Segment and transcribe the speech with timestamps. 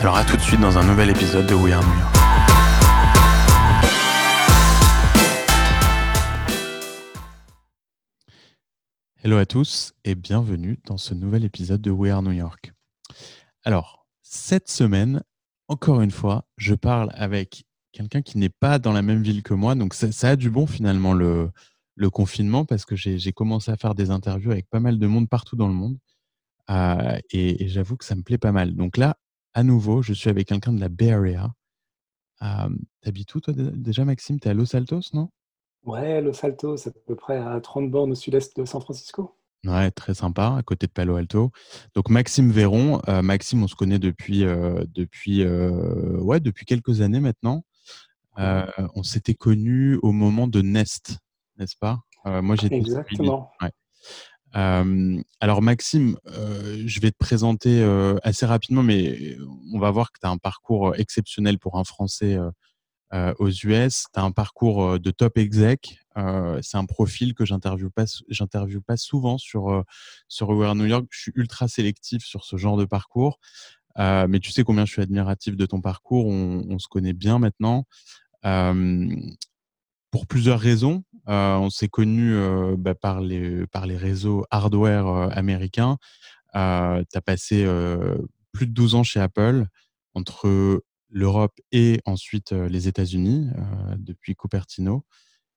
[0.00, 2.16] Alors à tout de suite dans un nouvel épisode de We Are New York.
[9.22, 12.72] Hello à tous et bienvenue dans ce nouvel épisode de We Are New York.
[13.62, 15.22] Alors, cette semaine,
[15.68, 19.52] encore une fois, je parle avec quelqu'un qui n'est pas dans la même ville que
[19.52, 21.50] moi, donc ça, a du bon finalement le,
[22.10, 25.56] confinement parce que j'ai commencé à faire des interviews avec pas mal de monde partout
[25.56, 25.98] dans le monde.
[26.70, 28.74] Euh, et j'avoue que ça me plaît pas mal.
[28.74, 29.18] Donc là,
[29.54, 31.52] à nouveau, je suis avec quelqu'un de la Bay Area.
[33.02, 34.40] T'habites où toi déjà, Maxime?
[34.40, 35.30] T'es à Los Altos, non?
[35.84, 39.36] Ouais, Los Altos, à peu près à 30 bornes au sud-est de San Francisco.
[39.64, 41.50] Ouais, très sympa, à côté de Palo Alto.
[41.94, 47.64] Donc Maxime Véron, Maxime, on se connaît depuis, depuis, ouais, depuis quelques années maintenant.
[48.36, 51.18] on s'était connus au moment de Nest,
[51.58, 52.00] n'est-ce pas?
[52.24, 53.50] Moi, j'étais Exactement.
[53.60, 53.70] Ouais
[54.52, 57.82] alors Maxime, je vais te présenter
[58.22, 59.36] assez rapidement, mais
[59.72, 62.38] on va voir que tu as un parcours exceptionnel pour un Français
[63.12, 64.06] aux US.
[64.12, 65.98] Tu as un parcours de top exec.
[66.62, 68.04] c'est un profil que j'interviewe pas,
[68.86, 69.84] pas souvent sur,
[70.28, 71.06] sur New York.
[71.10, 73.38] Je suis ultra sélectif sur ce genre de parcours.
[73.96, 76.26] mais tu sais combien je suis admiratif de ton parcours.
[76.26, 77.86] On se connaît bien maintenant.
[80.10, 81.04] Pour plusieurs raisons.
[81.28, 85.96] Euh, on s'est connus euh, bah, par, les, par les réseaux hardware euh, américains.
[86.52, 87.64] tu as passé
[88.52, 89.66] plus de 12 ans chez Apple,
[90.14, 93.48] entre l'Europe et ensuite les États-Unis,
[93.96, 95.04] depuis Cupertino.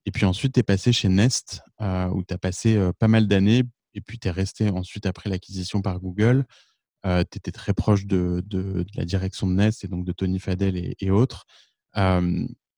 [0.06, 3.64] Et puis ensuite, tu es passé chez Nest, où tu as passé pas mal d'années.
[3.96, 6.46] Et puis, tu es resté ensuite après l'acquisition par Google.
[7.04, 8.44] tu étais très proche de,
[8.96, 11.48] la direction de Nest et donc de Tony Fadell et autres.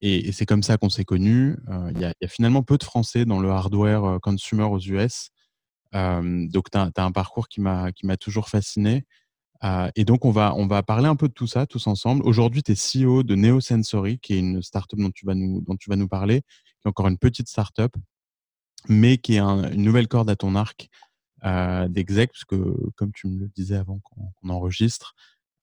[0.07, 1.57] Et, c'est comme ça qu'on s'est connus.
[1.67, 5.31] Euh, il y, a finalement peu de Français dans le hardware euh, consumer aux US.
[5.95, 9.05] Euh, donc, tu as, un parcours qui m'a toujours fasciné.
[9.95, 12.21] et donc, on va, on va parler un peu de tout ça tous ensemble.
[12.23, 15.75] Aujourd'hui, tu es CEO de NeoSensory, qui est une startup dont tu vas nous, dont
[15.75, 17.95] tu vas nous parler, qui est encore une petite startup,
[18.87, 20.87] mais qui est une nouvelle corde à ton arc
[21.45, 22.55] euh, d'exec, parce que,
[22.95, 25.15] comme tu me le disais avant qu'on enregistre,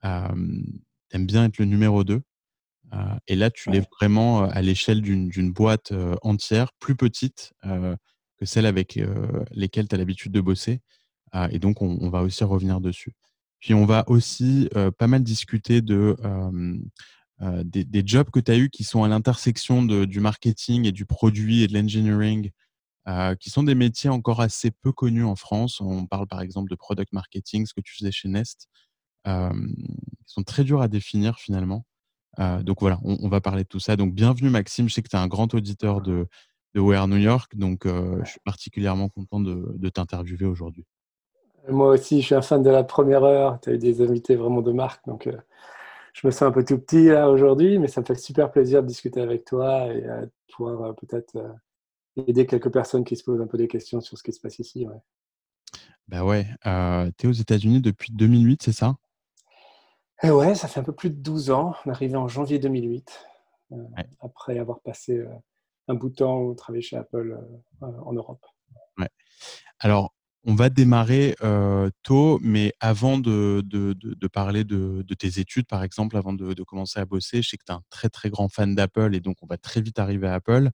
[0.02, 2.22] tu aimes bien être le numéro 2
[3.26, 5.92] et là, tu l'es vraiment à l'échelle d'une boîte
[6.22, 8.98] entière, plus petite que celle avec
[9.50, 10.80] lesquelles tu as l'habitude de bosser.
[11.50, 13.14] et donc, on, va aussi revenir dessus.
[13.60, 16.16] Puis, on va aussi pas mal discuter de,
[17.64, 21.62] des, jobs que tu as eus qui sont à l'intersection du marketing et du produit
[21.62, 22.50] et de l'engineering,
[23.41, 25.81] qui sont des métiers encore assez peu connus en France.
[25.81, 28.69] On parle par exemple de product marketing, ce que tu faisais chez Nest.
[29.26, 29.52] ils
[30.26, 31.86] sont très durs à définir finalement.
[32.38, 33.97] Euh, donc voilà, on, va parler de tout ça.
[33.97, 36.26] Donc bienvenue Maxime, je sais que tu es un grand auditeur de,
[36.75, 40.87] de Where New York, donc euh, je suis particulièrement content de, t'interviewer aujourd'hui.
[41.69, 44.34] Moi aussi, je suis un fan de la première heure, tu as eu des invités
[44.34, 45.37] vraiment de marque, donc euh,
[46.12, 48.82] je me sens un peu tout petit là aujourd'hui, mais ça me fait super plaisir
[48.82, 51.38] de discuter avec toi et de pouvoir peut-être
[52.17, 54.58] aider quelques personnes qui se posent un peu des questions sur ce qui se passe
[54.58, 54.87] ici.
[54.87, 55.00] Ouais.
[56.08, 56.46] Bah ouais,
[57.17, 58.96] tu es aux États-Unis depuis 2008, c'est ça?
[60.22, 61.74] Et ouais, ça fait un peu plus de 12 ans.
[61.84, 63.26] On est arrivé en janvier 2008,
[63.72, 63.76] euh,
[64.20, 65.28] après avoir passé euh,
[65.88, 67.38] un bout de temps au travailler chez Apple
[67.82, 68.44] euh, en Europe.
[68.98, 69.08] Ouais.
[69.80, 70.14] Alors,
[70.44, 71.36] on va démarrer
[72.02, 76.98] tôt, mais avant de, de, de, parler de, tes études, par exemple, avant de, commencer
[76.98, 79.36] à bosser, je sais que tu es un très très grand fan d'Apple et donc
[79.42, 80.70] on va très vite arriver à Apple.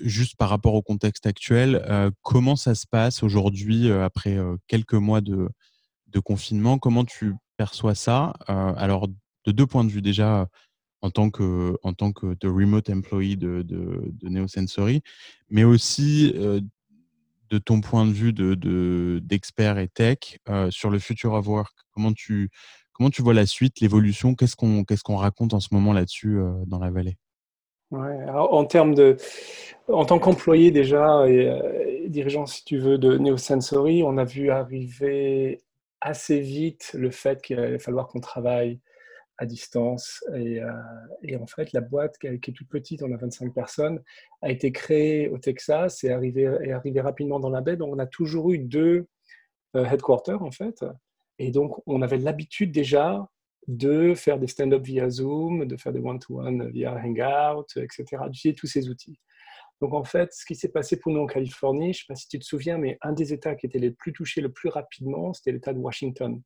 [0.00, 1.84] juste par rapport au contexte actuel,
[2.22, 5.50] comment ça se passe aujourd'hui, après quelques mois de,
[6.06, 6.78] de confinement?
[6.78, 10.02] Comment tu perçois ça Alors, de deux points de vue.
[10.02, 10.48] Déjà,
[11.02, 15.02] en tant que, en tant que remote employee de, de, de NeoSensory,
[15.50, 16.32] mais aussi
[17.50, 18.32] de ton point de vue
[19.20, 20.38] d'expert de, et tech
[20.70, 21.74] sur le future of work.
[21.92, 22.50] Comment tu,
[22.92, 24.34] comment tu vois la suite, l'évolution?
[24.34, 27.16] Qu'est-ce qu'on qu'est-ce qu'on raconte en ce moment là-dessus dans la vallée?
[27.92, 29.16] En termes de,
[29.88, 35.60] en tant qu'employé déjà et, dirigeant, si tu veux, de Neosensory, on a vu arriver
[36.04, 38.80] assez vite le fait qu'il allait falloir qu'on travaille
[39.38, 40.22] à distance.
[40.36, 40.60] Et,
[41.22, 44.00] et, en fait, la boîte qui est toute petite, on a 25 personnes,
[44.42, 47.76] a été créée au Texas et est arrivée rapidement dans la baie.
[47.76, 49.08] Donc, on a toujours eu deux
[49.74, 50.84] headquarters, en fait.
[51.38, 53.26] Et donc, on avait l'habitude déjà
[53.66, 58.66] de faire des stand-up via Zoom, de faire des one-to-one via Hangout, etc., d'utiliser tous
[58.66, 59.18] ces outils.
[59.84, 62.14] Donc en fait, ce qui s'est passé pour nous en Californie, je ne sais pas
[62.14, 64.70] si tu te souviens, mais un des États qui était les plus touchés le plus
[64.70, 66.40] rapidement, c'était l'État de Washington,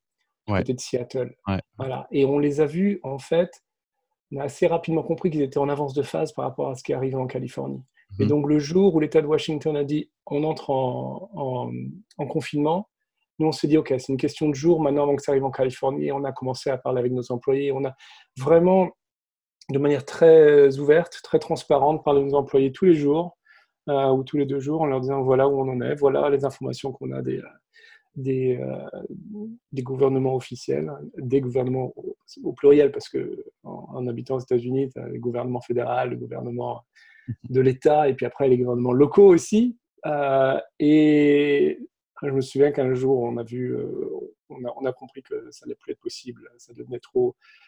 [0.49, 0.59] ouais.
[0.59, 1.37] côté de Seattle.
[1.79, 2.09] Voilà.
[2.11, 3.63] Et on les a vus, en fait,
[4.33, 6.83] on a assez rapidement compris qu'ils étaient en avance de phase par rapport à ce
[6.83, 7.85] qui arrivait en Californie.
[8.19, 8.29] Et mhm.
[8.29, 11.71] donc le jour où l'État de Washington a dit on entre en,
[12.17, 12.89] en confinement,
[13.39, 15.45] nous, on s'est dit, OK, c'est une question de jour maintenant avant que ça arrive
[15.45, 16.11] en Californie.
[16.11, 17.71] On a commencé à parler avec nos employés.
[17.71, 17.95] On a
[18.37, 18.91] vraiment,
[19.71, 23.37] de manière très ouverte, très transparente, avec nos employés tous les jours
[23.89, 26.31] euh, ou tous les deux jours en leur disant, voilà où on en est, voilà
[26.31, 27.43] les informations qu'on a des,
[28.17, 29.01] des, euh,
[29.73, 31.93] des, gouvernements officiels, des gouvernements
[32.43, 36.83] au, pluriel, parce que en, habitant aux États-Unis, tu as le gouvernement fédéral, le gouvernement
[37.49, 39.77] de l'État, et puis après les gouvernements locaux aussi.
[40.07, 41.79] Euh, et
[42.23, 43.87] je me souviens qu'un jour, on a vu, euh,
[44.49, 47.68] on a, compris que ça n'allait plus être possible, ça devenait trop euh,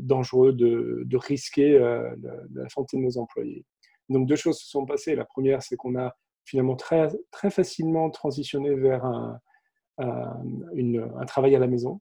[0.00, 2.14] dangereux de, risquer euh,
[2.52, 3.64] la, santé de nos employés.
[4.08, 5.14] Donc deux choses se sont passées.
[5.14, 9.40] La première, c'est qu'on a finalement très, très facilement transitionné vers un,
[9.98, 12.00] un travail à la maison.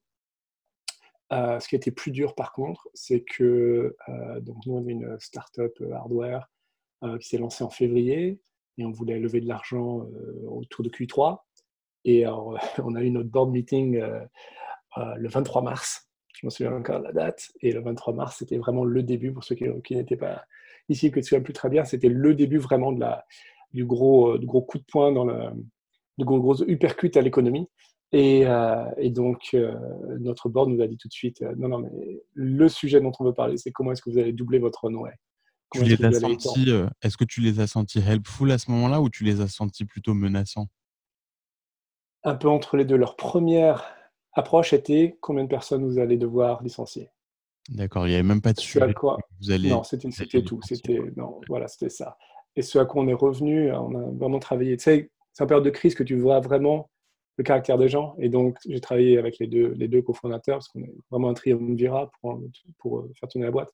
[1.31, 3.95] ce qui été plus dur par contre, c'est que
[4.41, 6.49] donc nous on est une startup hardware
[7.19, 8.39] qui s'est lancée en février
[8.79, 11.39] et on voulait lever de l'argent euh, autour de Q3.
[12.05, 14.25] Et on a eu notre board meeting euh,
[14.97, 16.08] euh, le 23 mars.
[16.39, 17.51] Je me souviens encore de la date.
[17.62, 20.45] Et le 23 mars, c'était vraiment le début, pour ceux qui, n'étaient pas
[20.88, 23.25] ici, que tu souviens plus très bien, c'était le début vraiment de la,
[23.74, 25.50] du, gros, du gros coup de poing dans le,
[26.18, 27.68] du gros, gros uppercut à l'économie.
[28.12, 28.45] Et,
[28.97, 29.56] et, donc,
[30.19, 33.25] notre board nous a dit tout de suite, non, non, mais le sujet dont on
[33.25, 35.12] veut parler, c'est comment est-ce que vous allez doubler votre runway?
[35.71, 39.01] Tu les as sentis, euh, est-ce que tu les as sentis helpful à ce moment-là
[39.01, 40.68] ou tu les as sentis plutôt menaçants?
[42.24, 42.97] Un peu entre les deux.
[42.97, 43.95] Leur première
[44.33, 47.09] approche était combien de personnes vous allez devoir licencier?
[47.69, 48.93] D'accord, il n'y avait même pas de sujet.
[48.93, 49.17] Quoi...
[49.41, 50.59] Vous allez, non, c'était tout.
[50.63, 52.17] C'était non, voilà, c'était ça.
[52.55, 54.75] Et ce à quoi on est revenu, on a vraiment travaillé.
[54.77, 56.89] Tu sais, c'est en période de crise que tu vois vraiment
[57.37, 58.15] le caractère des gens.
[58.19, 61.33] Et donc, j'ai travaillé avec les deux, les deux cofondateurs, parce qu'on est vraiment un
[61.33, 62.41] triumvirat pour,
[62.79, 63.69] pour faire tourner la boîte.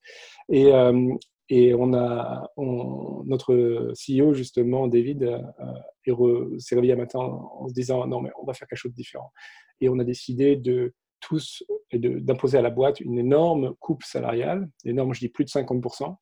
[0.48, 1.14] Et, euh,
[1.48, 8.06] et on a notre CEO, justement, David, euh, s'est réveillé un matin en se disant
[8.06, 9.32] non, mais on va faire quelque chose de différent.
[9.80, 15.14] Et on a décidé de tous d'imposer à la boîte une énorme coupe salariale, énorme,
[15.14, 16.16] je dis plus de 50%,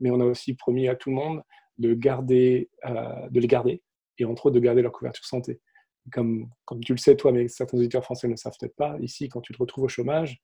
[0.00, 1.42] mais on a aussi promis à tout le monde
[1.78, 3.82] de, garder, euh, de les garder
[4.18, 5.60] et entre autres de garder leur couverture santé.
[6.12, 8.96] Comme, comme tu le sais, toi, mais certains auditeurs français ne le savent peut-être pas,
[9.00, 10.40] ici, quand tu te retrouves au chômage,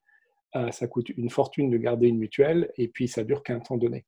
[0.57, 3.77] euh, ça coûte une fortune de garder une mutuelle et puis ça dure qu'un temps
[3.77, 4.05] donné.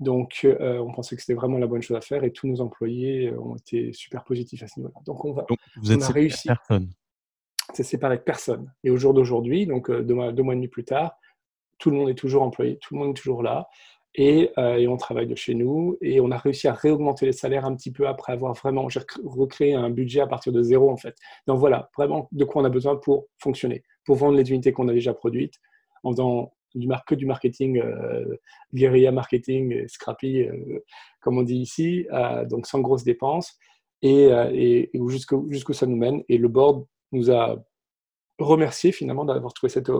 [0.00, 2.60] Donc, euh, on pensait que c'était vraiment la bonne chose à faire et tous nos
[2.60, 5.00] employés ont été super positifs à ce niveau-là.
[5.06, 6.48] Donc, on, va, vous êtes on a réussi.
[7.74, 8.72] C'est séparé de personne.
[8.84, 11.16] Et au jour d'aujourd'hui, donc deux mois, deux mois et demi plus tard,
[11.78, 13.68] tout le monde est toujours employé, tout le monde est toujours là.
[14.16, 17.64] Et, et, on travaille de chez nous et on a réussi à réaugmenter les salaires
[17.64, 18.86] un petit peu après avoir vraiment
[19.24, 21.16] recréé un budget à partir de zéro en fait.
[21.48, 24.88] Donc voilà, vraiment de quoi on a besoin pour fonctionner pour vendre les unités qu'on
[24.88, 25.54] a déjà produites,
[26.02, 28.36] en faisant du que du marketing, euh,
[28.72, 30.80] guérilla marketing, scrappy, euh,
[31.20, 33.56] comme on dit ici, euh, donc sans grosses dépenses,
[34.02, 36.22] et, et, jusqu'où jusqu ça nous mène.
[36.28, 37.56] Et le board nous a
[38.38, 39.90] remercié finalement d'avoir trouvé cette,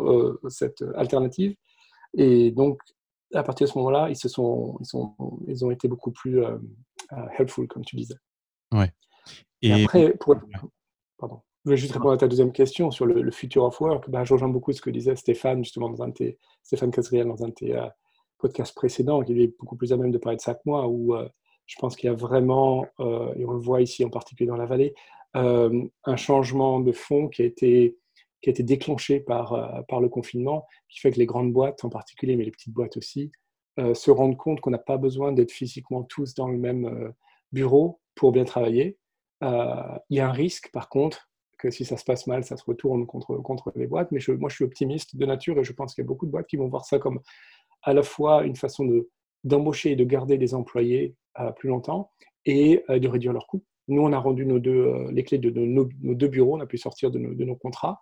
[0.49, 1.55] cette alternative.
[2.15, 2.81] Et donc,
[3.33, 5.15] à partir de ce moment-là, ils, se sont, ils, sont,
[5.47, 6.43] ils ont été beaucoup plus
[7.39, 8.17] helpful, comme tu disais.
[8.73, 8.93] Ouais.
[9.63, 10.37] Et, après, pour...
[11.19, 11.41] pardon.
[11.65, 14.11] Je voulais juste répondre à ta deuxième question sur le, future of work.
[14.11, 17.27] Ben, je rejoins beaucoup ce que disait Stéphane, justement, dans un de tes, Stéphane Casriel,
[17.27, 17.87] dans un de tes euh,
[18.37, 21.15] podcasts précédents, qui est beaucoup plus à même de parler de ça que moi, où
[21.15, 21.27] euh,
[21.65, 24.59] je pense qu'il y a vraiment, euh, et on le voit ici en particulier dans
[24.59, 24.95] la vallée,
[25.35, 27.97] un changement de fond qui a été,
[28.41, 32.37] qui a déclenché par, par le confinement, qui fait que les grandes boîtes en particulier,
[32.37, 33.33] mais les petites boîtes aussi,
[33.79, 37.13] se rendent compte qu'on n'a pas besoin d'être physiquement tous dans le même
[37.51, 38.97] bureau pour bien travailler.
[39.43, 41.29] il y a un risque, par contre,
[41.65, 44.13] que si ça se passe mal, ça se retourne contre, les boîtes.
[44.13, 46.31] Mais moi, je suis optimiste de nature et je pense qu'il y a beaucoup de
[46.31, 47.21] boîtes qui vont voir ça comme
[47.83, 49.09] à la fois une façon de,
[49.45, 52.11] d'embaucher et de garder des employés euh, plus longtemps
[52.45, 53.65] et euh, de réduire leurs coûts.
[53.89, 56.67] Nous, on a rendu nos deux, euh, les clés de, nos, deux bureaux, on a
[56.67, 58.01] pu sortir de nos, de nos contrats.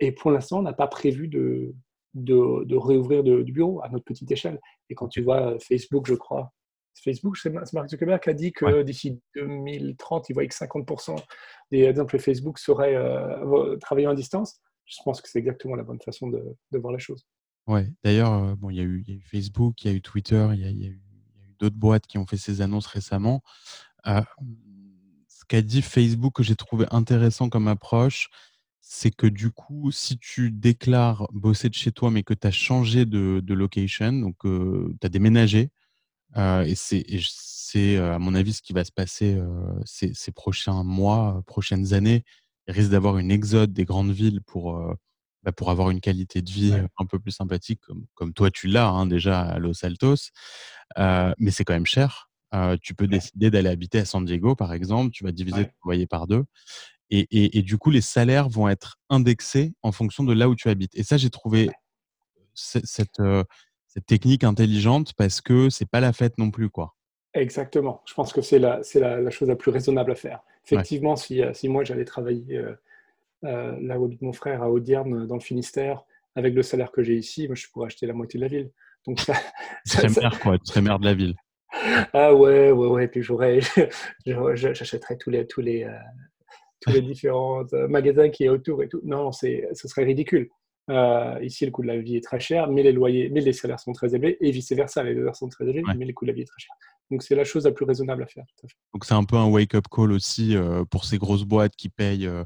[0.00, 1.74] Et pour l'instant, on n'a pas prévu de,
[2.14, 4.58] de, de réouvrir de- du bureau à notre petite échelle.
[4.90, 6.52] Et quand tu vois euh, Facebook, je crois,
[7.04, 8.84] Facebook, c'est Ma- c'est Mark Zuckerberg qui a dit que Ouais.
[8.84, 11.16] d'ici 2030, il voyait que 50%
[11.70, 14.60] des exemples Facebook seraient euh, travaillant à distance.
[14.86, 16.42] Je pense que c'est exactement la bonne façon de,
[16.72, 17.26] de voir les choses.
[17.66, 17.86] Ouais.
[18.02, 19.96] D'ailleurs, euh, bon, il y a eu, il y a eu Facebook, il y a
[19.96, 21.00] eu Twitter, il y a, il y a eu,
[21.58, 23.42] d'autres boîtes qui ont fait ces annonces récemment.
[24.06, 24.44] Euh, ce
[25.48, 28.28] qu'a dit Facebook que j'ai trouvé intéressant comme approche,
[28.80, 32.50] c'est que du coup, si tu déclares bosser de chez toi, mais que tu as
[32.50, 35.70] changé de, de location, donc tu as déménagé,
[36.36, 39.48] euh, et c'est, euh, à mon avis, ce qui va se passer euh,
[39.84, 42.24] ces, ces prochains mois, euh, prochaines années.
[42.68, 44.94] Il risque d'avoir une exode des grandes villes pour, euh,
[45.42, 46.80] bah, pour avoir une qualité de vie Ouais.
[46.80, 50.30] euh, un peu plus sympathique, comme, comme toi tu l'as hein, déjà à Los Altos.
[50.98, 52.27] Euh, mais c'est quand même cher.
[52.54, 53.10] Euh, tu peux Ouais.
[53.10, 55.10] décider d'aller habiter à San Diego, par exemple.
[55.12, 55.64] Tu vas diviser Ouais.
[55.66, 56.44] ton loyer par deux.
[57.10, 60.54] Et, et, et du coup, les salaires vont être indexés en fonction de là où
[60.54, 60.94] tu habites.
[60.94, 61.74] Et ça, j'ai trouvé Ouais.
[62.54, 63.44] cette, euh,
[63.86, 66.94] cette technique intelligente parce que c'est pas la fête non plus, quoi.
[67.34, 68.02] Exactement.
[68.06, 70.40] Je pense que c'est la, c'est la, la chose la plus raisonnable à faire.
[70.66, 75.26] Effectivement, si, euh, si moi j'allais travailler euh, là où habite mon frère, à Audierne,
[75.26, 76.02] dans le Finistère,
[76.34, 78.70] avec le salaire que j'ai ici, moi, je pourrais acheter la moitié de la ville.
[79.06, 80.58] Donc ça, Tu ça- serais ça- maire, quoi.
[80.58, 81.34] Tu serais maire de la ville.
[82.12, 83.08] Ah ouais, ouais, ouais.
[83.08, 83.60] Puis j'aurais,
[84.26, 85.92] j'achèterais tous les, tous les, euh,
[86.80, 89.00] tous les différents euh, magasins qui est autour et tout.
[89.04, 90.48] Non, c'est, ce serait ridicule.
[90.90, 93.52] Euh, ici, le coût de la vie est très cher, mais les loyers, mais les
[93.52, 95.94] salaires sont très élevés, et vice versa, les salaires sont très élevés, Ouais.
[95.94, 96.74] mais le coût de la vie est très cher.
[97.10, 98.44] Donc c'est la chose la plus raisonnable à faire.
[98.46, 98.76] Tout à fait.
[98.94, 102.26] Donc c'est un peu un wake-up call aussi euh, pour ces grosses boîtes qui payent
[102.26, 102.44] euh,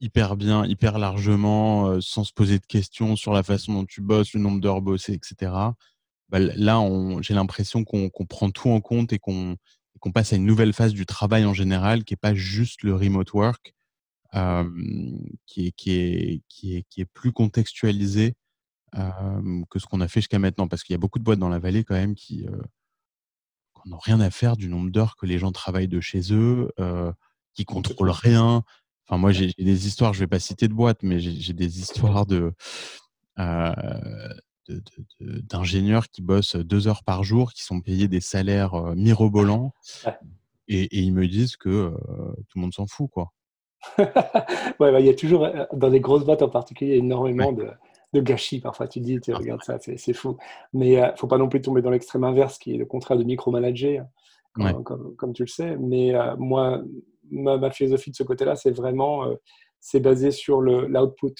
[0.00, 4.34] hyper bien, hyper largement, sans se poser de questions sur la façon dont tu bosses,
[4.34, 5.52] le nombre d'heures bossées, etc.
[6.30, 6.80] Bah, là,
[7.20, 9.56] j'ai l'impression qu'on prend tout en compte et qu'on
[10.14, 13.32] passe à une nouvelle phase du travail en général, qui n'est pas juste le remote
[13.32, 13.74] work,
[14.34, 14.70] euh,
[15.46, 18.34] qui, est, qui, est, qui, est, qui est plus contextualisé
[18.96, 20.68] euh, que ce qu'on a fait jusqu'à maintenant.
[20.68, 22.56] Parce qu'il y a beaucoup de boîtes dans la vallée quand même qui euh,
[23.86, 26.70] n'ont rien à faire du nombre d'heures que les gens travaillent de chez eux,
[27.54, 28.62] qui contrôlent rien.
[29.06, 32.26] Enfin, moi, j'ai des histoires, je vais pas citer de boîtes, mais j'ai des histoires
[32.26, 32.52] de
[33.40, 34.34] euh,
[35.20, 39.72] d'ingénieurs qui bossent deux heures par jour, qui sont payés des salaires euh, mirobolants,
[40.06, 40.14] Ouais.
[40.68, 41.90] et, et ils me disent que euh,
[42.48, 43.32] tout le monde s'en fout, quoi.
[43.98, 47.70] ouais, bah, il y a toujours, dans les grosses boîtes en particulier, énormément de,
[48.12, 48.60] de gâchis.
[48.60, 50.36] Parfois, tu dis, tu Ah, regardes ça, c'est fou.
[50.72, 53.16] Mais il ne faut pas non plus tomber dans l'extrême inverse, qui est le contraire
[53.18, 54.06] de micromanager, hein,
[54.52, 55.76] comme, comme, comme tu le sais.
[55.78, 56.82] Mais euh, moi,
[57.30, 59.26] ma, ma philosophie de ce côté-là, c'est vraiment,
[59.80, 61.34] c'est basé sur le- l'output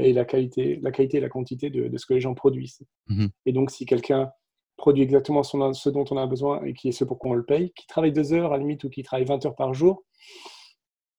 [0.00, 2.80] et la qualité, la qualité et la quantité de, de ce que les gens produisent.
[3.08, 3.28] Mhm.
[3.46, 4.30] Et donc, si quelqu'un
[4.76, 7.34] produit exactement son- ce dont on a besoin et qui est ce pour quoi on
[7.34, 9.72] le paye, qui travaille deux heures à la limite ou qui travaille 20 heures par
[9.74, 10.02] jour,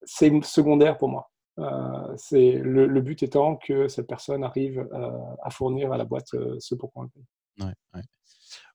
[0.04, 1.30] c'est secondaire pour moi.
[1.60, 5.10] Euh, c'est le, le but étant que cette personne arrive euh,
[5.42, 7.66] à fournir à la boîte euh, ce pour quoi on le paye.
[7.66, 8.04] Ouais, ouais.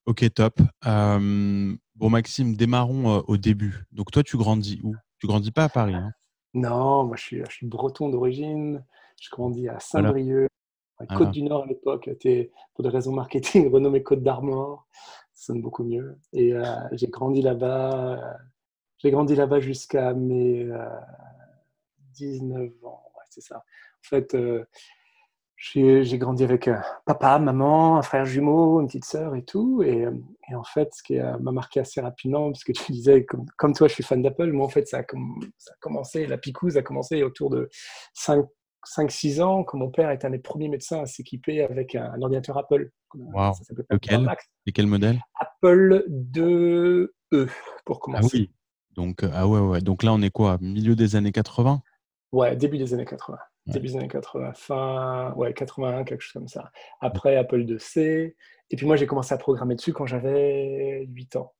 [0.06, 0.58] Ok, top.
[0.86, 3.84] Euh, bon, Maxime, démarrons euh, au début.
[3.92, 4.96] Donc, toi, tu grandis où?
[5.20, 6.10] Tu grandis pas à Paris, hein?
[6.54, 8.84] Non, moi je suis, je suis breton d'origine,
[9.20, 9.78] je grandis à.
[9.80, 10.48] Saint-Brieuc,
[10.98, 11.18] à Voilà.
[11.24, 12.10] Côte du Nord à l'époque,
[12.74, 14.86] pour des raisons marketing renommé Côte d'Armor,
[15.32, 16.18] ça sonne beaucoup mieux.
[16.32, 18.32] Et euh, j'ai grandi là-bas, euh,
[18.98, 20.86] j'ai grandi là-bas jusqu'à mes euh,
[22.14, 23.56] 19 ans, ouais, c'est ça.
[23.58, 24.64] En fait, euh,
[25.56, 26.68] j'ai grandi avec
[27.06, 29.82] papa, maman, un frère jumeau, une petite sœur et tout.
[29.84, 30.08] Et,
[30.50, 33.72] et en fait, ce qui m'a marqué assez rapidement, parce que tu disais, comme, comme
[33.72, 36.36] toi, je suis fan d'Apple, moi, en fait, ça a, com- ça a commencé, la
[36.36, 37.68] picouse a commencé autour de
[38.86, 42.22] 5-6 ans, quand mon père était un des premiers médecins à s'équiper avec un, un
[42.22, 42.90] ordinateur Apple.
[43.14, 43.52] Wow.
[43.54, 44.28] Ça Lequel.
[44.66, 45.20] Et quel modèle?
[45.38, 47.08] Apple 2E,
[47.84, 48.36] pour Ah commencer.
[48.38, 48.50] oui.
[48.94, 49.80] Donc, euh, ah ouais, ouais.
[49.80, 50.58] Donc là, on est quoi?
[50.60, 51.82] Milieu des années 80
[52.32, 53.38] Ouais, début des années 80.
[53.66, 53.72] Ouais.
[53.74, 56.70] Début des années 80, fin, ouais, 81, quelque chose comme ça.
[57.00, 58.34] Après, Apple 2C.
[58.70, 61.52] Et puis moi, j'ai commencé à programmer dessus quand j'avais 8 ans.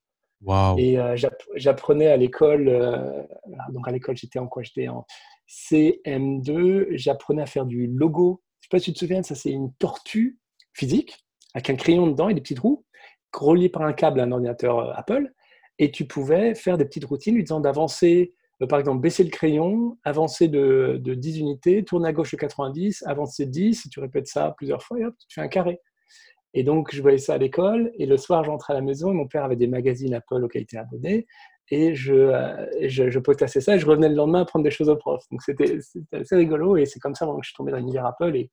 [0.42, 3.22] Waouh Et euh, j'app- j'apprenais à l'école, euh,
[3.70, 4.62] donc à l'école, j'étais en quoi?
[4.64, 5.06] J'étais en
[5.52, 8.42] CM2, j'apprenais à faire du logo.
[8.60, 10.38] Je sais pas si tu te souviens, ça c'est une tortue
[10.72, 12.84] physique avec un crayon dedans et des petites roues
[13.34, 15.32] reliées par un câble à un ordinateur euh, Apple.
[15.78, 19.30] Et tu pouvais faire des petites routines lui disant d'avancer, euh, par exemple, baisser le
[19.30, 23.88] crayon, avancer de, de 10 unités, tourner à gauche de 90, avancer de 10, et
[23.88, 25.80] tu répètes ça plusieurs fois et hop, tu te fais un carré.
[26.54, 27.90] Et donc, je voyais ça à l'école.
[27.98, 29.10] Et le soir, j'entrais à la maison.
[29.10, 31.26] Et mon père avait des magazines Apple auxquels il était abonné.
[31.70, 33.76] Et je, euh, je, je potassais ça.
[33.76, 35.22] Et je revenais le lendemain apprendre des choses au prof.
[35.30, 35.78] Donc, c'était
[36.12, 36.76] assez rigolo.
[36.76, 38.36] Et c'est comme ça que je suis tombé dans l'univers Apple.
[38.36, 38.50] Et,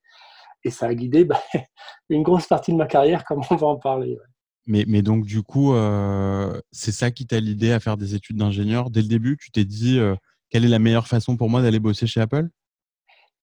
[0.63, 1.41] et ça a guidé bah,
[2.09, 4.11] une grosse partie de ma carrière, comme on va en parler.
[4.11, 4.27] ouais.
[4.65, 8.37] mais, mais donc, du coup, euh, c'est ça qui t'a l'idée à faire des études
[8.37, 10.15] d'ingénieur Dès le début, tu t'es dit, euh,
[10.49, 12.47] quelle est la meilleure façon pour moi d'aller bosser chez Apple?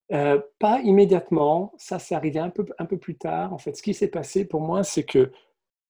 [0.09, 3.53] Pas immédiatement, ça, c'est arrivé un peu, un peu plus tard.
[3.53, 5.33] En fait, ce qui s'est passé pour moi, c'est que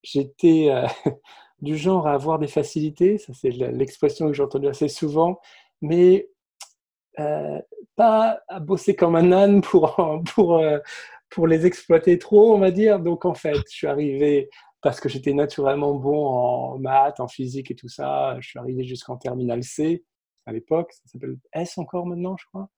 [0.03, 0.71] j'étais
[1.61, 5.41] du genre à avoir des facilités, ça c'est l'expression que j'ai entendue assez souvent,
[5.81, 6.29] mais
[7.19, 7.61] euh,
[7.97, 9.97] pas à bosser comme un âne pour,
[10.35, 10.63] pour,
[11.31, 13.01] pour les exploiter trop, on va dire.
[13.01, 14.51] Donc en fait, je suis arrivé
[14.83, 18.37] parce que j'étais naturellement bon en maths, en physique et tout ça.
[18.41, 20.05] Je suis arrivé jusqu'en terminale C
[20.47, 22.69] à l'époque, ça s'appelle S encore maintenant, je crois.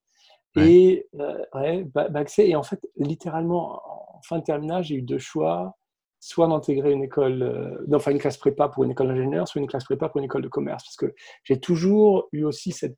[0.57, 2.45] Et, euh, ouais, bac C.
[2.47, 3.81] Et en fait, littéralement,
[4.17, 5.78] en fin de terminale, j'ai eu deux choix
[6.21, 9.69] soit d'intégrer une école, euh, enfin une classe prépa pour une école d'ingénieur, soit une
[9.69, 10.85] classe prépa pour une école de commerce.
[10.85, 12.97] Parce que j'ai toujours eu aussi cette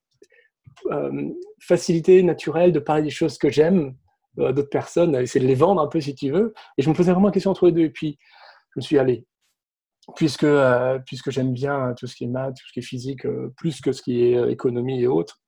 [0.90, 1.28] euh,
[1.60, 3.94] facilité naturelle de parler des choses que j'aime
[4.38, 6.54] à d'autres personnes, essayer de les vendre un peu si tu veux.
[6.78, 7.82] Et je me posais vraiment la question entre les deux.
[7.82, 8.18] Et puis,
[8.74, 9.26] je me suis allé,
[10.14, 10.46] puisque,
[11.04, 13.92] puisque j'aime bien tout ce qui est maths, tout ce qui est physique, plus que
[13.92, 15.40] ce qui est économie et autres,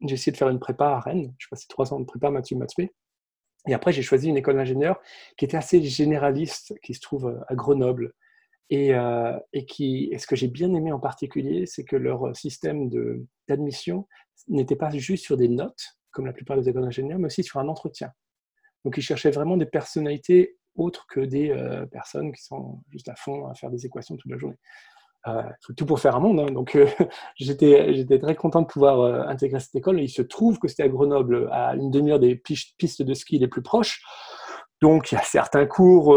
[0.00, 1.34] j'ai essayé de faire une prépa à Rennes.
[1.38, 2.88] Je passé trois ans de prépa Mathieu Mathieu.
[3.66, 5.00] Et après, j'ai choisi une école d'ingénieur
[5.36, 8.12] qui était assez généraliste, qui se trouve euh, à Grenoble.
[8.70, 12.90] Et, euh, et, qui, ce que j'ai bien aimé en particulier, c'est que leur système
[13.46, 14.08] d'admission
[14.48, 17.60] n'était pas juste sur des notes, comme la plupart des écoles d'ingénieurs, mais aussi sur
[17.60, 18.10] un entretien.
[18.84, 23.14] Donc, ils cherchaient vraiment des personnalités autres que des euh, personnes qui sont juste à
[23.16, 24.56] fond à faire des équations toute la journée.
[25.26, 26.40] Euh, faut tout pour faire un monde.
[26.40, 26.52] Hein.
[26.52, 26.86] Donc, euh,
[27.36, 30.00] j'étais, très content de pouvoir euh, intégrer cette école.
[30.00, 33.48] il se trouve que c'était à Grenoble, à une demi-heure des pistes de ski les
[33.48, 34.02] plus proches.
[34.82, 36.14] Donc, il y a certains cours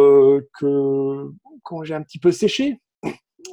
[0.59, 1.31] que
[1.63, 2.81] quand j'ai un petit peu séché.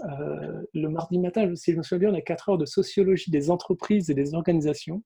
[0.03, 3.51] le mardi matin, si je me souviens bien, on a 4 heures de sociologie des
[3.51, 5.03] entreprises et des organisations.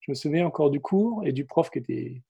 [0.00, 2.22] Je me souviens encore du cours et du prof qui était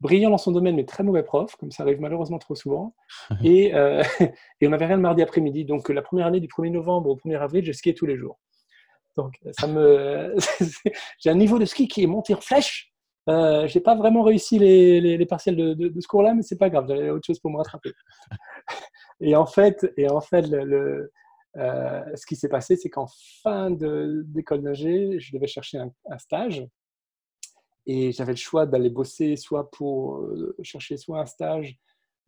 [0.00, 2.94] brillant dans son domaine, mais très mauvais prof, comme ça arrive malheureusement trop souvent.
[3.44, 4.02] et, euh,
[4.60, 5.64] et on n'avait rien le mardi après-midi.
[5.64, 8.38] Donc la première année du 1er novembre au 1er avril, j'ai skié tous les jours.
[9.16, 10.34] Donc ça me,
[11.18, 12.92] j'ai un niveau de ski qui est monté en flèche.
[13.28, 16.70] Euh, j'ai pas vraiment réussi les, les, partiels de, de, ce cours-là, mais c'est pas
[16.70, 17.92] grave, j'avais autre chose pour me rattraper.
[19.20, 21.12] et en fait, et en fait le,
[21.56, 23.06] euh, ce qui s'est passé, c'est qu'en
[23.42, 26.66] fin d'école d'ingé, je devais chercher un, un stage
[27.86, 31.78] et j'avais le choix d'aller bosser soit pour euh, chercher soit un stage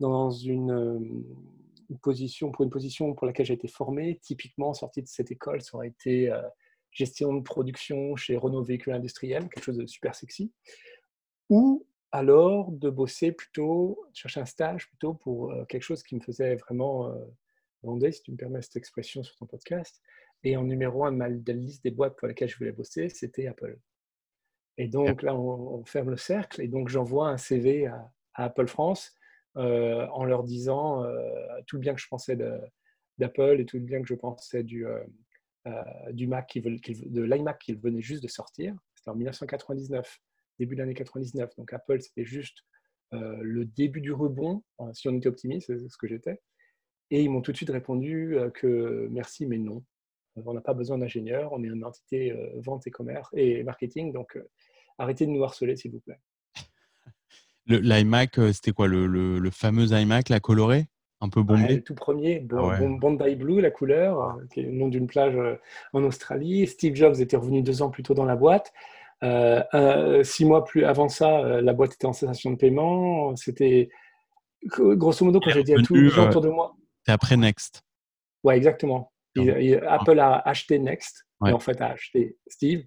[0.00, 4.18] dans une, euh, position, pour une position pour laquelle j'ai été formé.
[4.22, 6.42] Typiquement, sorti de cette école, ça aurait été euh,
[6.90, 10.52] gestion de production chez Renault Véhicules Industriels, quelque chose de super sexy.
[11.50, 16.56] Ou alors de bosser plutôt, chercher un stage plutôt pour quelque chose qui me faisait
[16.56, 20.02] vraiment euh, si tu me permets cette expression sur ton podcast.
[20.44, 23.46] Et en numéro un de ma liste des boîtes pour lesquelles je voulais bosser, c'était
[23.46, 23.78] Apple.
[24.78, 29.14] Et donc là, on, ferme le cercle et donc j'envoie un CV à, Apple France
[29.56, 31.20] euh, en leur disant euh,
[31.66, 32.36] tout le bien que je pensais
[33.18, 35.04] d'Apple et tout le bien que je pensais du, euh,
[36.12, 38.74] du Mac, qui, de l'iMac qu'il venait juste de sortir.
[38.94, 40.20] C'était en 1999,
[40.58, 41.54] début de l'année 99.
[41.56, 42.64] Donc Apple, c'était juste
[43.10, 44.62] le début du rebond,
[44.94, 46.40] si on était optimiste, c'est ce que j'étais.
[47.10, 49.84] Et ils m'ont tout de suite répondu que merci, mais non.
[50.36, 54.38] On n'a pas besoin d'ingénieurs, on est une entité vente et commerce et marketing, donc
[54.98, 56.18] arrêtez de nous harceler, s'il vous plaît.
[57.66, 60.86] L'iMac, euh, c'était quoi le, fameux iMac, la colorée?
[61.20, 61.76] Un peu bombé.
[61.76, 65.36] le tout premier, ah Bondi Blue, la couleur, euh, qui est le nom d'une plage
[65.36, 65.54] euh,
[65.92, 66.66] en Australie.
[66.66, 68.72] Steve Jobs était revenu deux ans plus tôt dans la boîte.
[70.24, 73.36] six mois plus avant ça, la boîte était en cessation de paiement.
[73.36, 73.88] C'était
[74.64, 76.74] grosso modo quand j'ai dit à tous les gens autour de moi.
[77.06, 77.82] C'est après Next.
[78.42, 79.11] Ouais, exactement.
[79.36, 82.84] Apple a acheté Next et en fait a acheté Steve.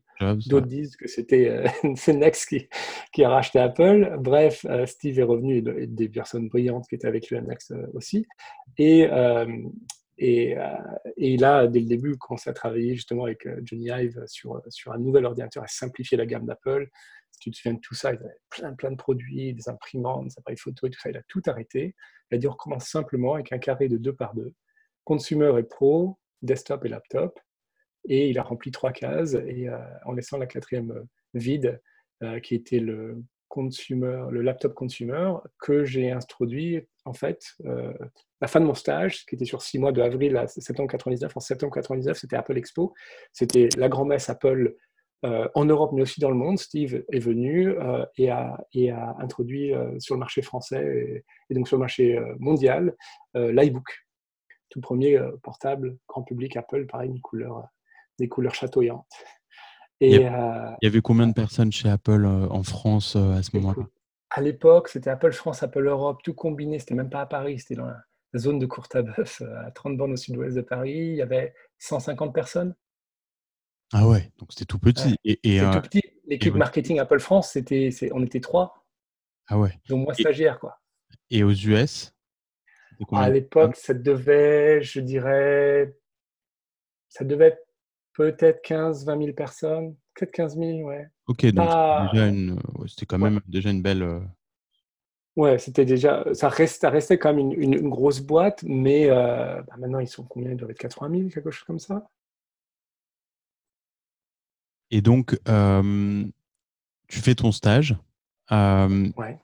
[0.48, 2.70] D'autres disent que c'était euh, c'est Next qui,
[3.12, 4.16] qui, a racheté Apple.
[4.20, 7.72] Bref, euh, Steve est revenu et, des personnes brillantes qui étaient avec lui à Next
[7.72, 8.26] euh, aussi.
[8.78, 9.08] Et,
[10.18, 10.56] et,
[11.18, 14.98] et, là, dès le début, commencé à travailler justement avec Johnny Ive sur, sur un
[14.98, 16.88] nouvel ordinateur à simplifier la gamme d'Apple.
[17.34, 20.28] Si tu te souviens de tout ça, il avait plein, plein de produits, des imprimantes,
[20.28, 21.10] des appareils photo et tout ça.
[21.10, 21.96] Il a tout arrêté.
[22.32, 24.54] Il a dit on recommence simplement avec un carré de 2 par 2.
[25.04, 27.40] Consumer et pro, desktop et laptop
[28.08, 31.82] et il a rempli trois cases et euh, en laissant la quatrième euh, vide,
[32.24, 37.46] euh, qui était le consumer, le laptop consumer, que j'ai introduit en fait
[38.42, 41.38] la fin de mon stage, qui était sur six mois de avril à septembre 99.
[41.38, 42.94] En septembre 99, c'était Apple Expo,
[43.32, 44.76] c'était la grand-messe Apple
[45.24, 46.58] en Europe, mais aussi dans le monde.
[46.58, 47.76] Steve est venu
[48.18, 48.58] et, a,
[49.20, 52.94] introduit sur le marché français et, donc sur le marché mondial
[53.36, 54.05] l'iBook,
[54.76, 57.70] tout premier portable grand public Apple, pareil, une couleur
[58.20, 59.08] des couleurs chatoyantes.
[60.02, 63.56] Et, il, y avait, combien de personnes chez Apple euh, en France euh, à ce
[63.56, 63.88] moment-là?
[64.30, 66.80] À l'époque, c'était Apple France, Apple Europe, tout combiné.
[66.80, 68.04] C'était même pas à Paris, c'était dans la
[68.36, 70.98] zone de Courtabœuf, à 30 bornes au sud-ouest de Paris.
[70.98, 72.76] Il y avait 150 personnes.
[73.94, 75.16] Ah ouais, donc c'était tout petit.
[75.24, 76.02] et, tout petit.
[76.26, 78.86] l'équipe marketing Apple France, c'était, on était trois.
[79.48, 79.80] Ah ouais.
[79.88, 80.82] Donc moi stagiaire quoi.
[81.30, 82.15] Et aux US
[83.12, 85.96] À l'époque, ça devait, je dirais,
[87.10, 87.58] ça devait
[88.14, 89.96] peut-être 15, 20 000 personnes.
[90.14, 91.08] Peut-être 15 000, ouais.
[91.28, 91.70] Ok, donc
[92.88, 94.04] c'était quand même déjà une belle.
[94.04, 94.20] Euh,
[95.36, 96.26] ouais, c'était déjà.
[96.34, 100.52] Ça, reste, restait quand même une, grosse boîte, mais euh, bah, maintenant, ils sont combien?
[100.52, 102.10] Ils doivent être 80 000, quelque chose comme ça.
[104.92, 106.24] Et donc, euh,
[107.08, 107.96] tu fais ton stage.
[108.52, 109.40] ouais.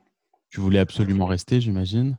[0.49, 2.17] Tu voulais absolument rester, j'imagine.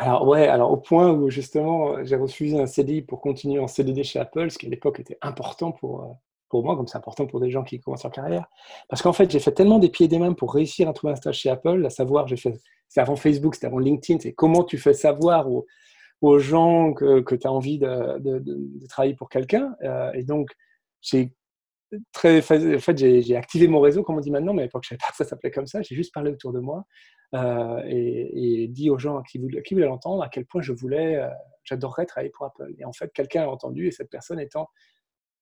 [0.00, 4.04] Alors ouais, alors au point où justement j'ai refusé un CDI pour continuer en CDD
[4.04, 6.16] chez Apple, ce qui à l'époque était important pour,
[6.48, 8.46] pour moi, comme c'est important pour des gens qui commencent leur carrière.
[8.88, 11.14] Parce qu'en fait, j'ai fait tellement des pieds et des mains pour réussir à trouver
[11.14, 12.54] un stage chez Apple, à savoir, j'ai fait,
[12.88, 15.66] c'est avant Facebook, c'était avant LinkedIn, c'est comment tu fais savoir aux,
[16.20, 19.74] aux gens que, que tu as envie de, de, de, travailler pour quelqu'un.
[19.82, 20.48] Euh, et donc,
[21.00, 21.32] j'ai
[22.12, 24.94] très, en fait, j'ai activé mon réseau, comme on dit maintenant, mais à l'époque, je
[24.94, 25.82] ne savais pas que ça s'appelait comme ça.
[25.82, 26.84] J'ai juste parlé autour de moi
[27.34, 30.72] euh, et, et, dit aux gens qui voulaient, qui voulaient l'entendre à quel point je
[30.72, 31.28] voulais, euh,
[31.64, 32.72] j'adorerais travailler pour Apple.
[32.78, 34.68] Et en fait, quelqu'un a entendu, et cette personne étant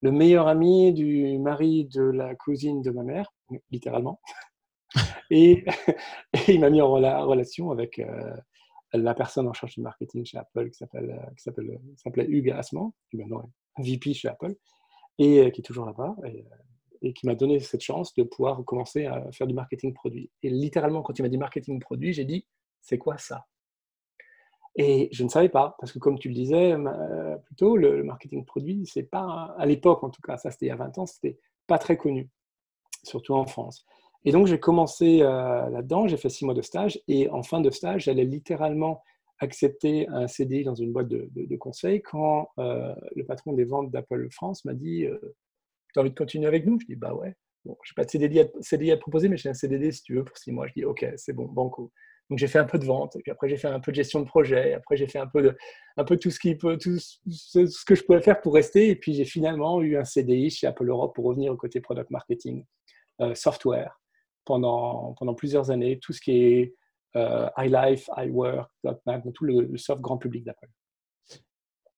[0.01, 3.33] le meilleur ami du mari de la cousine de ma mère,
[3.71, 4.21] littéralement.
[5.31, 5.65] et,
[6.47, 8.35] il m'a mis en relation avec euh,
[8.93, 13.17] la personne en charge du marketing chez Apple qui s'appelle qui s'appelait Hugues Asman, qui
[13.17, 14.55] maintenant est VP chez Apple,
[15.17, 16.15] et euh, qui est toujours là-bas.
[16.25, 16.55] Et, euh,
[17.03, 20.31] et qui m'a donné cette chance de pouvoir commencer à faire du marketing produit.
[20.41, 22.47] Et littéralement, quand il m'a dit marketing produit, j'ai dit,
[22.81, 23.45] c'est quoi ça?
[24.75, 28.03] Et je ne savais pas, parce que comme tu le disais euh, plus tôt, le,
[28.03, 30.97] marketing produit, c'est pas, à l'époque en tout cas, ça c'était il y a 20
[30.97, 32.29] ans, c'était pas très connu,
[33.03, 33.85] surtout en France.
[34.25, 37.69] Et donc j'ai commencé là-dedans, j'ai fait six mois de stage, et en fin de
[37.71, 39.03] stage, j'allais littéralement
[39.39, 44.27] accepter un CDI dans une boîte de, conseil quand euh, le patron des ventes d'Apple
[44.31, 45.05] France m'a dit
[45.93, 46.79] Tu as envie de continuer avec nous?
[46.79, 47.35] Je dis Bah ouais.
[47.65, 50.23] Bon, je n'ai pas de CDI à proposer, mais j'ai un CDD si tu veux
[50.23, 50.67] pour six mois.
[50.67, 51.91] Je dis Ok, c'est bon, banco.
[52.29, 53.95] Donc j'ai fait un peu de vente, et puis après j'ai fait un peu de
[53.95, 55.57] gestion de projet, après j'ai fait un peu de,
[55.95, 58.95] un peu tout ce qui peut, tout ce que je pouvais faire pour rester, et
[58.95, 62.65] puis j'ai finalement eu un CDI chez Apple Europe pour revenir au côté product marketing,
[63.21, 64.01] euh, software
[64.43, 66.75] pendant pendant plusieurs années, tout ce qui est euh,
[67.57, 68.69] iLife, iWork,
[69.33, 70.69] tout le, le soft grand public d'Apple.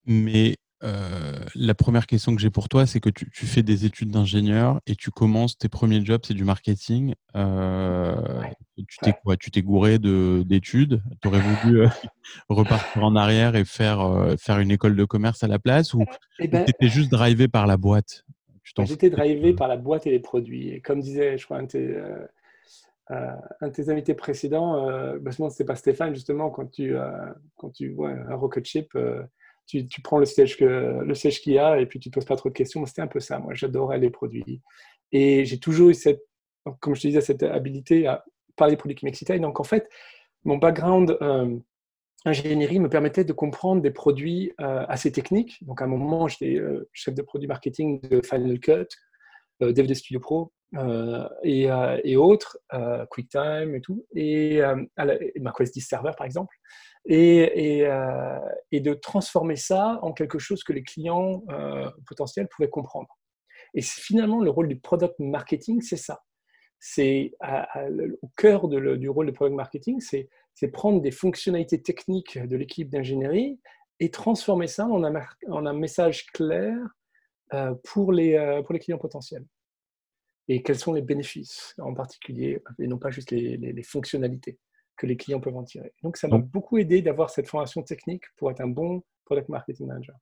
[0.05, 4.12] Mais euh, la première question que j'ai pour toi, c'est que tu, fais des études
[4.12, 7.15] d'ingénieur et tu commences tes premiers jobs, c'est du marketing.
[7.36, 8.15] Euh,
[8.77, 9.36] tu t'es quoi?
[9.36, 11.03] Tu t'es gouré d'études?
[11.21, 11.89] Tu aurais voulu euh,
[12.47, 16.03] repartir en arrière et faire, faire une école de commerce à la place ou
[16.39, 18.25] eh ben tu étais juste drivé par la boîte?
[18.63, 20.69] J'étais drivé par la boîte et les produits.
[20.69, 21.97] Et comme disait, je crois, un de tes,
[23.09, 24.85] un de tes invités précédents,
[25.19, 26.95] bah, c'était pas Stéphane, justement, quand tu,
[27.55, 28.95] quand tu vois un rocket ship
[29.69, 32.53] tu, prends le siège qu'il y a et puis tu ne poses pas trop de
[32.53, 32.85] questions.
[32.85, 33.39] C'était un peu ça.
[33.39, 34.61] Moi, j'adorais les produits.
[35.11, 36.23] Et j'ai toujours eu cette,
[36.79, 39.39] comme je te disais, cette habilité à parler des produits qui m'excitaient.
[39.39, 39.87] Donc, en fait,
[40.43, 41.57] mon background euh,
[42.25, 45.63] ingénierie me permettait de comprendre des produits euh, assez techniques.
[45.63, 48.87] Donc, à un moment, j'étais euh, chef de produit marketing de Final Cut,
[49.61, 50.51] Dev de Studio Pro
[51.43, 51.69] et,
[52.03, 52.60] et, autres,
[53.10, 56.55] QuickTime et tout, et, et macOS 10 Server, par exemple
[57.05, 58.39] et, euh,
[58.71, 63.17] de transformer ça en quelque chose que les clients euh, potentiels pouvaient comprendre.
[63.73, 66.23] Et finalement, le rôle du product marketing, c'est ça.
[66.79, 67.34] C'est
[68.21, 70.29] au cœur du rôle du product marketing, c'est
[70.71, 73.60] prendre des fonctionnalités techniques de l'équipe d'ingénierie
[73.99, 76.77] et transformer ça en un, message clair
[77.53, 79.45] euh, pour les clients potentiels.
[80.49, 84.57] Et quels sont les bénéfices en particulier, et non pas juste les, les fonctionnalités
[84.97, 85.93] que les clients peuvent en tirer.
[86.03, 89.88] Donc, ça m'a beaucoup aidé d'avoir cette formation technique pour être un bon product marketing
[89.88, 90.15] manager.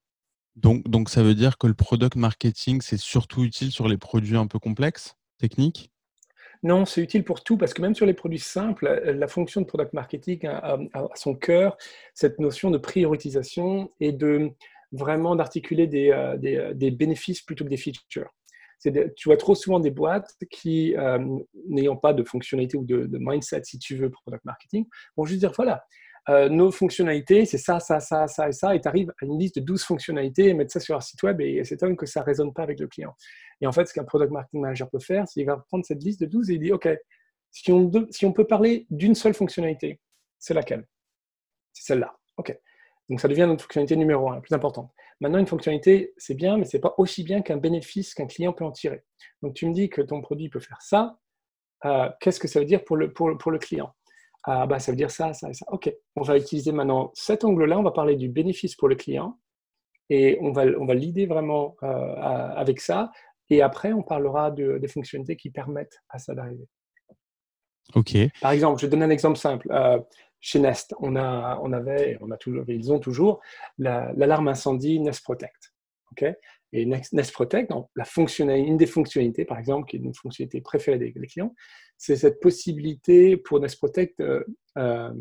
[0.56, 4.38] Donc, donc ça veut dire que le product marketing, c'est surtout utile sur les produits
[4.38, 5.92] un peu complexes, techniques?
[6.63, 9.68] Non, c'est utile pour tout parce que même sur les produits simples, la fonction de
[9.68, 11.78] product marketing a, à son cœur
[12.16, 14.50] cette notion de priorisation et de
[14.92, 18.34] vraiment d'articuler des, euh, des, des, bénéfices plutôt que des features
[18.82, 21.20] tu vois trop souvent des boîtes qui, euh,
[21.68, 24.86] n'ayant pas de fonctionnalité ou de, mindset, si tu veux, pour product marketing,
[25.16, 25.84] vont juste dire voilà,
[26.30, 29.40] euh, nos fonctionnalités, c'est ça, ça, ça, ça et ça, et tu arrives à une
[29.40, 32.06] liste de 12 fonctionnalités et mettre ça sur un site web et c'est étonne que
[32.06, 33.13] ça ne résonne pas avec le client.
[33.62, 36.04] Et en fait, ce qu'un product marketing manager peut faire, c'est qu'il va prendre cette
[36.04, 36.90] liste de 12 et il dit OK,
[37.52, 40.02] si on, si on peut parler d'une seule fonctionnalité,
[40.38, 40.86] c'est laquelle?
[41.74, 42.13] C'est celle-là.
[42.38, 42.56] OK.
[43.10, 44.92] Donc ça devient notre fonctionnalité numéro un, la plus importante.
[45.20, 48.54] Maintenant, une fonctionnalité, c'est bien, mais ce n'est pas aussi bien qu'un bénéfice qu'un client
[48.54, 49.04] peut en tirer.
[49.42, 51.18] Donc tu me dis que ton produit peut faire ça.
[51.86, 53.94] Euh, qu'est-ce que ça veut dire pour le, pour, pour le client?
[54.44, 55.66] Ah, bah, Ça veut dire ça, ça et ça.
[55.70, 59.40] OK, on va utiliser maintenant cet angle-là, on va parler du bénéfice pour le client
[60.10, 63.12] et on va, on va l'idée vraiment euh, avec ça
[63.50, 66.68] Et après, on parlera de, des fonctionnalités qui permettent à ça d'arriver.
[67.96, 68.16] OK.
[68.42, 69.68] Par exemple, je donne un exemple simple.
[70.38, 73.41] Euh, chez Nest, on, a, on avait, toujours, ils ont toujours
[73.78, 75.73] l'alarme incendie Nest Protect.
[76.12, 76.26] OK?
[76.73, 81.13] Et Nest, Protect, la une des fonctionnalités, par exemple, qui est une fonctionnalité préférée des,
[81.13, 81.56] clients,
[81.97, 84.43] c'est cette possibilité pour Nest Protect euh,
[84.78, 85.12] euh,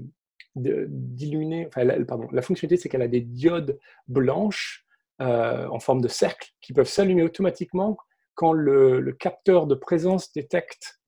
[0.57, 1.69] d'illuminer.
[1.77, 4.85] La, pardon, la fonctionnalité, c'est qu'elle a des diodes blanches
[5.19, 7.97] en forme de cercle qui peuvent s'allumer automatiquement
[8.35, 11.01] quand le, capteur de présence détecte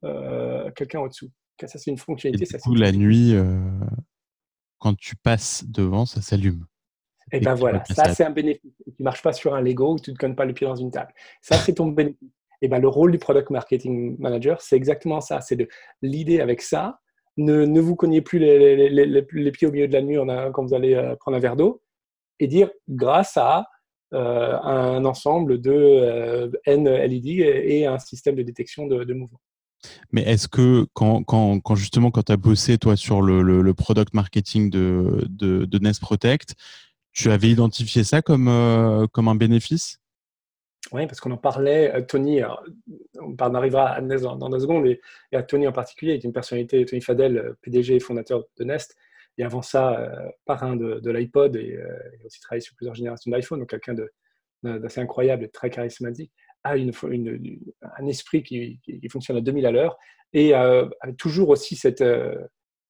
[0.75, 1.31] quelqu'un au-dessous.
[1.67, 2.45] Ça, c'est une fonctionnalité.
[2.45, 3.59] Et du coup, la nuit, euh,
[4.79, 6.67] quand tu passes devant, ça s'allume.
[7.31, 8.73] Et eh ben voilà, ça, c'est un bénéfice.
[8.87, 10.67] Tu ne marches pas sur un Lego ou tu ne te connes pas le pied
[10.67, 11.13] dans une table.
[11.43, 12.31] Ça, c'est ton bénéfice.
[12.61, 15.41] Et eh ben, le rôle du product marketing manager, c'est exactement ça.
[15.41, 15.69] C'est de
[16.03, 17.01] l'idée avec ça.
[17.37, 20.17] Ne, ne, vous cognez plus les, les, les, pieds au milieu de la nuit
[20.53, 21.83] quand vous allez euh, prendre un verre d'eau
[22.41, 23.69] et dire grâce à
[24.13, 29.39] euh, un ensemble de N LED et, un système de détection de, de mouvement.
[30.13, 35.79] Mais est-ce que quand, justement quand tu as bossé toi sur le, product marketing de,
[35.81, 36.55] Nest Protect,
[37.13, 40.01] tu avais identifié ça comme, euh, un bénéfice?
[40.93, 41.95] Oui, parce qu'on en parlait.
[41.95, 42.41] Euh, Tony,
[43.21, 45.01] on arrivera à Nest dans, deux secondes, et,
[45.33, 48.65] à Tony en particulier, il est une personnalité, Tony Fadel, euh, PDG et fondateur de
[48.65, 48.97] Nest,
[49.37, 50.11] et avant ça,
[50.47, 53.95] parrain de, l'iPod, et a aussi travaillé sur plusieurs générations d'iPhone, donc quelqu'un
[54.65, 56.33] d'assez incroyable et très charismatique
[56.73, 59.97] un esprit qui, fonctionne à 2000 à l'heure
[60.33, 62.35] et euh, toujours aussi euh,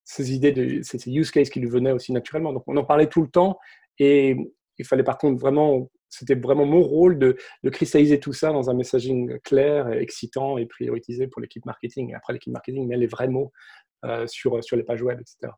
[0.05, 2.53] ces idées, de, ces, use cases qui lui venaient aussi naturellement.
[2.53, 3.59] Donc on en parlait tout le temps
[3.99, 4.37] et
[4.79, 7.37] il fallait par contre vraiment, c'était vraiment mon rôle de,
[7.71, 12.11] cristalliser tout ça dans un messaging clair, excitant et prioritisé pour l'équipe marketing.
[12.11, 13.53] Et après, l'équipe marketing met les vrais mots
[14.05, 15.53] euh, sur, sur les pages web, etc.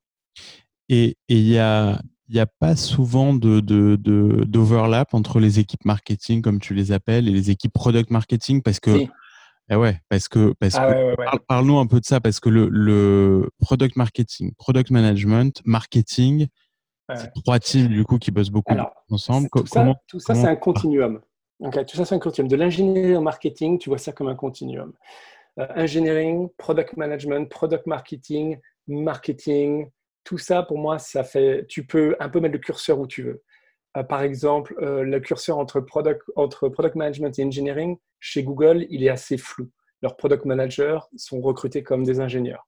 [0.89, 5.85] Et il y a, il n'y a pas souvent d'overlap de, de, entre les équipes
[5.85, 9.05] marketing, comme tu les appelles, et les équipes product marketing, parce que,
[9.69, 12.69] eh ouais, parce que, parce ah que parle-nous un peu de ça, parce que le,
[12.69, 16.47] le, product marketing, product management, marketing,
[17.17, 18.77] c'est trois teams du coup qui bossent beaucoup
[19.11, 19.49] ensemble.
[19.51, 21.21] Tout ça, tout ça c'est un continuum.
[21.59, 22.49] Okay, tout ça, c'est un continuum.
[22.49, 24.93] De l'ingénierie en marketing, tu vois ça comme un continuum.
[25.59, 29.91] Euh, engineering, product management, product marketing, marketing,
[30.25, 33.23] tout ça, pour moi, ça fait, tu peux un peu mettre le curseur où tu
[33.23, 33.43] veux.
[33.97, 38.87] Euh, par exemple, euh, le curseur entre product, entre product management et engineering, chez Google,
[38.91, 39.71] il est assez flou.
[40.03, 42.67] Leurs product managers sont recrutés comme des ingénieurs.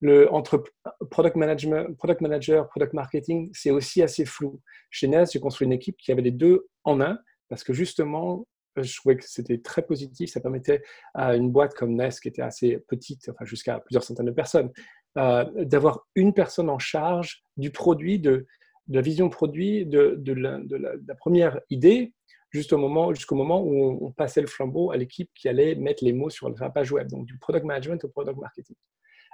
[0.00, 0.64] Le, entre
[1.10, 4.60] product, management, product manager, product marketing, c'est aussi assez flou.
[4.90, 8.46] Chez NES, j'ai construit une équipe qui avait les deux en un, parce que justement,
[8.78, 10.30] euh, je trouvais que c'était très positif.
[10.30, 10.82] Ça permettait
[11.14, 14.70] à une boîte comme NES, qui était assez petite, enfin jusqu'à plusieurs centaines de personnes,
[15.18, 18.46] euh, d'avoir une personne en charge du produit, de,
[18.88, 22.14] la vision produit, de, la, première idée,
[22.50, 26.12] jusqu'au moment, jusqu'au moment où on, passait le flambeau à l'équipe qui allait mettre les
[26.12, 28.76] mots sur la page web, donc du product management au product marketing.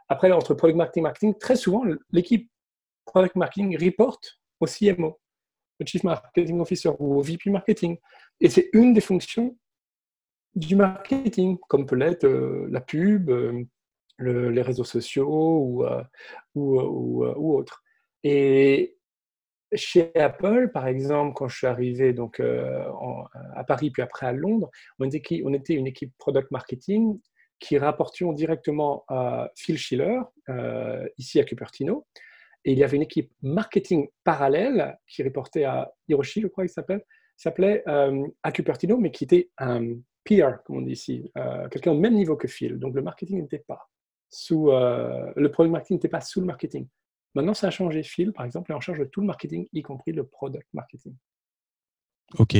[0.09, 2.51] Après, entre product marketing et marketing, très souvent, l'équipe
[3.05, 5.19] product marketing reporte au CMO,
[5.81, 7.97] au Chief Marketing Officer ou au VP Marketing.
[8.41, 9.57] Et c'est une des fonctions
[10.55, 13.63] du marketing, comme peut l'être euh, la pub, euh,
[14.19, 16.03] les réseaux sociaux ou, euh,
[16.55, 17.83] ou, ou, euh, ou, autres.
[18.23, 18.97] Et
[19.75, 22.85] chez Apple, par exemple, quand je suis arrivé donc, euh,
[23.55, 27.19] à Paris puis après à Londres, on était, on était une équipe product marketing
[27.59, 30.21] qui rapportions directement à Phil Schiller,
[31.17, 32.07] ici à Cupertino.
[32.67, 36.73] Et il y avait une équipe marketing parallèle qui reportait à Hiroshi, je crois qu'il
[36.73, 37.03] s'appelle,
[37.37, 41.33] s'appelait à Cupertino, mais qui était un peer, comme on dit ici,
[41.71, 42.79] quelqu'un au même niveau que Phil.
[42.79, 43.89] Donc le marketing n'était pas
[44.31, 46.87] sous euh, le product marketing n'était pas sous le marketing.
[47.35, 48.03] Maintenant, ça a changé.
[48.03, 51.15] Phil, par exemple, est en charge de tout le marketing, y compris le product marketing.
[52.39, 52.57] Ok.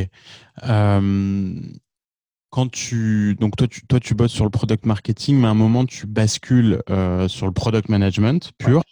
[2.51, 5.55] quand tu donc toi tu, toi tu bosses sur le product marketing, mais à un
[5.55, 8.83] moment tu bascules euh, sur le product management pur.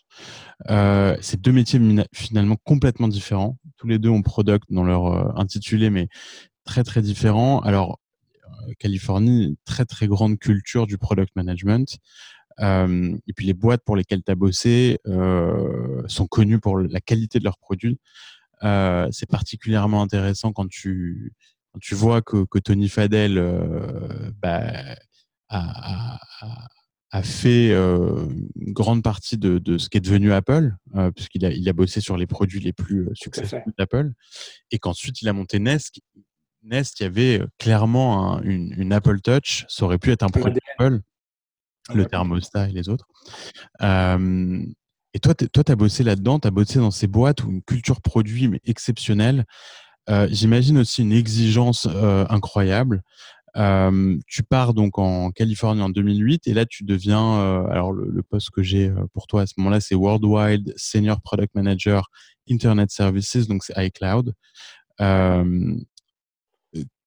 [0.71, 1.81] Euh, c'est deux métiers
[2.13, 3.57] finalement complètement différents.
[3.77, 6.09] Tous les deux ont product dans leur intitulé, mais
[6.65, 7.61] très très différents.
[7.61, 8.01] Alors
[8.79, 11.99] Californie, très très grande culture du product management
[12.61, 17.39] et puis les boîtes pour lesquelles tu as bossé euh, sont connues pour la qualité
[17.39, 17.99] de leurs produits.
[18.63, 21.33] Euh, c'est particulièrement intéressant quand tu,
[21.73, 24.63] quand tu vois que, que Tony Fadel euh, bah,
[25.49, 26.69] a, a,
[27.11, 30.75] a, fait une grande partie de, de, ce qui est devenu Apple,
[31.15, 34.13] puisqu'il a, il a bossé sur les produits les plus successful d'Apple,
[34.71, 36.01] et qu'ensuite il a monté Nest.
[36.63, 40.61] Nest, il y avait clairement une, une, Apple Touch, ça aurait pu être un produit
[40.79, 41.03] Apple
[41.93, 43.07] le thermostat et les autres.
[43.81, 48.01] et toi, tu as bossé là-dedans, tu as bossé dans ces boîtes où une culture
[48.01, 49.45] produit mais exceptionnelle.
[50.29, 51.87] J'imagine aussi une exigence
[52.29, 53.03] incroyable.
[54.27, 58.63] tu pars donc en Californie en 2008 et là tu deviens, alors le, poste que
[58.63, 62.09] j'ai pour toi à ce moment-là, c'est Worldwide Senior Product Manager
[62.51, 64.35] Internet Services, donc c'est iCloud.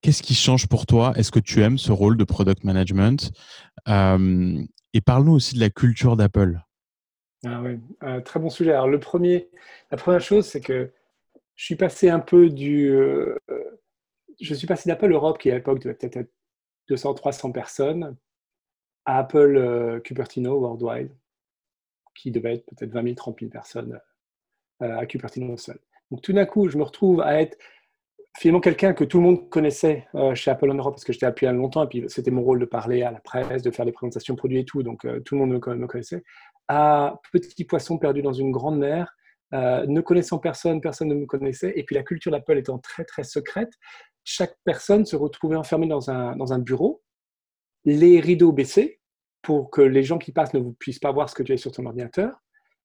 [0.02, 1.14] Qu'est-ce qui change pour toi?
[1.16, 3.32] Est-ce que tu aimes ce rôle de product management?
[3.88, 6.60] Et parle-nous aussi de la culture d'Apple.
[7.46, 7.80] Ah oui,
[8.24, 8.72] très bon sujet.
[8.72, 9.50] Alors le premier,
[9.92, 10.92] la première chose, c'est que
[11.56, 12.92] je suis passé un peu du,
[14.40, 16.32] je suis passé d'Apple Europe qui à l'époque devait peut-être être
[16.90, 18.16] 200-300 personnes
[19.06, 21.12] à Apple Cupertino Worldwide
[22.16, 24.00] qui devait être peut-être 20 000, 30 000 personnes
[24.80, 25.80] à Cupertino seul.
[26.10, 27.58] Donc tout d'un coup, je me retrouve à être
[28.38, 31.26] finalement quelqu'un que tout le monde connaissait euh, chez Apple en Europe parce que j'étais
[31.26, 33.92] appuyé longtemps et puis c'était mon rôle de parler à la presse, de faire des
[33.92, 36.24] présentations produits et tout, donc euh, tout le monde me, connaissait,
[36.68, 39.16] à petit poisson perdu dans une grande mer,
[39.54, 43.06] euh, ne connaissant personne, personne ne me connaissait, et puis la culture d'Apple étant très
[43.06, 43.74] très secrète,
[44.24, 47.02] chaque personne se retrouvait enfermée dans un, dans un bureau,
[47.86, 49.00] les rideaux baissés
[49.42, 51.72] pour que les gens qui passent ne puissent pas voir ce que tu as sur
[51.72, 52.36] ton ordinateur,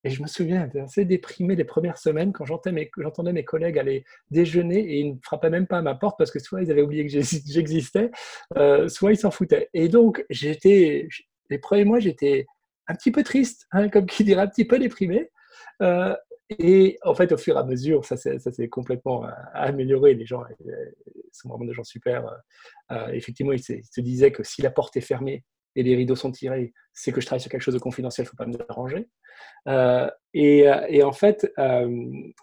[0.04, 4.04] et je me souviens, j'étais assez déprimé les premières semaines quand j'entendais mes, collègues aller
[4.30, 6.82] déjeuner et ils ne frappaient même pas à ma porte parce que soit ils avaient
[6.82, 8.10] oublié que j'existais,
[8.56, 9.68] euh, soit ils s'en foutaient.
[9.74, 11.08] Et donc, j'étais,
[11.50, 12.46] les premiers mois, j'étais
[12.88, 15.30] un petit peu triste, hein, comme qui dirait, un petit peu déprimé.
[15.82, 16.16] Euh,
[16.58, 20.14] et en fait, au fur et à mesure, ça s'est complètement euh, amélioré.
[20.14, 20.42] Les gens
[21.30, 22.24] sont vraiment des gens super.
[23.12, 25.44] effectivement, ils se disaient que si la porte est fermée,
[25.76, 28.28] et les rideaux sont tirés, c'est que je travaille sur quelque chose de confidentiel, il
[28.28, 29.08] ne faut pas me déranger.
[29.68, 31.88] Euh, et, euh, et, en fait, euh,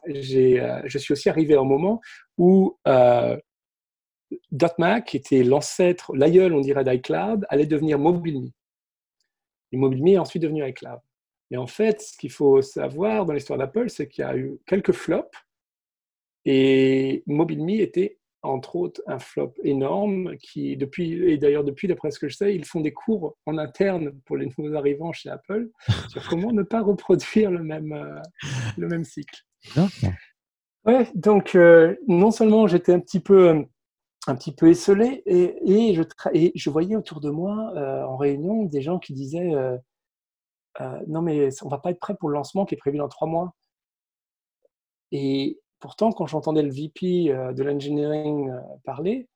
[0.08, 2.02] je suis aussi arrivé à un moment
[2.38, 2.78] où
[4.78, 8.52] .Mac, qui était l'ancêtre, l'aïeul, on dirait, d'iCloud, allait devenir MobileMe.
[9.72, 11.00] Et MobileMe est ensuite devenu iCloud.
[11.52, 14.60] Et en fait, ce qu'il faut savoir dans l'histoire d'Apple, c'est qu'il y a eu
[14.68, 15.36] quelques flops
[16.46, 22.20] et MobileMe était entre autres un flop énorme qui, depuis, et d'ailleurs depuis, d'après ce
[22.20, 25.70] que je sais, ils font des cours en interne pour les nouveaux arrivants chez Apple
[26.10, 28.22] sur comment ne pas reproduire le même, euh,
[28.78, 29.44] le même cycle.
[30.86, 33.66] Ouais, donc euh, non seulement j'étais un petit peu
[34.28, 38.16] un petit peu esselé et, et, je, et je voyais autour de moi euh, en
[38.16, 39.54] réunion des gens qui disaient
[41.08, 43.28] non mais on va pas être prêt pour le lancement qui est prévu dans trois
[43.28, 43.54] mois.
[45.12, 49.28] Et, Pourtant, quand j'entendais le VP euh, de l'engineering euh, parler,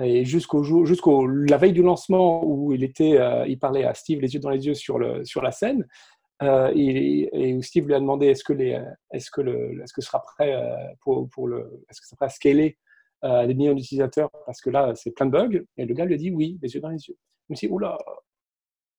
[0.00, 3.94] et jusqu'au jour, jusqu'au la veille du lancement où il était, euh, il parlait à
[3.94, 5.86] Steve les yeux dans les yeux sur le sur la scène,
[6.42, 8.78] et, où Steve lui a demandé est-ce que les,
[9.12, 10.52] est-ce que le, est-ce que sera prêt
[11.00, 12.76] pour, le, est-ce que ça sera scaler
[13.22, 14.30] à des millions d'utilisateurs?
[14.44, 16.74] Parce que là c'est plein de bugs, et le gars lui a dit oui, les
[16.74, 17.16] yeux dans les yeux.
[17.48, 17.96] Je me dit oula,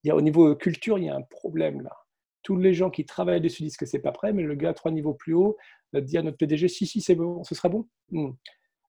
[0.04, 1.92] il y a au niveau culture il y a un problème là
[2.46, 4.92] tous les gens qui travaillent dessus disent que c'est pas prêt, mais le gars trois
[4.92, 5.58] niveaux plus haut
[5.94, 7.88] dit à notre PDG si si c'est bon, ce sera bon.
[8.12, 8.32] Hmm.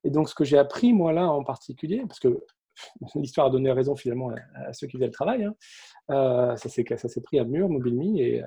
[0.05, 2.45] Et donc ce que j'ai appris moi là en particulier, parce que
[3.14, 5.55] l'histoire a donné raison finalement à, ceux qui faisaient le travail, hein,
[6.11, 8.47] euh, ça s'est pris à mur, MobileMe, et, euh,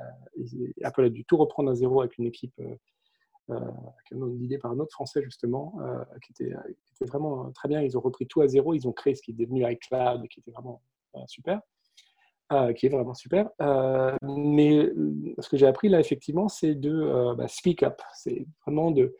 [0.78, 2.76] et, Apple a dû tout reprendre à zéro avec une équipe euh,
[3.50, 3.60] euh
[4.38, 5.80] l'idée par un autre Français justement,
[6.24, 6.54] qui, était,
[7.02, 7.82] vraiment très bien.
[7.82, 10.40] Ils ont repris tout à zéro, ils ont créé ce qui est devenu iCloud, qui
[10.40, 10.84] était vraiment
[11.26, 11.60] super.
[12.52, 13.48] Euh, qui est vraiment super.
[13.62, 18.02] Euh, mais euh, ce que j'ai appris là, effectivement, c'est de bah, speak up.
[18.16, 19.16] C'est vraiment de,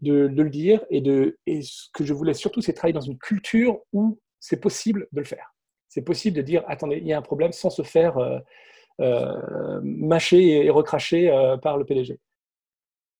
[0.00, 0.84] de, le dire.
[0.88, 4.60] Et, de, et ce que je voulais surtout, c'est travailler dans une culture où c'est
[4.60, 5.52] possible de le faire.
[5.88, 8.16] C'est possible de dire attendez, il y a un problème sans se faire
[9.82, 12.20] mâcher et recracher par le PDG.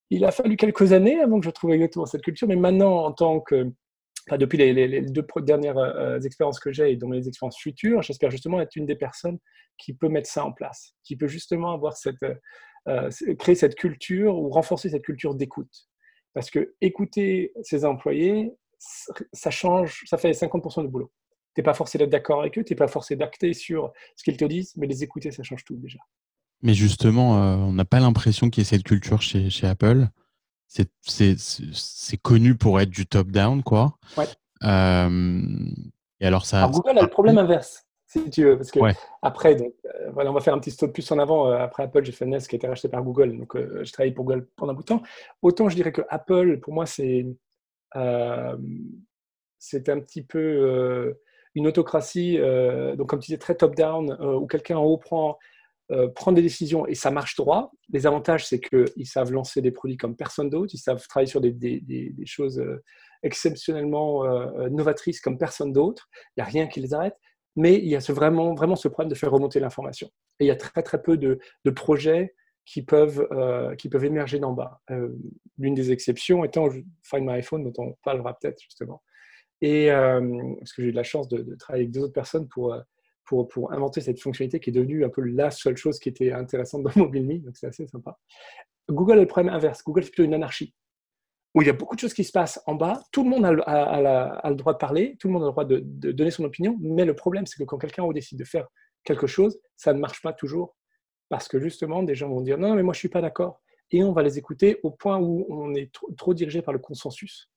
[0.09, 3.11] Il a fallu quelques années avant que je trouve exactement cette culture, mais maintenant, en
[3.11, 3.73] tant que
[4.37, 8.61] depuis les, deux dernières euh, expériences que j'ai et dans mes expériences futures, j'espère justement
[8.61, 9.39] être une des personnes
[9.77, 12.35] qui peut mettre ça en place, qui peut justement avoir cette, euh,
[12.87, 15.87] euh, créer cette culture ou renforcer cette culture d'écoute.
[16.33, 18.51] Parce que écouter ses employés,
[19.33, 21.11] ça change, ça fait 50% du boulot.
[21.55, 24.23] Tu n'es pas forcé d'être d'accord avec eux, tu n'es pas forcé d'acter sur ce
[24.23, 25.99] qu'ils te disent, mais les écouter, ça change tout déjà.
[26.61, 30.09] Mais justement, on n'a pas l'impression qu'il y ait cette culture chez Apple
[30.69, 33.97] c'est connu pour être du top-down, quoi.
[34.17, 34.25] Ouais.
[34.61, 36.69] et alors, ça.
[36.71, 38.57] Google a le problème inverse, si tu veux.
[38.57, 38.79] Parce que
[39.21, 41.49] après, donc, euh, voilà, on va faire un petit stop plus en avant.
[41.49, 43.37] Euh, après Apple, j'ai fait Nest qui a été racheté par Google.
[43.37, 45.03] Donc, euh, je travaille pour Google pendant un bout de temps.
[45.41, 47.25] Autant je dirais que Apple, pour moi, c'est
[49.61, 51.15] c'est un petit peu
[51.55, 55.39] une autocratie, donc comme tu disais, très top-down, où quelqu'un en haut prend
[55.91, 57.71] euh, prendre des décisions et ça marche droit.
[57.91, 61.41] Les avantages, c'est qu'ils savent lancer des produits comme personne d'autre, ils savent travailler sur
[61.41, 62.83] des, choses euh,
[63.23, 66.07] exceptionnellement euh, novatrices comme personne d'autre.
[66.37, 67.15] Il n'y a rien qui les arrête.
[67.55, 70.09] Mais il y a vraiment, ce problème de faire remonter l'information.
[70.39, 71.39] Et il y a très très peu de,
[71.71, 73.27] projets qui peuvent,
[73.77, 74.79] qui peuvent émerger d'en bas.
[75.57, 76.69] L'une des exceptions étant
[77.01, 79.01] Find My iPhone, dont on parlera peut-être justement.
[79.61, 82.77] Et parce que j'ai eu de la chance de, travailler avec deux autres personnes pour,
[83.29, 86.83] pour, inventer cette fonctionnalité qui est devenue un peu la seule chose qui était intéressante
[86.83, 88.17] dans MobileMe, donc c'est assez sympa.
[88.89, 89.83] Google a le problème inverse.
[89.83, 90.73] Google, c'est plutôt une anarchie
[91.55, 93.01] où il y a beaucoup de choses qui se passent en bas.
[93.11, 95.79] Tout le monde a, le droit de parler, tout le monde a le droit de,
[96.11, 98.67] donner son opinion, mais le problème, c'est que quand quelqu'un décide de faire
[99.03, 100.75] quelque chose, ça ne marche pas toujours
[101.29, 103.61] parce que justement, des gens vont dire non, mais moi je suis pas d'accord,
[103.91, 107.49] et on va les écouter au point où on est trop, dirigé par le consensus.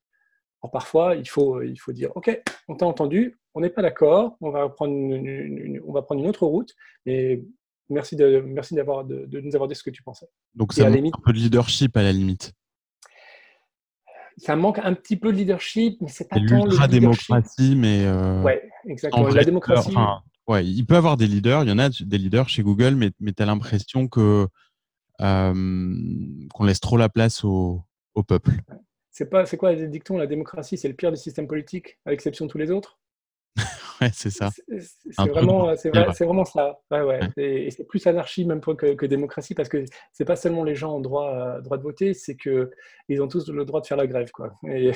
[0.62, 4.36] Alors parfois, il faut, il faut dire ok, on t'a entendu, on n'est pas d'accord,
[4.40, 7.42] on va prendre une, on va prendre une autre route, mais
[7.88, 10.26] merci de, merci d'avoir de, nous avoir dit ce que tu pensais.
[10.54, 12.52] Donc ça manque un peu de leadership à la limite
[14.38, 18.42] ça manque un petit peu de leadership, mais c'est pas tant le démocratie, mais euh,
[18.42, 19.28] ouais, exactement.
[19.28, 19.94] La démocratie.
[20.48, 21.64] ouais, il peut y avoir des leaders.
[21.64, 24.48] Il y en a des leaders chez Google, mais, mais tu as l'impression que
[25.20, 25.94] euh,
[26.54, 27.82] qu'on laisse trop la place au,
[28.14, 28.52] au peuple.
[29.12, 32.10] C'est pas, c'est quoi le dicton La démocratie, c'est le pire des systèmes politiques, à
[32.10, 32.98] l'exception de tous les autres?
[34.12, 34.48] c'est ça.
[34.50, 35.90] C'est vraiment, c'est
[36.24, 36.80] vraiment ça.
[36.90, 40.74] Ouais, Et, c'est plus anarchie même que, que, démocratie parce que c'est pas seulement les
[40.74, 42.70] gens ont droit, euh, droit de voter, c'est que
[43.08, 44.54] ils ont tous le droit de faire la grève, quoi.
[44.66, 44.92] Et,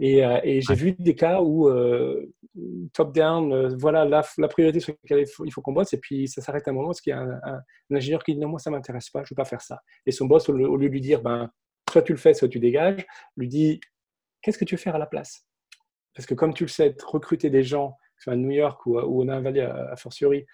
[0.00, 2.32] et, euh, j'ai vu des cas où euh,
[2.92, 5.98] top down, voilà la, la, priorité sur laquelle il faut, il faut qu'on bosse, et
[5.98, 8.48] puis ça s'arrête à un moment parce qu'il y a un, ingénieur qui dit non
[8.48, 9.80] moi ça m'intéresse pas, je veux pas faire ça.
[10.04, 11.50] Et son boss au, au lieu de lui dire ben
[11.96, 13.06] soit tu le fais, soit tu dégages,
[13.38, 13.80] lui dit
[14.42, 15.46] qu'est-ce que tu veux faire à la place?
[16.14, 19.22] Parce que comme tu le sais, recruter des gens, soit à New York ou, ou
[19.22, 20.44] au Valley à, fortiori,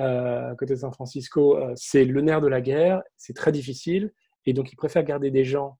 [0.00, 4.12] euh, côté de San Francisco, euh, c'est le nerf de la guerre, c'est très difficile,
[4.44, 5.78] et donc ils préfèrent garder des gens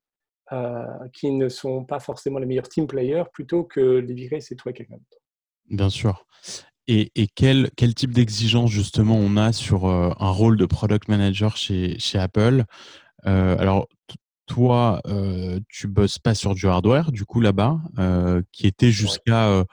[0.53, 4.55] euh, qui ne sont pas forcément les meilleurs team players plutôt que les virer, c'est
[4.55, 5.23] toi quelqu'un d'autre.
[5.69, 6.27] Bien sûr.
[6.87, 11.99] Et, quel, quel, type d'exigence justement on a sur un rôle de product manager chez,
[11.99, 12.65] chez Apple?
[13.25, 13.89] Alors,
[14.49, 19.47] toi, euh, tu bosses pas sur du hardware, du coup, là-bas, euh, qui était jusqu'à
[19.49, 19.65] euh,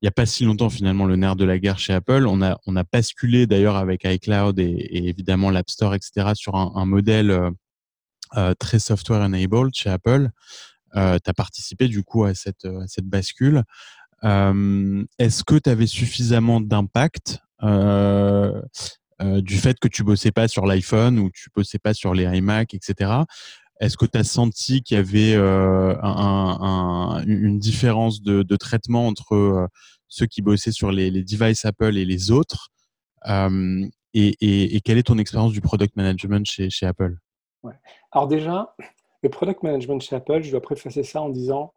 [0.00, 2.26] il n'y a pas si longtemps finalement le nerf de la guerre chez Apple.
[2.26, 6.84] On a, on a basculé d'ailleurs avec iCloud et, évidemment l'App Store, etc., sur un,
[6.84, 7.34] modèle
[8.58, 10.28] très software enabled chez Apple.
[10.92, 13.62] tu as participé du coup à cette, cette bascule.
[14.22, 17.38] Est-ce que tu avais suffisamment d'impact
[19.22, 22.74] du fait que tu bossais pas sur l'iPhone ou tu bossais pas sur les iMac,
[22.74, 23.24] etc.
[23.80, 25.94] Est-ce que tu as senti qu'il y avait euh,
[27.26, 29.66] une différence de, traitement entre euh,
[30.08, 32.68] ceux qui bossaient sur les, devices Apple et les autres
[33.28, 37.16] euh, et, quelle est ton expérience du product management chez, Apple?
[38.12, 38.74] Alors déjà,
[39.22, 41.74] le product management chez Apple, je dois préfacer ça en disant,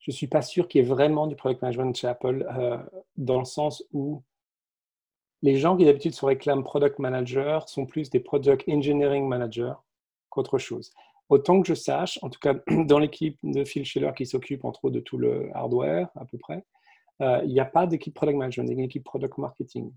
[0.00, 2.44] je ne suis pas sûr qu'il y ait vraiment du product management chez Apple
[3.16, 4.24] dans le sens où
[5.42, 9.74] les gens qui d'habitude se réclament product manager sont plus des product engineering managers
[10.30, 10.92] qu'autre chose.
[11.28, 12.54] Autant que je sache, en tout cas
[12.86, 16.38] dans l'équipe de Phil Schiller qui s'occupe entre autres de tout le hardware à peu
[16.38, 16.64] près,
[17.20, 19.92] euh, il n'y a pas d'équipe product management, il y a une équipe product marketing.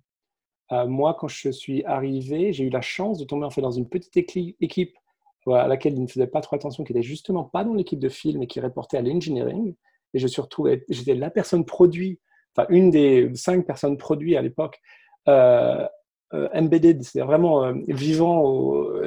[0.72, 3.72] Euh, moi, quand je suis arrivé, j'ai eu la chance de tomber en fait dans
[3.72, 4.98] une petite équipe
[5.48, 8.10] à laquelle il ne faisait pas trop attention, qui n'était justement pas dans l'équipe de
[8.10, 9.74] Phil, mais qui reportait à l'engineering.
[10.14, 12.20] Et je suis retrouvé, j'étais la personne produit,
[12.56, 14.80] enfin une des cinq personnes produits à l'époque,
[15.28, 15.88] euh
[16.32, 19.04] embedded, c'est-à-dire vraiment vivant au,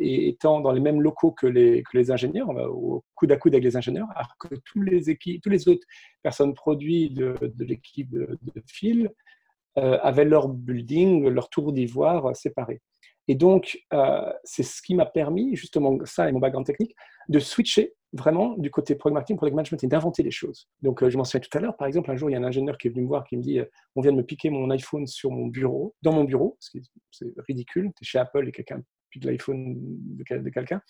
[0.00, 3.76] et étant dans les mêmes locaux que les, ingénieurs, au coude à coude avec les
[3.76, 5.86] ingénieurs, alors que tous les, équipes, les autres
[6.22, 9.10] personnes produites de, l'équipe de, de, Phil
[9.78, 12.80] euh, avaient leur building, leur tour d'ivoire séparés.
[13.28, 16.94] Et donc, euh, c'est ce qui m'a permis, justement, ça et mon background technique,
[17.28, 20.66] de switcher vraiment du côté product marketing, product management et d'inventer des choses.
[20.80, 22.38] Donc, euh, je m'en souviens tout à l'heure, par exemple, un jour, il y a
[22.38, 23.60] un ingénieur qui est venu me voir qui me dit
[23.96, 27.90] On vient de me piquer mon iPhone sur mon bureau, dans mon bureau, c'est ridicule,
[27.96, 30.80] tu es chez Apple et quelqu'un puis de l'iPhone de, quelqu'un.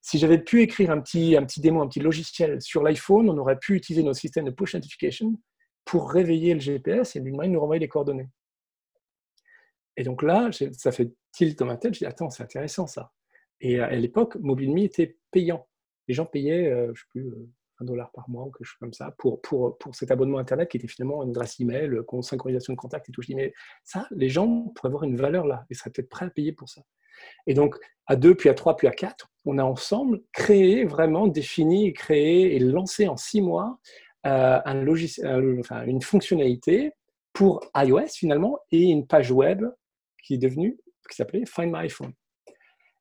[0.00, 3.38] Si j'avais pu écrire un petit, un petit démo, un petit logiciel sur l'iPhone, on
[3.38, 5.38] aurait pu utiliser nos systèmes de push notification
[5.84, 8.28] pour réveiller le GPS et lui demander de nous renvoyer les coordonnées.
[9.96, 13.12] Et donc là, ça fait tilt dans ma tête, je dis attends, c'est intéressant ça.
[13.60, 15.66] Et à l'époque, MobileMe était payant.
[16.08, 17.48] Les gens payaient, euh, je ne sais plus, euh,
[17.80, 20.68] un dollar par mois ou quelque chose comme ça pour, pour, pour cet abonnement Internet
[20.70, 23.22] qui était finalement une adresse email, euh, synchronisation de contact et tout.
[23.22, 23.52] Je dis, mais
[23.84, 26.68] ça, les gens pourraient avoir une valeur là et seraient peut-être prêts à payer pour
[26.68, 26.82] ça.
[27.46, 27.76] Et donc,
[28.06, 32.54] à deux, puis à trois, puis à quatre, on a ensemble créé, vraiment défini, créé
[32.54, 33.78] et lancé en six mois
[34.26, 34.60] euh,
[35.60, 36.92] enfin, une fonctionnalité
[37.32, 39.64] pour iOS finalement et une page web
[40.24, 42.12] qui est devenue, qui s'appelait Find My iPhone.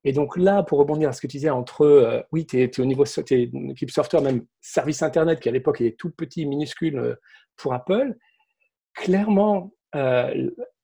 [0.05, 2.79] Et donc là, pour rebondir à ce que tu disais, entre, euh, oui, tu es,
[2.79, 6.11] au niveau, tu es une équipe software, même service Internet, qui à l'époque était tout
[6.11, 7.15] petit, minuscule euh,
[7.55, 8.15] pour Apple,
[8.93, 9.73] clairement,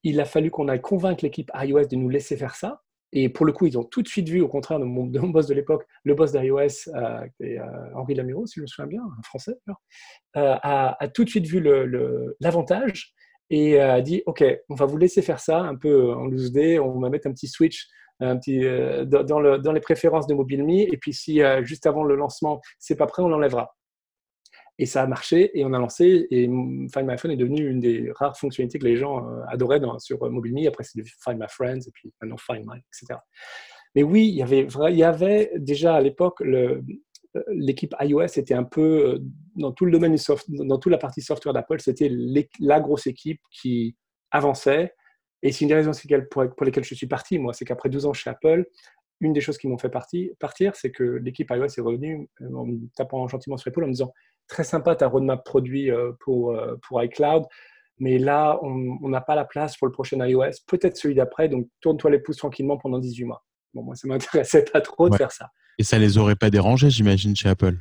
[0.04, 2.82] il a fallu qu'on aille convaincre l'équipe iOS de nous laisser faire ça.
[3.12, 5.48] Et pour le coup, ils ont tout de suite vu, au contraire de mon, boss
[5.48, 7.58] de l'époque, le boss d'iOS, euh, euh,
[7.96, 9.74] Henri Lamiro, si je me souviens bien, un français, euh,
[10.62, 11.62] a, tout de suite vu
[12.40, 13.14] l'avantage
[13.50, 16.80] et a dit Ok, on va vous laisser faire ça un peu en loose day,
[16.80, 17.88] on va mettre un petit switch
[18.22, 18.60] un petit,
[19.06, 22.98] dans, le, dans, les préférences de MobileMe, et puis si juste avant le lancement, c'est
[22.98, 23.74] pas prêt, on l'enlèvera.
[24.80, 26.26] Et ça a marché et on a lancé.
[26.32, 29.82] Et Find My Phone est devenu une des rares fonctionnalités que les gens euh, adoraient
[30.00, 30.68] sur euh, MobileMe.
[30.68, 33.20] Après, c'est Find My Friends et puis maintenant Find My, etc.
[33.94, 34.36] Mais oui, il
[34.96, 36.82] y avait, déjà à l'époque euh,
[37.48, 39.22] l'équipe iOS était un peu
[39.56, 40.16] dans tout le domaine
[40.50, 42.12] dans toute la partie software d'Apple, c'était
[42.60, 43.96] la grosse équipe qui
[44.32, 44.94] avançait.
[45.42, 45.92] Et c'est une des raisons
[46.32, 48.66] pour, lesquelles je suis parti, moi, c'est qu'après 12 ans chez Apple,
[49.22, 52.80] une des choses qui m'ont fait partir, c'est que l'équipe iOS est revenue en me
[52.96, 54.14] tapant gentiment sur l'épaule en me disant
[54.48, 57.46] très sympa ta roadmap produit euh, pour, euh, pour iCloud,
[58.00, 61.68] mais là, on n'a pas la place pour le prochain iOS, peut-être celui d'après, donc
[61.82, 63.44] tourne-toi les pouces tranquillement pendant 18 mois.
[63.74, 65.50] Bon, moi, ça ne m'intéressait pas trop de faire ça.
[65.78, 67.78] Et ça les aurait pas dérangés, j'imagine, chez Apple?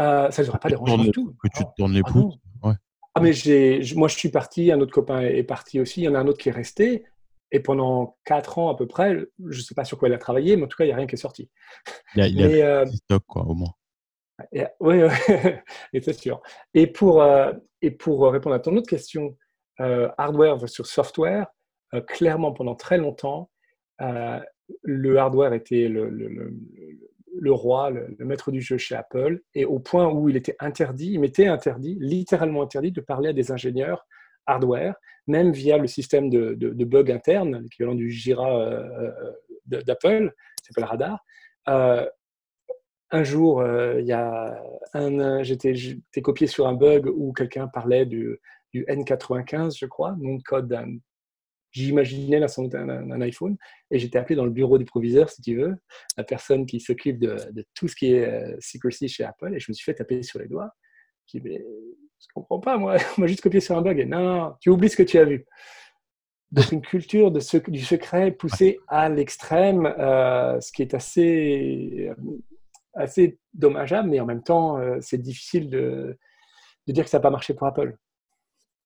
[0.00, 1.34] Euh, Ça les aurait pas dérangés du tout.
[1.42, 3.32] Que tu te tournes les ah pouces Ah, mais
[3.96, 6.26] moi, je suis parti, un autre copain est parti aussi, il y en a un
[6.26, 7.04] autre qui est resté.
[7.54, 10.18] Et pendant quatre ans à peu près, je ne sais pas sur quoi il a
[10.18, 11.50] travaillé, mais en tout cas, il n'y a rien qui est sorti.
[12.14, 13.74] Il y a, il a stock, quoi, au moins.
[14.80, 15.00] oui,
[16.02, 16.40] c'est sûr.
[16.72, 19.36] Et pour, euh, et pour répondre à ton autre question,
[19.80, 21.46] euh, hardware versus software,
[21.94, 23.50] euh, clairement, pendant très longtemps,
[24.82, 30.28] le hardware était le, roi, le, maître du jeu chez Apple, et au point où
[30.28, 34.06] il était interdit, il m'était interdit, littéralement interdit, de parler à des ingénieurs
[34.46, 34.94] hardware,
[35.26, 39.10] même via le système de, de, bug interne, l'équivalent du Jira euh,
[39.72, 41.24] euh, d'Apple, qui s'appelle Radar.
[41.68, 42.06] Euh,
[43.10, 45.74] un jour, un, j'étais,
[46.22, 48.38] copié sur un bug où quelqu'un parlait du,
[48.72, 50.66] du, N95, je crois, nom de code
[51.72, 53.56] J'imaginais la d'un iPhone
[53.90, 55.74] et j'étais appelé dans le bureau du proviseur, si tu veux,
[56.16, 59.70] la personne qui s'occupe de, de, tout ce qui est secrecy chez Apple, et je
[59.70, 60.70] me suis fait taper sur les doigts.
[61.26, 61.64] Je dis, mais
[62.22, 63.98] je comprends pas, moi, moi juste copié sur un bug.
[63.98, 65.44] Et non, non, tu oublies ce que tu as vu.
[66.50, 72.10] Donc une culture de ce, du secret poussée à l'extrême, euh, ce qui est assez,
[72.10, 72.38] euh,
[72.92, 76.18] assez dommageable, mais en même temps, euh, c'est difficile de,
[76.86, 77.96] de, dire que ça n'a pas marché pour Apple.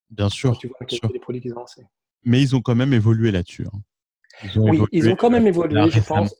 [0.09, 0.57] Bien sûr.
[0.57, 1.85] tu vois les produits qu'ils ont lancés.
[2.23, 3.65] Mais ils ont quand même évolué là-dessus.
[3.65, 4.49] Hein.
[4.55, 6.35] oui, ils ont quand même évolué, je pense.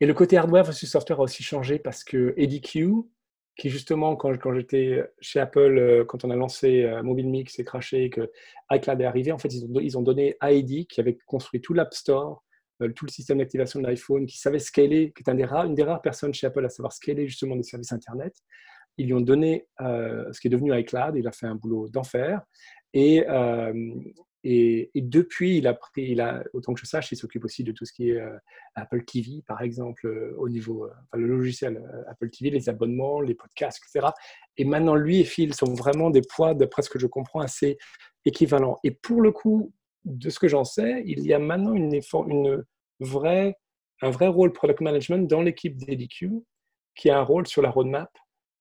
[0.00, 3.04] Et le côté hardware versus software a aussi changé parce que EDQ,
[3.56, 7.58] qui justement, quand, quand j'étais chez Apple, euh, quand on a lancé euh, Mobile Mix
[7.60, 8.30] et craché, que
[8.72, 11.60] iCloud est arrivé, en fait, ils ont, ils ont donné à Eddie, qui avait construit
[11.60, 12.42] tout l'App Store,
[12.82, 15.66] euh, tout le système d'activation de l'iPhone, qui savait scaler, qui est un des rares,
[15.66, 18.34] une des rares personnes chez Apple à savoir scaler justement des services Internet.
[18.98, 22.42] Ils lui ont donné ce qui est devenu iCloud, il a fait un boulot d'enfer.
[22.92, 23.24] Et,
[24.44, 25.68] et, depuis, il
[26.20, 28.36] a autant que je sache, il s'occupe aussi de tout ce qui est euh,
[28.74, 33.34] Apple TV, par exemple, euh, au niveau, euh, le logiciel Apple TV, les abonnements, les
[33.34, 34.08] podcasts, etc.
[34.56, 37.78] Et maintenant, lui et Phil sont vraiment des poids, d'après ce que je comprends, assez
[38.24, 38.78] équivalents.
[38.82, 39.72] Et pour le coup,
[40.04, 42.64] de ce que j'en sais, il y a maintenant une
[42.98, 43.56] vraie,
[44.00, 46.30] un vrai rôle product management dans l'équipe d'EDQ,
[46.96, 48.10] qui a un rôle sur la roadmap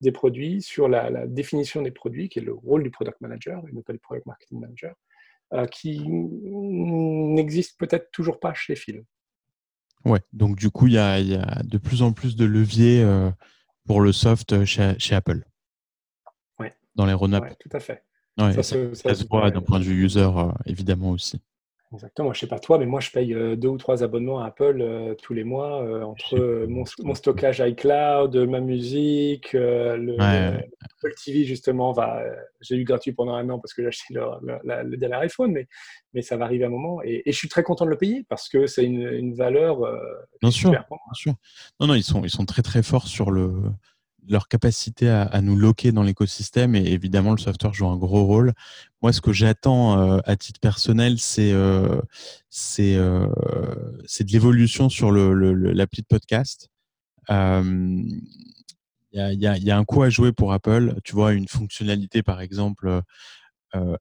[0.02, 3.64] des produits, sur la, la, définition des produits, qui est le rôle du product manager,
[3.68, 4.96] et non pas du product marketing manager.
[5.54, 9.04] Euh, qui n'existe peut-être toujours pas chez Phil.
[10.06, 11.22] Ouais, donc du coup, il y, a,
[11.64, 13.30] de plus en plus de leviers euh,
[13.86, 15.44] pour le soft chez, chez Apple.
[16.58, 16.74] Ouais.
[16.96, 17.50] Dans les roadmaps.
[17.50, 18.06] Ouais, tout à fait.
[18.38, 21.42] Ouais, ça, se voit d'un point de vue user, euh, évidemment aussi.
[21.94, 22.32] Exactement.
[22.32, 24.78] Je sais pas toi, mais moi, je paye euh, deux ou trois abonnements à Apple
[24.80, 31.92] euh, tous les mois euh, entre mon, stockage iCloud, ma musique, le, Apple TV justement.
[31.92, 32.24] Va,
[32.62, 35.68] j'ai eu gratuit pendant un an parce que j'ai acheté le, dernier iPhone, mais,
[36.14, 37.02] mais ça va arriver à un moment.
[37.04, 39.80] Et, je suis très content de le payer parce que c'est une, valeur.
[40.42, 40.84] bien sûr, bien
[41.14, 41.34] sûr.
[41.82, 43.52] Non, non, ils sont, ils sont très très forts sur le
[44.28, 48.54] leur capacité à, nous loquer dans l'écosystème et évidemment le software joue un gros rôle.
[49.02, 52.02] Moi, ce que j'attends euh, à titre personnel, c'est euh,
[52.80, 53.28] euh,
[54.06, 56.70] c'est de l'évolution sur l'appli de podcast.
[57.30, 58.22] Il
[59.14, 60.96] y, a, y, a, un coup à jouer pour Apple.
[61.04, 63.02] Tu vois, une fonctionnalité, par exemple,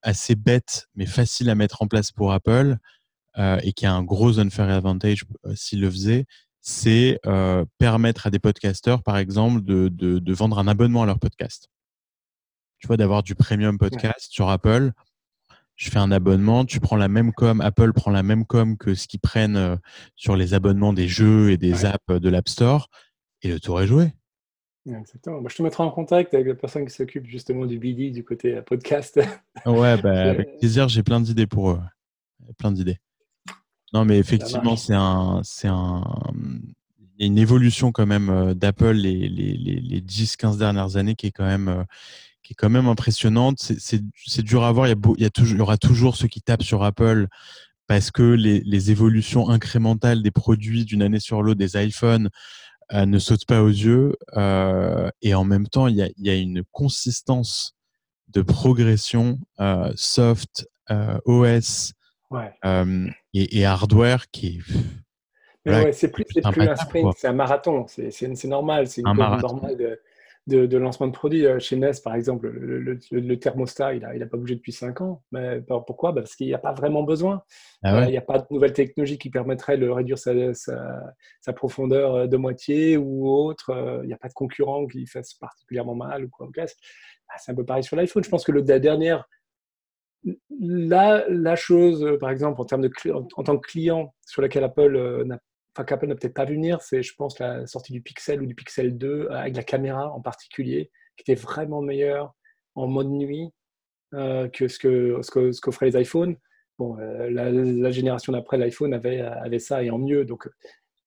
[0.03, 2.77] assez bête mais facile à mettre en place pour Apple
[3.37, 6.27] et qui a un gros unfair advantage s'il le faisait,
[6.61, 11.19] c'est euh, permettre à des podcasteurs, par exemple, de, de, vendre un abonnement à leur
[11.19, 11.69] podcast.
[12.79, 14.93] Tu vois, d'avoir du premium podcast sur Apple.
[15.77, 18.95] Je fais un abonnement, tu prends la même com, Apple prend la même com que
[18.95, 19.77] ce qu'ils prennent euh,
[20.15, 22.91] sur les abonnements des jeux et des apps de l'App Store,
[23.41, 24.13] et le tour est joué.
[24.87, 25.41] Exactement.
[25.41, 28.25] Bah, je te mettrai en contact avec la personne qui s'occupe justement du BD, du
[28.25, 29.21] côté euh, podcast.
[29.65, 31.81] Ouais, bah, avec plaisir, j'ai plein d'idées pour eux.
[32.59, 32.99] Plein d'idées.
[33.93, 36.05] Non, mais effectivement, c'est un, c'est un,
[37.19, 41.17] il y a une évolution quand même d'Apple les, les, les, les 10-15 dernières années
[41.17, 41.85] qui est quand même,
[42.43, 43.59] qui est quand même impressionnante.
[43.59, 44.87] C'est dur à voir.
[44.87, 46.85] Il y, a il, y a toujours, il y aura toujours ceux qui tapent sur
[46.85, 47.27] Apple
[47.89, 52.31] parce que les, les évolutions incrémentales des produits d'une année sur l'autre, des iPhones,
[52.93, 54.17] euh, ne sautent pas aux yeux.
[54.37, 57.77] Euh, et en même temps, il y a, y a, une consistance
[58.29, 60.69] de progression euh, soft,
[61.25, 61.93] OS
[62.31, 62.53] ouais.
[63.35, 64.61] et, et, hardware qui.
[65.67, 67.87] Voilà, ouais, c'est plus, plus un sprint, c'est un marathon.
[67.87, 70.01] C'est normal, c'est une un normale de,
[70.47, 71.45] de, de, lancement de produits.
[71.47, 74.55] Euh, chez Nest, par exemple, le, le, le thermostat, il n'a il a pas bougé
[74.55, 75.23] depuis 5 ans.
[75.33, 76.13] Mais pourquoi?
[76.13, 77.43] Bah, Parce qu'il n'y a pas vraiment besoin.
[77.83, 78.03] Ah ouais.
[78.03, 81.53] euh, il n'y a pas de nouvelle technologie qui permettrait de réduire sa, sa, sa
[81.53, 84.01] profondeur euh, de moitié ou autre.
[84.03, 86.25] Il n'y a pas de concurrent qui fasse particulièrement mal.
[86.25, 86.49] ou quoi.
[86.57, 86.65] Bah,
[87.39, 88.25] c'est un peu pareil sur l'iPhone.
[88.25, 89.29] Je pense que la dernière
[90.59, 94.65] la, la, chose, par exemple, en, termes de, en, en tant que client sur laquelle
[94.65, 95.41] Apple euh, n'a
[95.75, 98.47] enfin qu'Apple n'a peut-être pas vu venir, c'est je pense la sortie du Pixel ou
[98.47, 102.35] du Pixel 2 euh, avec la caméra en particulier, qui était vraiment meilleure
[102.75, 103.53] en mode nuit
[104.15, 106.37] euh, que ce que ce qu'offraient les iPhones.
[106.79, 110.49] Bon, euh, la, la, génération d'après l'iPhone avait avait ça et en mieux, donc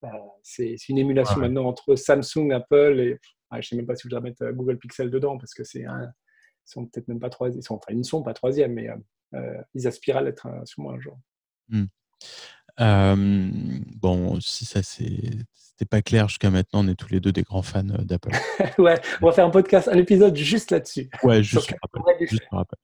[0.03, 0.07] euh,
[0.43, 1.41] c'est une émulation ouais.
[1.41, 3.19] maintenant entre Samsung, Apple et
[3.61, 6.11] je sais même pas si je dois mettre Google Pixel dedans parce que c'est un
[6.65, 8.89] sont peut-être même pas troisième, ils sont enfin ils ne sont pas troisième, mais
[9.33, 11.17] euh, ils aspirent à l'être sûrement un jour.
[11.69, 11.85] Mm.
[12.79, 13.49] Euh,
[14.01, 17.61] bon, si ça c'était pas clair jusqu'à maintenant, on est tous les deux des grands
[17.61, 18.31] fans d'Apple.
[18.79, 21.09] ouais, on va faire un podcast, un épisode juste là-dessus.
[21.23, 21.99] Ouais, juste sur Apple.
[22.21, 22.75] Juste sur Apple.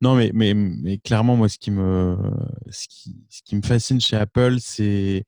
[0.00, 2.16] Non, mais, mais, mais, clairement, moi, ce qui me,
[2.70, 5.24] ce qui, ce qui me fascine chez Apple, c'est,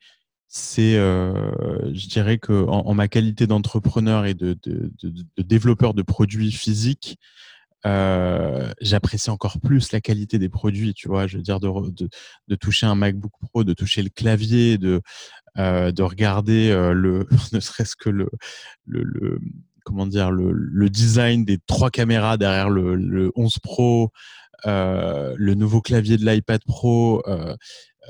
[0.47, 5.43] c'est, euh, je dirais que en, en ma qualité d'entrepreneur et de, de, de, de,
[5.43, 7.19] développeur de produits physiques,
[7.87, 11.26] euh, j'apprécie encore plus la qualité des produits, tu vois.
[11.26, 11.70] Je veux dire, de,
[12.49, 15.01] de, toucher un MacBook Pro, de toucher le clavier, de,
[15.59, 18.28] euh, de regarder euh, le, ne serait-ce que le,
[18.87, 19.41] le, le,
[19.84, 24.11] comment dire, le, le, design des trois caméras derrière le, le 11 Pro,
[24.64, 27.22] le nouveau clavier de l'iPad Pro.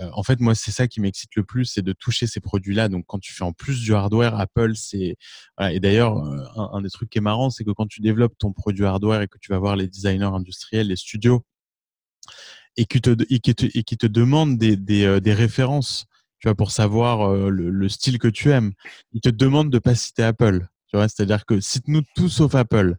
[0.01, 2.89] Euh, en fait, moi, c'est ça qui m'excite le plus, c'est de toucher ces produits-là.
[2.89, 5.17] Donc, quand tu fais en plus du hardware, Apple, c'est
[5.71, 8.53] et d'ailleurs un, un, des trucs qui est marrant, c'est que quand tu développes ton
[8.53, 11.43] produit hardware et que tu vas voir les designers industriels, les studios,
[12.77, 16.07] et qui te et demandent des, des, références,
[16.39, 18.73] tu vois, pour savoir le, le, style que tu aimes,
[19.13, 20.67] ils te demandent de pas citer Apple.
[20.89, 22.97] Tu vois, c'est-à-dire que cite-nous tout sauf Apple.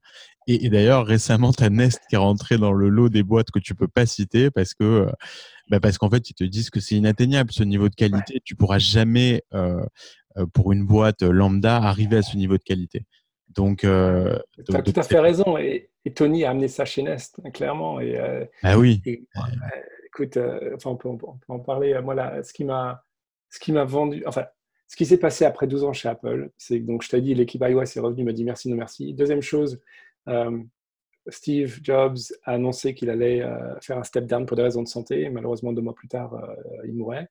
[0.48, 3.52] Et, et d'ailleurs, récemment, tu as Nest qui est rentré dans le lot des boîtes
[3.52, 5.08] que tu peux pas citer parce que
[5.70, 8.36] bah parce qu'en fait, ils te disent que c'est inatteignable ce niveau de qualité.
[8.36, 8.42] Ouais.
[8.44, 9.86] Tu pourras jamais, euh,
[10.54, 13.06] pour une boîte lambda, arriver à ce niveau de qualité.
[13.50, 15.58] Donc, euh, tu as tout à fait raison.
[15.58, 18.00] Et, et, Tony a amené ça chez Nest, clairement.
[18.00, 19.02] Et, euh, ah oui.
[19.06, 19.28] Et,
[20.06, 20.38] écoute,
[20.76, 22.00] enfin, on peut, on, peut, en parler.
[22.02, 23.04] Moi, là, ce qui m'a,
[23.50, 24.46] ce qui m'a vendu, enfin,
[24.88, 27.62] ce qui s'est passé après 12 ans chez Apple, c'est donc je t'ai dit, l'équipe
[27.62, 29.14] iOS est revenue, m'a dit merci, non merci.
[29.14, 29.80] Deuxième chose, euh,
[31.30, 34.88] Steve Jobs a annoncé qu'il allait euh, faire un step down pour des raisons de
[34.88, 35.30] santé.
[35.30, 36.56] Malheureusement, deux mois plus tard, euh,
[36.86, 37.28] il mourait.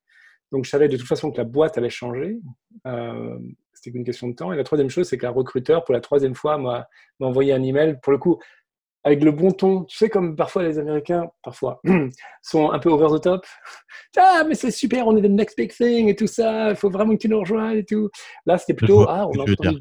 [0.52, 2.38] Donc, je savais de toute façon que la boîte allait changer.
[2.86, 3.38] Euh,
[3.72, 4.52] C'était qu'une question de temps.
[4.52, 6.86] Et la troisième chose, c'est qu'un recruteur, pour la troisième fois, m'a
[7.20, 7.98] envoyé un email.
[8.02, 8.38] Pour le coup,
[9.02, 9.84] avec le bon ton.
[9.84, 11.80] Tu sais, comme parfois les Américains, parfois,
[12.42, 13.46] sont un peu over the top.
[14.16, 16.70] Ah, mais c'est super, on est the next big thing et tout ça.
[16.70, 18.08] Il faut vraiment que tu nous rejoignes et tout.
[18.44, 19.80] Là, c'était plutôt, ah, on a entendu.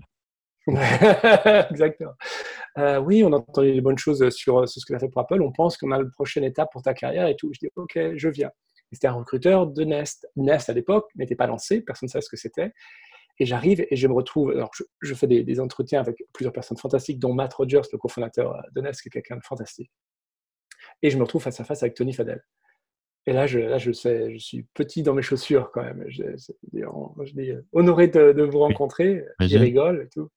[1.72, 2.14] Exactement.
[2.78, 5.22] Euh, oui, on a entendu des bonnes choses sur, ce que tu as fait pour
[5.22, 5.42] Apple.
[5.42, 7.52] On pense qu'on a la prochaine étape pour ta carrière et tout.
[7.54, 8.52] Je dis, OK, je viens.
[8.92, 10.28] C'était un recruteur de Nest.
[10.36, 11.82] Nest, à l'époque, n'était pas lancé.
[11.82, 12.72] Personne ne savait ce que c'était.
[13.40, 14.52] Et j'arrive et je me retrouve.
[14.52, 17.98] Alors, je, je fais des, des, entretiens avec plusieurs personnes fantastiques, dont Matt Rogers, le
[17.98, 19.92] cofondateur de Nest, qui est quelqu'un de fantastique.
[21.02, 22.42] Et je me retrouve face à face avec Tony Fadell.
[23.28, 26.04] Et là, je, là, je sais, je suis petit dans mes chaussures quand même.
[26.08, 29.24] Je, je, je dis, honoré de, de vous rencontrer.
[29.40, 29.48] Oui.
[29.50, 30.30] Il rigole et tout.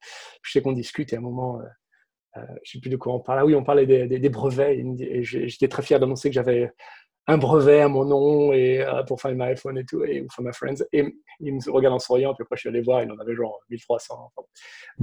[0.43, 1.65] Je sais qu'on discute et à un moment, euh,
[2.39, 3.41] euh, je sais plus de quoi on parle.
[3.41, 4.79] Ah oui, on parlait des, des, des brevets.
[5.01, 6.73] Et j'étais très fier d'annoncer que j'avais
[7.29, 10.43] un brevet à mon nom et euh, pour Find My iPhone et tout, et for
[10.43, 10.83] my friends.
[10.93, 11.05] Et
[11.41, 13.61] il me regarde en souriant, puis après je suis allé voir, il en avait genre
[13.69, 14.33] 1300.
[14.35, 14.49] Enfin.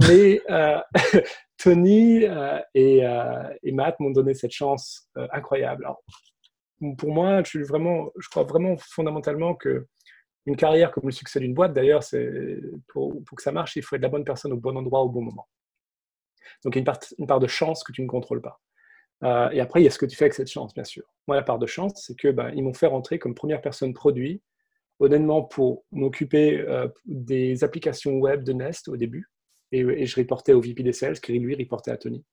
[0.08, 0.80] Mais euh,
[1.56, 3.04] Tony euh, et,
[3.62, 5.84] et, Matt m'ont donné cette chance incroyable.
[5.84, 6.02] Alors,
[6.98, 7.60] pour moi, je,
[8.30, 9.86] crois vraiment fondamentalement que
[10.46, 12.02] une carrière comme le succès d'une boîte, d'ailleurs,
[12.88, 15.22] pour, que ça marche, il faut être la bonne personne au bon endroit au bon
[15.22, 15.48] moment.
[16.64, 18.60] Donc il y a une part, une part de chance que tu ne contrôles pas.
[19.24, 21.04] Euh, et après, il y a ce que tu fais avec cette chance, bien sûr.
[21.26, 23.92] Moi, la part de chance, c'est que ben, ils m'ont fait rentrer comme première personne
[23.94, 24.42] produit,
[25.00, 29.30] honnêtement, pour m'occuper euh, des applications web de Nest au début.
[29.72, 32.24] Et, et, je reportais au VP des sales, qui lui reportait à Tony.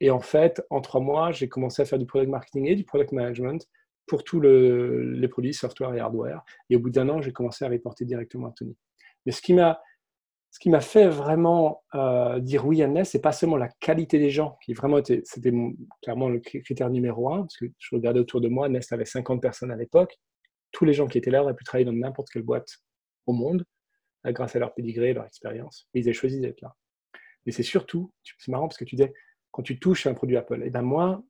[0.00, 2.84] Et en fait, en trois mois, j'ai commencé à faire du product marketing et du
[2.84, 3.66] product management
[4.06, 6.42] pour tous les produits software et hardware.
[6.70, 8.76] Et au bout d'un an, j'ai commencé à reporter directement à Tony.
[9.24, 13.68] Mais ce qui m'a fait vraiment euh, dire oui à Nest, c'est pas seulement la
[13.80, 15.52] qualité des gens, qui vraiment était, c'était
[16.02, 19.40] clairement le critère numéro un, parce que je regardais autour de moi, Nest avait 50
[19.40, 20.18] personnes à l'époque.
[20.70, 22.68] Tous les gens qui étaient là auraient pu travailler dans n'importe quelle boîte
[23.26, 23.64] au monde,
[24.26, 25.88] euh, grâce à leur pédigré, leur expérience.
[25.94, 26.74] ils avaient choisi d'être là.
[27.46, 29.12] Mais c'est surtout, c'est marrant parce que tu disais,
[29.50, 31.22] quand tu touches un produit Apple, et eh ben moi,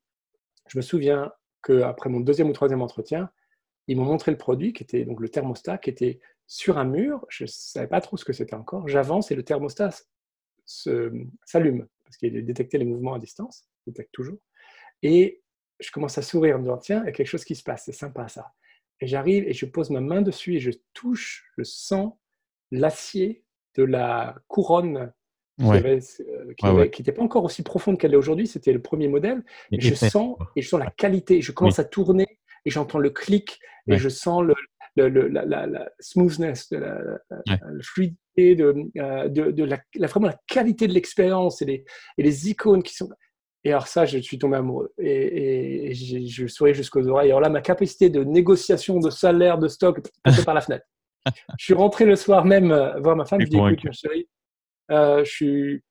[0.68, 1.30] je me souviens
[1.64, 3.30] qu'après mon deuxième ou troisième entretien,
[3.86, 7.26] ils m'ont montré le produit, qui était donc le thermostat, qui était sur un mur.
[7.28, 8.88] Je ne savais pas trop ce que c'était encore.
[8.88, 9.90] J'avance et le thermostat
[10.64, 14.38] s'allume, parce qu'il détectait les mouvements à distance, il détecte toujours.
[15.02, 15.42] Et
[15.80, 17.62] je commence à sourire en me disant, tiens, il y a quelque chose qui se
[17.62, 18.52] passe, c'est sympa ça.
[19.00, 22.14] Et j'arrive et je pose ma main dessus et je touche, je sens
[22.70, 23.44] l'acier
[23.74, 25.12] de la couronne
[25.58, 28.46] qui n'était pas encore aussi profonde qu'elle est aujourd'hui.
[28.46, 29.42] C'était le premier modèle.
[29.72, 31.40] Je sens et je sens la qualité.
[31.40, 32.26] Je commence à tourner
[32.64, 34.54] et j'entends le clic et je sens le,
[34.96, 36.98] le, la, la, smoothness, la,
[37.82, 41.84] fluidité, de, euh, de, de la, vraiment la qualité de l'expérience et les,
[42.18, 43.08] et les icônes qui sont.
[43.64, 44.92] Et alors ça, je suis tombé amoureux.
[44.98, 47.30] Et, et, je souris jusqu'aux oreilles.
[47.30, 50.84] Alors là, ma capacité de négociation de salaire, de stock, passée par la fenêtre.
[51.58, 53.40] je suis rentré le soir même euh, voir ma femme.
[53.40, 54.43] Je dis, écoute, ma chérie, euh,
[54.88, 55.82] je suis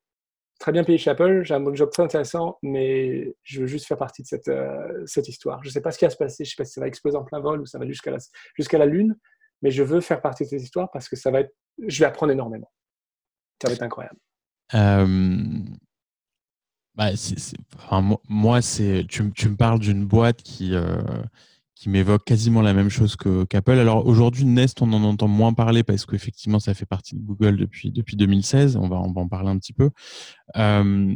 [0.63, 3.97] très bien payé chez Apple, j'ai un job très intéressant, mais je veux juste faire
[3.97, 5.61] partie de cette, euh, histoire.
[5.61, 6.79] Je ne sais pas ce qui va se passer, je ne sais pas si ça
[6.79, 8.17] va exploser en plein vol ou ça va jusqu'à la,
[8.55, 9.17] jusqu'à la Lune,
[9.61, 11.53] mais je veux faire partie de cette histoire parce que ça va être,
[11.85, 12.71] je vais apprendre énormément.
[13.61, 14.17] Ça va être incroyable.
[14.73, 15.05] Euh,
[16.95, 17.09] bah,
[18.29, 20.75] moi, tu, me parles d'une boîte qui,
[21.83, 23.77] qui m'évoque quasiment la même chose que qu'Apple.
[23.77, 27.57] Alors aujourd'hui, Nest, on en entend moins parler parce qu'effectivement, ça fait partie de Google
[27.57, 28.77] depuis depuis 2016.
[28.77, 29.89] On va, on va en parler un petit peu.
[30.55, 31.13] Euh,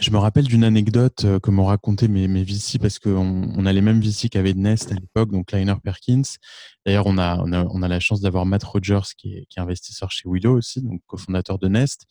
[0.00, 3.66] je me rappelle d'une anecdote euh, que m'ont raconté mes, mes VC parce qu'on on
[3.66, 6.22] a les mêmes VC qu'avait Nest à l'époque, donc Kleiner Perkins.
[6.84, 9.60] D'ailleurs, on a, on a, on a la chance d'avoir Matt Rogers qui est, qui
[9.60, 12.06] est investisseur chez Willow aussi, donc cofondateur de Nest.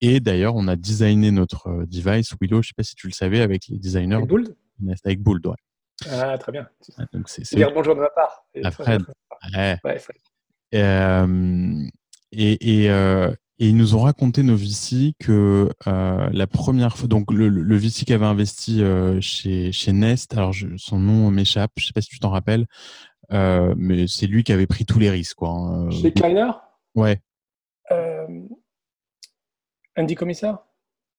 [0.00, 3.06] Et d'ailleurs, on a designé notre euh, device Willow, je ne sais pas si tu
[3.06, 4.56] le savais, avec les designers avec Bould?
[4.80, 5.54] Nest, avec Bould, ouais.
[6.10, 6.68] Ah, très bien.
[7.12, 8.44] Donc c'est, Dire bonjour de ma part.
[8.72, 9.02] Fred.
[9.54, 9.78] Ouais.
[10.74, 11.88] Euh,
[12.32, 17.30] et, euh, et, ils nous ont raconté, nos VC, que euh, la première fois, donc
[17.32, 18.82] le, le VC qui avait investi
[19.20, 22.66] chez, chez Nest, alors son nom m'échappe, je ne sais pas si tu t'en rappelles,
[23.30, 25.36] mais c'est lui qui avait pris tous les risques.
[25.36, 25.90] Quoi, hein.
[25.90, 26.50] Chez Kleiner?
[26.94, 27.20] Ouais.
[29.94, 30.58] Andy Commissaire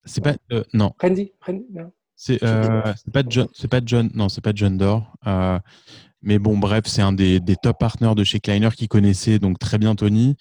[0.03, 0.33] C'est pas.
[0.73, 0.93] non.
[0.99, 1.91] Randy, Randy non.
[2.29, 5.13] Euh, c'est pas John, c'est pas John, non, c'est pas John Dore.
[5.27, 5.59] Euh,
[6.21, 9.77] mais bon, bref, c'est un des, top partners de chez Kleiner qui connaissait donc très
[9.77, 10.35] bien Tony.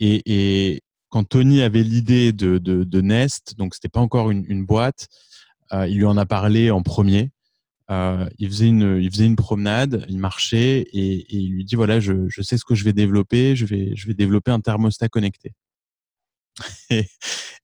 [0.00, 5.08] Et, quand Tony avait l'idée de, Nest, donc c'était pas encore une, boîte,
[5.72, 7.30] euh, il lui en a parlé en premier.
[7.90, 12.28] il, faisait une, il faisait une promenade, il marchait et, il lui dit voilà, je,
[12.28, 15.52] je, sais ce que je vais développer, je vais, je vais développer un thermostat connecté.
[16.90, 17.06] Et,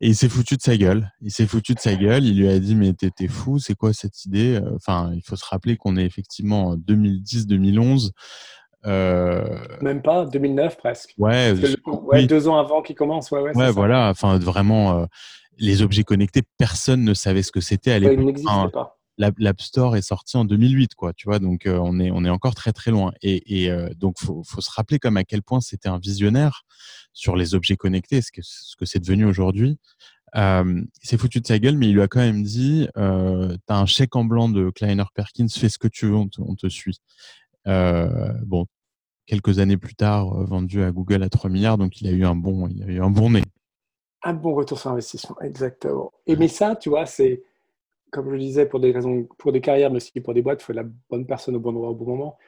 [0.00, 1.10] il s'est foutu de sa gueule.
[1.20, 2.24] Il s'est foutu de sa gueule.
[2.24, 4.60] Il lui a dit mais t'es fou, c'est quoi cette idée?
[4.74, 8.10] Enfin, il faut se rappeler qu'on est effectivement en 2010-2011.
[8.86, 9.58] Euh...
[9.82, 11.14] Même pas, 2009 presque.
[11.18, 11.52] Ouais,
[12.04, 13.30] ouais deux ans avant qu'il commence.
[13.30, 14.08] Ouais, ouais, ouais voilà.
[14.08, 15.06] Enfin, vraiment, euh,
[15.58, 18.72] les objets connectés, personne ne savait ce que c'était à l'époque.
[18.72, 21.12] pas l'App Store est sorti en 2008, quoi.
[21.12, 23.12] Tu vois, donc euh, on est on est encore très très loin.
[23.22, 26.62] Et, et euh, donc faut faut se rappeler comme à quel point c'était un visionnaire
[27.12, 29.78] sur les objets connectés, ce que ce que c'est devenu aujourd'hui.
[30.36, 33.56] Euh, il s'est foutu de sa gueule, mais il lui a quand même dit euh,
[33.66, 36.40] "T'as un chèque en blanc de Kleiner Perkins, fais ce que tu veux, on te,
[36.40, 36.98] on te suit."
[37.66, 38.64] bon,
[39.26, 42.34] quelques années plus tard, vendu à Google à 3 milliards, donc il a eu un
[42.34, 43.42] bon il a eu un bon nez.
[44.22, 46.12] Un bon retour sur investissement, exactement.
[46.26, 47.42] Et mais ça, tu vois, c'est
[48.10, 50.62] comme je le disais, pour des raisons, pour des carrières, mais aussi pour des boîtes,
[50.62, 52.38] il faut la bonne personne au bon endroit au bon moment.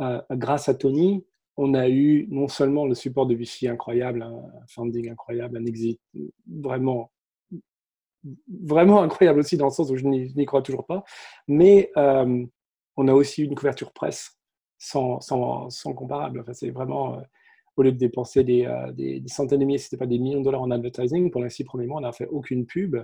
[0.00, 1.24] Euh, grâce à Tony,
[1.56, 6.00] on a eu non seulement le support de Vichy incroyable, un funding incroyable, un exit
[6.46, 7.10] vraiment,
[8.48, 11.04] vraiment incroyable aussi dans le sens où je n'y crois toujours pas,
[11.48, 12.44] mais euh,
[12.96, 14.38] on a aussi une couverture presse
[14.78, 16.40] sans, sans, comparable.
[16.40, 17.22] Enfin, c'est vraiment, euh,
[17.76, 20.44] au lieu de dépenser des, des, centaines de milliers, si ce pas des millions de
[20.44, 22.96] dollars en advertising, pour les six premiers mois, on n'a fait aucune pub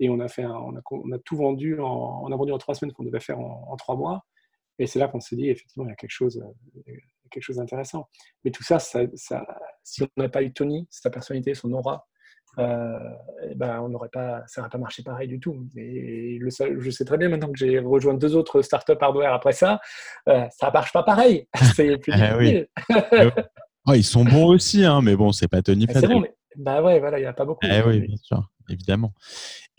[0.00, 2.58] et on a, fait on, a, on a tout vendu en, on a vendu en
[2.58, 4.24] trois semaines qu'on devait faire en, trois mois.
[4.78, 6.92] Et c'est là qu'on s'est dit, effectivement, il y a quelque chose, euh,
[7.30, 8.08] quelque chose d'intéressant.
[8.44, 9.06] Mais tout ça, ça,
[9.84, 12.06] si on n'avait pas eu Tony, sa personnalité, son aura,
[12.58, 12.98] euh,
[13.48, 15.68] eh ben, on n'aurait pas, ça n'aurait pas marché pareil du tout.
[15.76, 19.52] Et le, je sais très bien maintenant que j'ai rejoint deux autres startups hardware après
[19.52, 19.80] ça,
[20.28, 21.46] euh, ça ne marche pas pareil.
[21.76, 22.68] C'est plus eh difficile.
[23.86, 23.98] oui.
[23.98, 26.24] ils sont bons aussi, hein, mais bon, c'est pas Tony C'est bon,
[26.56, 27.66] Bah ouais, voilà, il n'y en a pas beaucoup.
[27.66, 29.12] Eh oui, bien sûr, évidemment.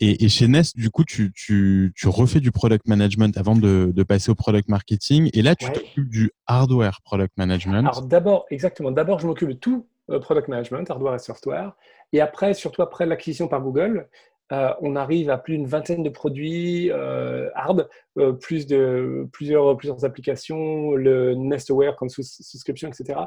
[0.04, 4.02] Et, chez Nest, du coup, tu, tu, tu, refais du product management avant de, de
[4.02, 5.30] passer au product marketing.
[5.32, 7.86] Et là, tu t'occupes du hardware product management.
[7.86, 8.90] Alors d'abord, exactement.
[8.90, 11.76] D'abord, je m'occupe de tout euh, product management, hardware et software.
[12.12, 14.08] Et après, surtout après l'acquisition par Google,
[14.50, 17.88] euh, on arrive à plus d'une vingtaine de produits euh, hard,
[18.40, 23.20] plus de, plusieurs, plusieurs applications, le Nestware comme subscription, etc.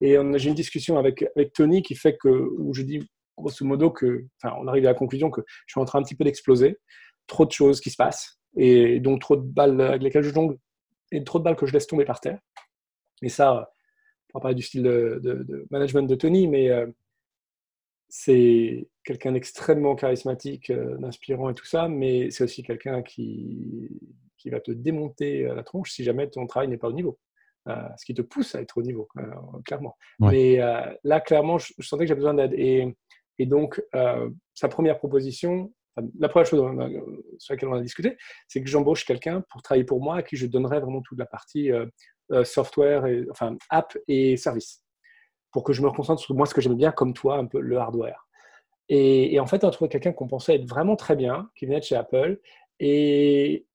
[0.00, 3.06] Et j'ai une discussion avec, avec Tony qui fait que, où je dis
[3.36, 6.02] grosso modo que, enfin, on arrive à la conclusion que je suis en train un
[6.02, 6.78] petit peu d'exploser,
[7.26, 10.56] trop de choses qui se passent, et donc trop de balles avec lesquelles je jongle,
[11.10, 12.38] et trop de balles que je laisse tomber par terre.
[13.22, 13.70] Et ça,
[14.34, 16.86] on va parler du style de, management de Tony, mais euh,
[18.08, 23.88] c'est quelqu'un d'extrêmement charismatique, euh, d'inspirant et tout ça, mais c'est aussi quelqu'un qui,
[24.38, 27.18] qui va te démonter la tronche si jamais ton travail n'est pas au niveau.
[27.68, 29.08] Euh, ce qui te pousse à être au niveau,
[29.64, 29.96] clairement.
[30.18, 30.56] Mais
[31.04, 32.54] là, clairement, je, sentais que j'avais besoin d'aide.
[32.54, 32.96] Et,
[33.42, 33.82] et, donc,
[34.54, 35.72] sa première proposition,
[36.18, 36.60] la première chose
[37.38, 38.16] sur laquelle on a discuté,
[38.48, 41.26] c'est que j'embauche quelqu'un pour travailler pour moi à qui je donnerais vraiment toute la
[41.26, 41.70] partie
[42.32, 44.82] euh, software, et, enfin app et service,
[45.50, 47.60] pour que je me concentre sur moi ce que j'aime bien, comme toi, un peu
[47.60, 48.26] le hardware.
[48.88, 51.80] Et, en fait, on a trouvé quelqu'un qu'on pensait être vraiment très bien, qui venait
[51.80, 52.40] de chez Apple,
[52.78, 53.66] et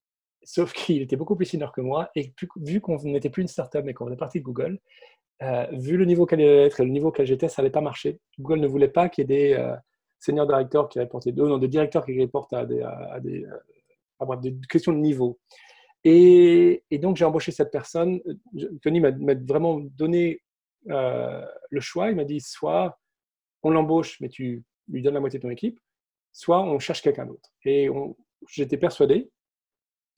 [0.43, 3.83] sauf qu'il était beaucoup plus senior que moi, et vu qu'on n'était plus une startup,
[3.83, 4.79] mais qu'on était parti de Google,
[5.43, 7.81] euh, vu le niveau qu'elle allait être et le niveau qu'elle j'étais, ça n'allait pas
[7.81, 8.19] marcher.
[8.39, 12.05] Google ne voulait pas qu'il y ait des euh, directeurs qui reportaient, non, des directeurs
[12.05, 13.45] qui reportent à des, à des,
[14.69, 15.39] questions de niveau.
[16.03, 18.19] Et, donc, j'ai embauché cette personne.
[18.81, 19.11] Tony m'a
[19.47, 20.41] vraiment donné
[20.89, 22.09] euh, le choix.
[22.09, 22.97] Il m'a dit soit
[23.63, 25.79] on l'embauche, mais tu lui donnes la moitié de ton équipe,
[26.31, 27.49] soit on cherche quelqu'un d'autre.
[27.65, 27.89] Et
[28.47, 29.29] j'étais persuadé,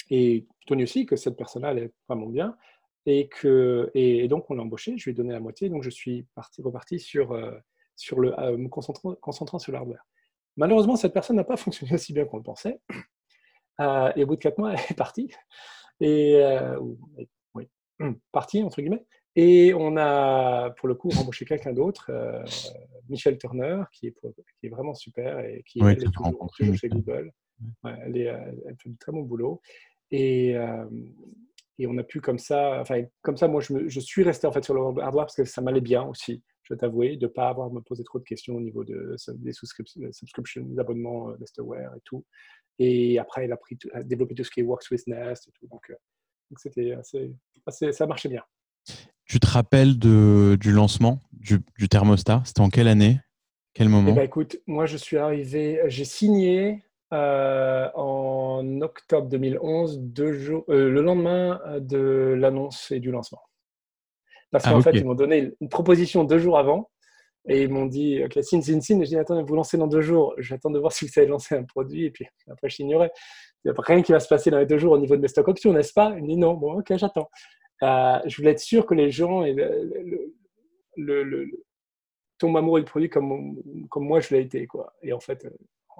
[0.09, 2.55] et Tony aussi, que cette personne-là allait vraiment bien.
[3.11, 5.67] Et, que, et, donc, on l'a embauché, je lui ai donné la moitié.
[5.67, 7.51] Donc, je suis parti, reparti sur, euh,
[7.95, 10.05] sur le, euh, me concentrant, concentrant sur l'hardware.
[10.57, 12.79] Malheureusement, cette personne n'a pas fonctionné aussi bien qu'on le pensait.
[13.79, 15.31] Euh, et au bout de quatre mois, elle est partie.
[16.01, 16.79] Et, euh,
[17.55, 17.67] oui,
[18.31, 19.05] partie, entre guillemets.
[19.35, 22.43] Et on a, pour le coup, embauché quelqu'un d'autre, euh,
[23.07, 24.15] Michel Turner, qui est,
[24.59, 27.31] qui est, vraiment super et qui est toujours, chez Google.
[27.85, 29.61] elle, est, elle, fait du très bon boulot.
[30.11, 30.55] Et,
[31.79, 34.51] et on a pu comme ça, enfin, comme ça, moi, je, je, suis resté en
[34.51, 37.31] fait sur le hardware parce que ça m'allait bien aussi, je dois t'avouer, de ne
[37.31, 41.31] pas avoir à me poser trop de questions au niveau de, des subscriptions, des abonnements
[41.39, 42.25] Nestware et tout.
[42.79, 45.67] Et après, elle a, pris développé tout ce qui est Works with Nest et tout.
[45.67, 45.95] Donc, euh,
[46.57, 47.33] c'était assez,
[47.93, 48.43] ça marchait bien.
[49.25, 52.41] Tu te rappelles de, du lancement du, du thermostat?
[52.45, 53.19] C'était en quelle année?
[53.73, 54.11] Quel moment?
[54.11, 56.83] eh ben, Écoute, moi, je suis arrivé, j'ai signé
[57.13, 63.41] euh, en octobre 2011, deux jours, euh, le lendemain de l'annonce et du lancement.
[64.51, 66.89] Parce ah, qu'en fait, ils m'ont donné une proposition deux jours avant
[67.47, 69.03] et ils m'ont dit, OK, signe, signe, signe.
[69.03, 70.35] Je dis, attends, vous lancez dans deux jours.
[70.37, 72.05] J'attends de voir si vous savez lancer un produit.
[72.05, 73.09] Et puis après, je signerai.
[73.63, 75.21] Il n'y a rien qui va se passer dans les deux jours au niveau de
[75.21, 76.53] mes stock options, n'est-ce pas Il me dit, non.
[76.53, 77.29] Bon, OK, j'attends.
[77.83, 80.33] Euh, je voulais être sûr que les gens et le,
[80.97, 81.49] le, le,
[82.37, 83.55] tombent amoureux du produit comme,
[83.89, 84.67] comme moi je l'ai été.
[84.67, 84.93] Quoi.
[85.01, 85.49] Et en fait, euh,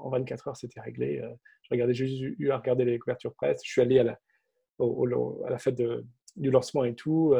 [0.05, 1.19] en 24 heures, c'était réglé.
[1.19, 1.29] Euh,
[1.63, 3.61] je regardais, j'ai juste eu à regarder les couvertures presse.
[3.63, 4.19] Je suis allé à la,
[4.79, 7.35] à la fête de, du lancement et tout.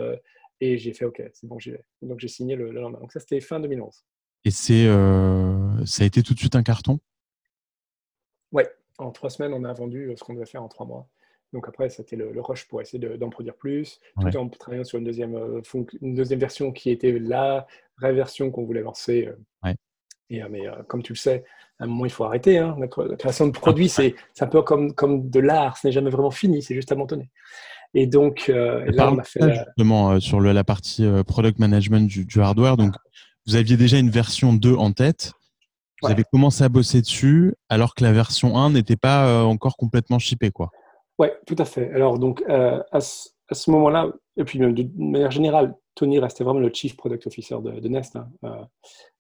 [0.62, 1.84] Et j'ai fait OK, c'est bon, j'y vais.
[2.02, 3.00] Donc j'ai signé le, lendemain.
[3.00, 4.06] Donc ça, c'était fin 2011.
[4.46, 7.00] Et c'est, euh, ça a été tout de suite un carton?
[8.52, 8.64] Oui,
[8.98, 11.10] en trois semaines, on a vendu ce qu'on devait faire en trois mois.
[11.54, 15.06] Donc après, c'était le, rush pour essayer d'en produire plus, tout en travaillant sur une
[15.06, 15.62] deuxième, euh,
[16.02, 17.66] une deuxième version qui était la
[17.98, 19.28] vraie version qu'on voulait lancer.
[19.28, 19.36] Euh.
[19.64, 19.76] Ouais.
[20.30, 21.44] Et, mais comme tu le sais,
[21.80, 22.58] à un moment, il faut arrêter.
[22.58, 22.76] Hein.
[22.80, 26.32] La, création de produits, c'est un peu comme, comme de l'art, ce n'est jamais vraiment
[26.32, 27.30] fini, c'est juste abandonné.
[27.94, 32.08] Et donc, euh, là, on a fait justement euh, sur la partie euh, product management
[32.08, 32.78] du, hardware.
[32.78, 32.94] Donc,
[33.48, 35.34] vous aviez déjà une version 2 en tête.
[36.02, 40.18] Vous avez commencé à bosser dessus alors que la version 1 n'était pas encore complètement
[40.18, 40.70] shippée, quoi.
[41.18, 41.92] Ouais, tout à fait.
[41.94, 44.08] Alors, donc, à ce, moment-là,
[44.38, 48.16] et puis même de manière générale, Tony restait vraiment le chief product officer de, Nest.
[48.16, 48.30] Hein.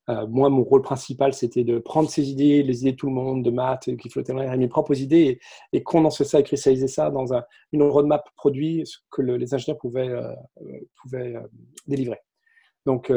[0.10, 3.14] Euh, moi, mon rôle principal, c'était de prendre ces idées, les idées de tout le
[3.14, 5.40] monde, de maths, qui flottaient dans l'air, mes propres idées,
[5.72, 10.10] et, condenser ça et cristalliser ça dans un, une roadmap produit que les ingénieurs pouvaient,
[10.10, 11.36] euh, euh, pouvaient
[11.88, 12.20] délivrer.
[12.86, 13.12] Donc,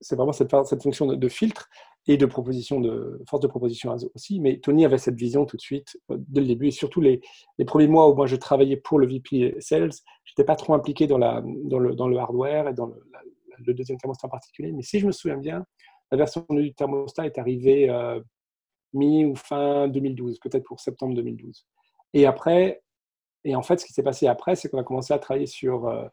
[0.00, 1.70] c'est vraiment cette, cette fonction de, filtre
[2.06, 4.40] et de proposition, de force de proposition aussi.
[4.40, 7.20] Mais Tony avait cette vision tout de suite, dès le début, et surtout les,
[7.58, 9.92] les premiers mois où moi je travaillais pour le VP Sales,
[10.24, 13.00] j'étais pas trop impliqué dans, la, dans, le, dans le hardware et dans le,
[13.64, 14.72] le deuxième trimestre en particulier.
[14.72, 15.64] Mais si je me souviens bien,
[16.12, 18.20] la version du thermostat est arrivée euh,
[18.92, 21.66] mi ou fin 2012, peut-être pour septembre 2012.
[22.12, 22.82] Et après,
[23.44, 25.88] et en fait, ce qui s'est passé après, c'est qu'on a commencé à travailler sur,
[25.88, 26.06] euh,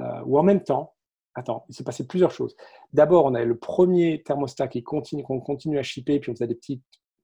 [0.00, 0.94] euh, ou en même temps,
[1.34, 2.56] attends, il s'est passé plusieurs choses.
[2.92, 6.48] D'abord, on avait le premier thermostat qui continue, qu'on continue à shipper, puis on faisait
[6.48, 6.82] des petites,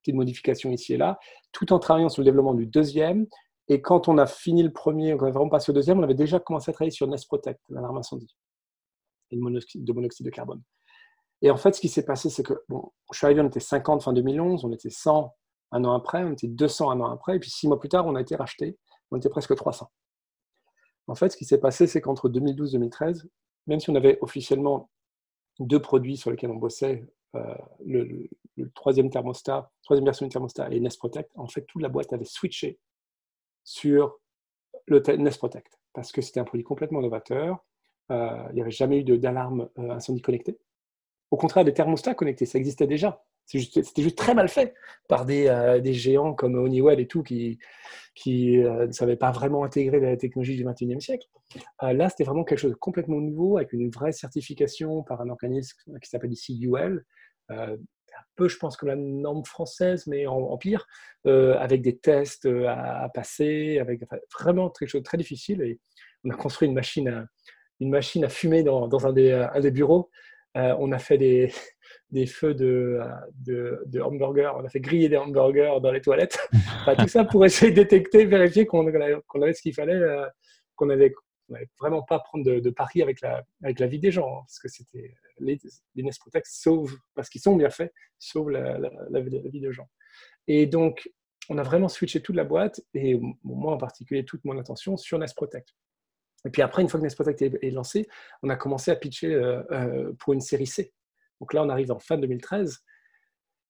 [0.08, 1.18] modifications ici et là,
[1.50, 3.26] tout en travaillant sur le développement du deuxième.
[3.68, 6.12] Et quand on a fini le premier, on a vraiment passé au deuxième, on avait
[6.12, 8.36] déjà commencé à travailler sur Nest Protect, l'alarme incendie,
[9.30, 10.62] et de monoxyde de carbone.
[11.44, 13.60] Et en fait, ce qui s'est passé, c'est que, bon, je suis arrivé, on était
[13.60, 15.30] 50 fin 2011, on était 100
[15.72, 18.06] un an après, on était 200 un an après, et puis six mois plus tard,
[18.06, 18.78] on a été racheté,
[19.10, 19.90] on était presque 300.
[21.06, 23.28] En fait, ce qui s'est passé, c'est qu'entre 2012 et 2013,
[23.66, 24.88] même si on avait officiellement
[25.60, 28.26] deux produits sur lesquels on bossait, euh, le,
[28.74, 32.24] troisième thermostat, troisième version du thermostat et Nest Protect, en fait, toute la boîte avait
[32.24, 32.78] switché
[33.64, 34.18] sur
[34.86, 37.58] le Nest Protect parce que c'était un produit complètement novateur.
[38.10, 40.58] Euh, il n'y avait jamais eu d'alarme euh, incendie connectée.
[41.34, 43.24] Au contraire, des thermostats connectés, ça existait déjà.
[43.44, 44.72] C'était juste, très mal fait
[45.08, 47.58] par des, euh, géants comme Honeywell et tout qui,
[48.28, 51.26] euh, ne savaient pas vraiment intégrer la technologie du 21e siècle.
[51.82, 55.28] Euh, là, c'était vraiment quelque chose de complètement nouveau avec une vraie certification par un
[55.28, 57.04] organisme qui s'appelle ici UL.
[57.48, 57.76] un
[58.36, 60.86] peu, je pense, comme la norme française, mais en, pire,
[61.24, 64.02] avec des tests à, passer, avec
[64.38, 65.62] vraiment quelque chose de très difficile.
[65.62, 65.80] Et
[66.22, 67.26] on a construit une machine à,
[67.80, 70.10] une machine à fumer dans, un des bureaux.
[70.54, 71.52] On a fait des,
[72.10, 73.00] des feux de,
[73.36, 76.38] de, hamburgers, on a fait griller des hamburgers dans les toilettes.
[76.98, 80.26] tout ça pour essayer de détecter, vérifier qu'on avait ce qu'il fallait, euh,
[80.76, 81.12] qu'on avait,
[81.78, 84.68] vraiment pas prendre de, paris avec la, avec la vie des gens, hein, parce que
[84.68, 85.58] c'était les,
[85.94, 89.88] les Nest Protect sauvent, parce qu'ils sont bien faits, sauvent la, la, vie des gens.
[90.46, 91.10] Et donc,
[91.50, 95.18] on a vraiment switché toute la boîte, et moi en particulier, toute mon attention sur
[95.18, 95.74] Nest Protect.
[96.44, 98.06] Et puis après, une fois que Protect est, lancé,
[98.42, 100.92] on a commencé à pitcher euh, euh, pour une série C.
[101.40, 102.78] Donc là, on arrive en fin 2013.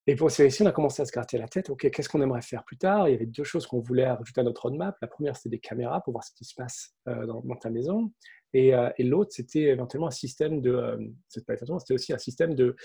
[0.06, 1.70] Et pour ces on a commencé à se gratter la tête.
[1.70, 3.08] OK, qu'est-ce qu'on aimerait faire plus tard?
[3.08, 4.96] Il y avait deux choses qu'on voulait rajouter à notre roadmap.
[5.00, 8.12] La première, c'était des caméras pour voir ce qui se passe euh, dans, ta maison.
[8.52, 11.12] Et, l'autre, c'était éventuellement un système de.
[11.28, 12.76] C'était aussi un système de,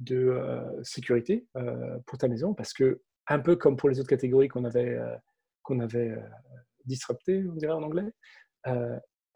[0.00, 0.38] de
[0.82, 1.46] sécurité
[2.06, 2.54] pour ta maison.
[2.54, 4.96] Parce que, un peu comme pour les autres catégories qu'on avait,
[5.62, 6.14] qu'on avait
[6.84, 8.12] disruptées, on dirait en anglais,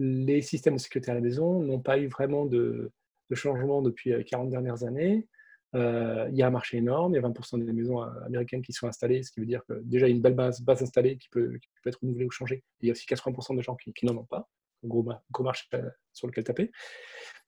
[0.00, 2.90] les systèmes de sécurité à la maison n'ont pas eu vraiment de,
[3.32, 5.28] changement depuis 40 euh, dernières années.
[5.76, 8.62] Euh, il y a un marché énorme, il y a 20% des maisons euh, américaines
[8.62, 10.64] qui sont installées, ce qui veut dire que déjà il y a une belle base,
[10.66, 12.64] installée qui peut, être renouvelée ou changée.
[12.80, 14.48] Il y a aussi 80% de gens qui, n'en ont pas,
[14.82, 15.04] gros,
[15.40, 15.68] marché
[16.12, 16.72] sur lequel taper,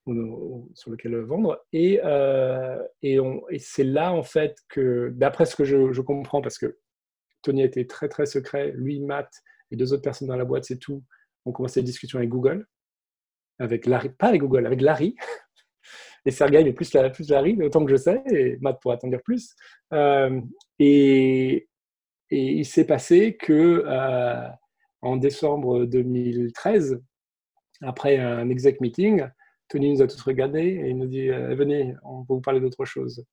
[0.04, 1.64] sur lequel vendre.
[1.72, 2.00] Et,
[3.58, 6.78] c'est là en fait que, d'après ce que je, je, comprends, parce que
[7.40, 9.32] Tony a été très très secret, lui, Matt
[9.72, 11.02] et deux autres personnes dans la boîte, c'est tout,
[11.44, 12.66] ont commencé des discussions avec Google,
[13.58, 15.16] avec Larry, pas avec Google, avec Larry,
[16.24, 19.08] et Sergei mais plus, la, plus Larry, autant que je sais, et Matt pourra t'en
[19.08, 19.54] dire plus.
[19.92, 20.40] Euh,
[20.78, 21.68] et,
[22.30, 24.48] et, il s'est passé que euh,
[25.00, 27.02] en décembre 2013,
[27.82, 29.24] après un exec meeting,
[29.68, 32.60] Tony nous a tous regardés et il nous dit euh, Venez, on va vous parler
[32.60, 33.24] d'autre chose.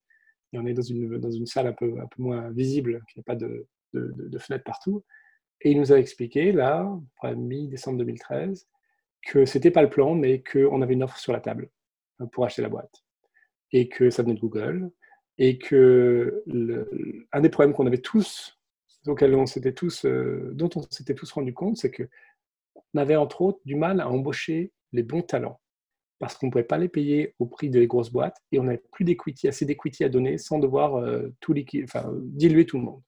[0.51, 3.19] Et on est dans une, dans une salle un peu, un peu moins visible, qui
[3.19, 5.03] n'a pas de, de, de, fenêtres partout.
[5.61, 6.89] Et il nous a expliqué, là,
[7.35, 8.67] mi-décembre 2013,
[9.27, 11.69] que ce n'était pas le plan, mais qu'on avait une offre sur la table
[12.31, 13.03] pour acheter la boîte.
[13.71, 14.91] Et que ça venait de Google.
[15.37, 16.43] Et que
[17.31, 18.57] un des problèmes qu'on avait tous,
[19.07, 22.03] euh, dont on s'était tous rendu compte, c'est que
[22.93, 25.59] on avait entre autres du mal à embaucher les bons talents
[26.19, 28.83] parce qu'on ne pouvait pas les payer au prix des grosses boîtes et on n'avait
[28.91, 29.05] plus
[29.45, 33.01] assez d'equity à donner sans devoir euh, diluer tout le monde.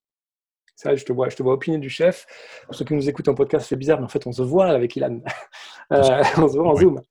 [0.82, 2.26] Ça, je te vois, je te vois opiner du chef.
[2.66, 4.68] Pour ceux qui nous écoutent en podcast, c'est bizarre, mais en fait, on se voit
[4.68, 5.20] avec Ilan.
[5.92, 7.02] Euh, on se voit en Zoom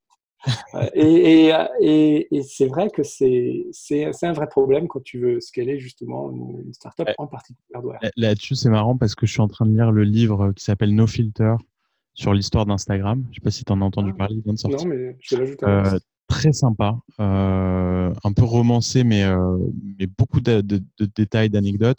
[0.95, 1.53] et,
[1.83, 3.67] et, et, c'est vrai que c'est
[4.23, 7.61] un vrai problème quand tu veux scaler justement une, startup en particulier
[8.17, 10.95] Là-dessus, c'est marrant parce que je suis en train de lire le livre qui s'appelle
[10.95, 11.57] No Filter
[12.15, 13.23] sur l'histoire d'Instagram.
[13.25, 14.19] Je ne sais pas si tu en as entendu ah.
[14.19, 14.89] parler, il vient de sortir.
[14.89, 15.57] Non, mais je vais.
[15.63, 19.59] Euh, très sympa, euh, un peu romancé, mais, euh,
[19.99, 21.99] mais beaucoup de, de, de détails, d'anecdotes.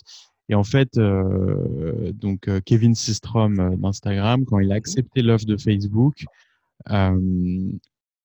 [0.51, 4.77] Et en fait, euh, donc Kevin Systrom d'Instagram, quand il a mhm.
[4.77, 6.25] accepté l'offre de Facebook,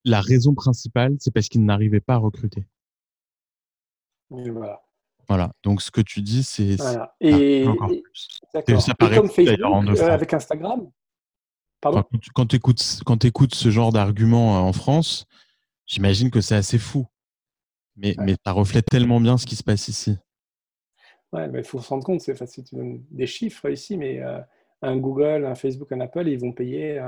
[0.07, 2.66] la raison principale, c'est parce qu'ils n'arrivaient pas à recruter.
[4.31, 4.83] voilà.
[5.29, 5.53] Voilà.
[5.64, 6.77] Donc, ce que tu dis, c'est.
[6.77, 7.14] Voilà.
[7.20, 7.66] Et,
[8.79, 10.89] ça paraît comme Facebook, euh, avec Instagram?
[11.81, 12.05] Pardon?
[12.35, 15.27] quand tu écoutes, quand écoutes ce genre d'argument euh, en France,
[15.87, 17.07] j'imagine que c'est assez fou.
[17.97, 20.16] Mais, mais ça reflète tellement bien ce qui se passe ici.
[21.33, 24.39] Ouais, il faut se rendre compte, c'est facile, tu donnes des chiffres ici, mais euh,
[24.83, 27.01] un Google, un Facebook, un Apple, ils vont payer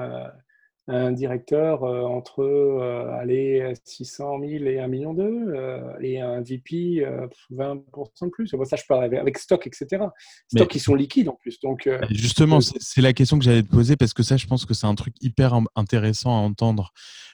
[0.88, 7.04] un directeur euh, entre euh, aller 600 000 et 1 million d'euros et un VP
[7.52, 7.82] 20%
[8.22, 8.48] de plus.
[8.64, 10.04] Ça, je parle avec, stock, etc.
[10.48, 11.60] Stock qui sont liquides en plus.
[11.60, 14.64] Donc, euh, Justement, c'est la question que j'allais te poser parce que ça, je pense
[14.64, 16.92] que c'est un truc hyper intéressant à entendre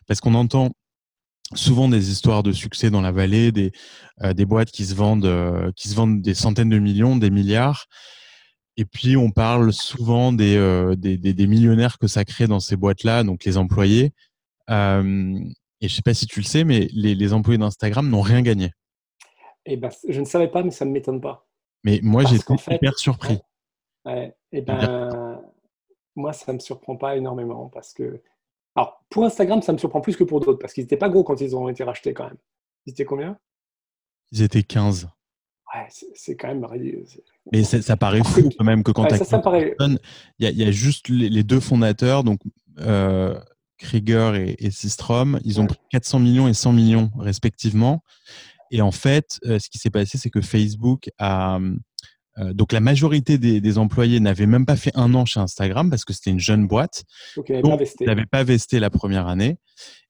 [0.08, 0.72] parce qu'on entend
[1.54, 3.72] souvent des histoires de succès dans la vallée, des,
[4.34, 7.86] des boîtes qui se vendent, qui se vendent des centaines de millions, des milliards.
[8.76, 13.22] Et puis, on parle souvent des, des, des, millionnaires que ça crée dans ces boîtes-là,
[13.22, 14.12] donc les employés.
[14.70, 15.38] Euh,
[15.80, 18.42] et je sais pas si tu le sais, mais les, les employés d'Instagram n'ont rien
[18.42, 18.72] gagné.
[19.66, 21.46] Eh ben, je ne savais pas, mais ça ne m'étonne pas.
[21.84, 23.38] Mais moi, j'étais hyper surpris.
[24.04, 25.40] Ouais, Et eh ben,
[26.14, 28.22] moi, ça ne me surprend pas énormément parce que.
[28.74, 31.24] Alors, pour Instagram, ça me surprend plus que pour d'autres parce qu'ils n'étaient pas gros
[31.24, 32.36] quand ils ont été rachetés quand même.
[32.86, 33.38] Ils étaient combien?
[34.32, 35.08] Ils étaient 15.
[35.74, 36.66] Ouais, c'est quand même.
[37.52, 39.76] Mais ça, paraît fou quand même que quand tu as paraît...
[39.80, 40.00] il
[40.38, 42.40] y, a juste les, deux fondateurs, donc
[42.80, 43.38] euh,
[43.78, 48.02] Krieger et, et Systrom, ils ont pris 400 millions et 100 millions respectivement.
[48.70, 51.58] Et en fait, euh, ce qui s'est passé, c'est que Facebook a.
[52.38, 56.04] Euh, donc la majorité des, employés n'avaient même pas fait un an chez Instagram parce
[56.04, 57.04] que c'était une jeune boîte.
[57.36, 59.58] Donc ils n'avaient pas, vesté la première année.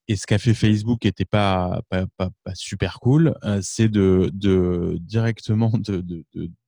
[0.07, 4.29] Et ce qu'a fait Facebook qui n'était pas, pas, pas, super cool, euh, c'est de,
[4.33, 5.71] de, directement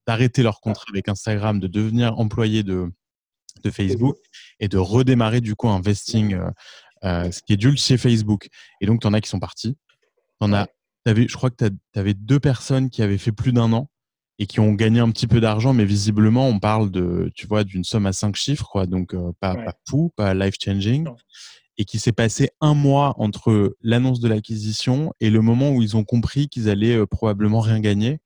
[0.06, 2.90] d'arrêter de, leur contrat avec Instagram, de devenir employé de,
[3.62, 4.16] de Facebook
[4.58, 6.36] et de redémarrer du coup un vesting
[7.04, 8.48] euh, schedule chez Facebook.
[8.80, 9.76] Et donc, tu en as qui sont partis.
[10.40, 10.66] En as
[11.06, 13.88] je crois que tu avais deux personnes qui avaient fait plus d'un an
[14.38, 17.64] et qui ont gagné un petit peu d'argent, mais visiblement, on parle de, tu vois,
[17.64, 18.86] d'une somme à cinq chiffres, quoi.
[18.86, 21.08] Donc, euh, pas, pas fou, pas life changing.
[21.76, 25.96] Et qui s'est passé un mois entre l'annonce de l'acquisition et le moment où ils
[25.96, 28.18] ont compris qu'ils allaient euh, probablement rien gagner,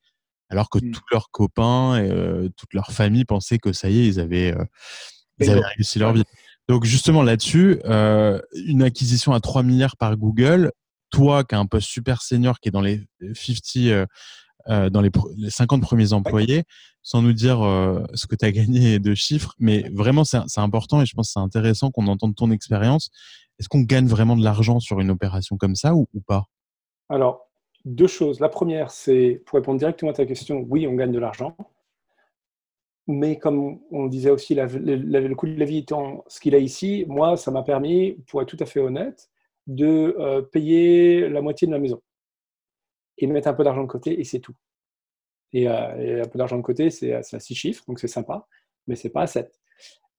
[0.49, 0.91] alors que mmh.
[0.91, 4.55] tous leurs copains et euh, toute leur famille pensaient que ça y est, ils avaient,
[5.39, 6.25] ils avaient réussi leur vie.
[6.67, 10.73] Donc justement là-dessus, une acquisition à 3 milliards par Google,
[11.11, 13.03] toi qui as un poste super senior qui est dans les
[13.35, 14.09] 50,
[14.69, 15.11] euh, dans les,
[15.49, 16.65] 50 premiers employés,
[17.03, 21.03] sans nous dire euh, ce que tu as gagné de chiffres, mais vraiment c'est important
[21.03, 23.11] et je pense que c'est intéressant qu'on entende ton expérience.
[23.59, 26.45] Est-ce qu'on gagne vraiment de l'argent sur une opération comme ça ou, pas?
[27.09, 27.49] Alors,
[27.85, 28.41] deux choses.
[28.41, 31.57] La première, c'est pour répondre directement à ta question, oui, on gagne de l'argent.
[33.09, 37.05] Mais comme on disait aussi, le coût de la vie étant ce qu'il a ici,
[37.09, 39.29] moi, ça m'a permis, pour être tout à fait honnête,
[39.67, 42.01] de euh, payer la moitié de la maison
[43.23, 44.55] et mettre un peu d'argent de côté et c'est tout.
[45.53, 48.47] Et, euh, un peu d'argent de côté, c'est à six chiffres, donc c'est sympa,
[48.87, 49.53] mais c'est pas à 7.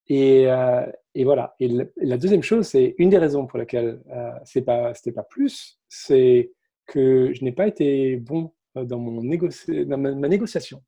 [0.08, 0.86] Et, euh,
[1.16, 1.56] et, voilà.
[1.60, 4.02] Et la, deuxième chose, c'est une des raisons pour lesquelles
[4.44, 6.52] c'est pas, c'était pas plus, c'est
[6.86, 10.84] que je n'ai pas été bon dans, mon dans ma, négociation.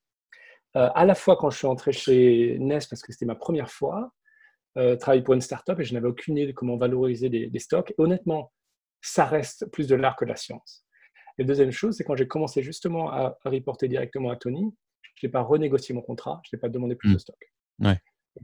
[0.74, 4.12] à la fois quand je suis entré chez Nest, parce que c'était ma première fois,
[4.78, 7.94] euh, travailler pour une startup et je n'avais aucune idée de comment valoriser des, stocks.
[7.98, 8.52] honnêtement,
[9.02, 10.85] ça reste plus de l'art que de la science.
[11.38, 14.74] Et deuxième chose, c'est quand j'ai commencé justement à, reporter directement à Tony,
[15.16, 17.20] je n'ai pas renégocié mon contrat, je n'ai pas demandé plus de mmh.
[17.20, 17.54] stock.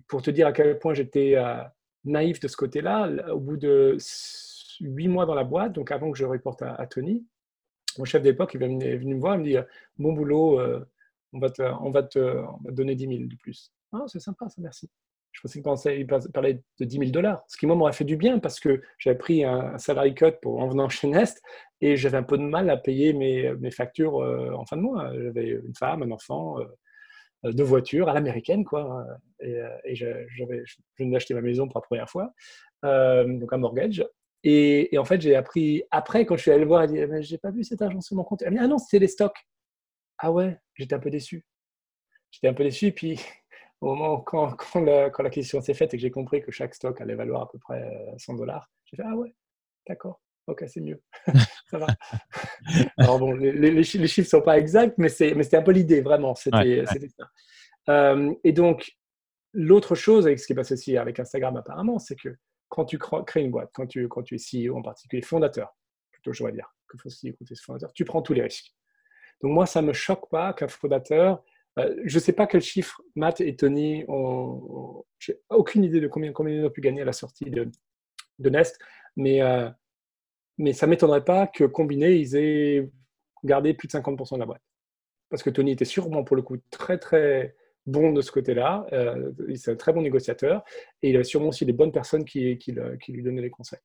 [0.07, 1.61] Pour te dire à quel point j'étais euh,
[2.05, 3.97] naïf de ce côté-là, au bout de
[4.79, 7.25] huit mois dans la boîte, donc avant que je reporte à, Tony,
[7.97, 9.57] mon chef d'époque il est venu me voir, il me dit
[9.97, 10.85] Bon boulot, euh,
[11.33, 13.71] on, va te, on, va te, on va te donner 10 000 de plus.
[13.91, 14.89] Ah, c'est sympa, ça, merci.
[15.32, 18.39] Je pensais qu'il parlait de 10 000 dollars, ce qui moi m'aurait fait du bien
[18.39, 21.41] parce que j'avais pris un salary cut pour, en venant chez Nest
[21.79, 24.82] et j'avais un peu de mal à payer mes, mes factures euh, en fin de
[24.82, 25.11] mois.
[25.17, 29.05] J'avais une femme, un enfant, euh, deux voitures à l'américaine, quoi.
[29.39, 30.43] Et, euh, je,
[30.99, 32.34] venais d'acheter ma maison pour la première fois,
[32.84, 34.05] donc un mortgage.
[34.43, 37.38] Et, en fait, j'ai appris après, quand je suis allé le voir, elle dit J'ai
[37.38, 38.41] pas vu cet argent sur mon compte.
[38.43, 39.38] Elle dit Ah non, c'est les stocks.
[40.17, 41.45] Ah ouais, j'étais un peu déçu.
[42.32, 43.19] J'étais un peu déçu, puis
[43.82, 47.01] au moment quand, quand, quand l'acquisition s'est faite et que j'ai compris que chaque stock
[47.01, 49.36] allait valoir à peu près 100 euh, dollars, j'ai fait Ah ouais,
[49.88, 51.01] d'accord, ok, c'est mieux.
[51.69, 51.88] ça va.
[52.97, 56.35] Alors bon, les, les, chiffres ne sont pas exacts, mais c'était un peu l'idée, vraiment.
[56.35, 57.30] C'était ça.
[57.89, 58.91] Euh, et donc,
[59.53, 62.30] l'autre chose avec ce qui passe aussi avec Instagram apparemment, c'est que
[62.69, 65.76] quand tu crées une boîte, quand tu, quand tu es CEO en particulier, fondateur,
[66.11, 68.73] plutôt je vais dire, que faut aussi écouter ce fondateur, tu prends tous les risques.
[69.41, 71.43] Donc moi, ça ne me choque pas qu'un fondateur
[71.86, 75.03] euh, je ne sais pas quel chiffre Matt et Tony ont.
[75.20, 77.70] J'ai aucune idée de combien, combien ils ont pu gagner à la sortie de,
[78.40, 78.80] de Nest,
[79.16, 79.70] mais, euh,
[80.58, 82.90] mais ça ne m'étonnerait pas que combiné, ils aient
[83.44, 84.62] gardé plus de 50% de la boîte.
[85.30, 87.56] Parce que Tony était sûrement, pour le coup, très, très
[87.86, 88.86] bon de ce côté-là.
[88.94, 90.64] Euh, c'est un très bon négociateur
[91.02, 93.80] et il avait sûrement aussi des bonnes personnes qui, qui, qui lui donnaient les conseils.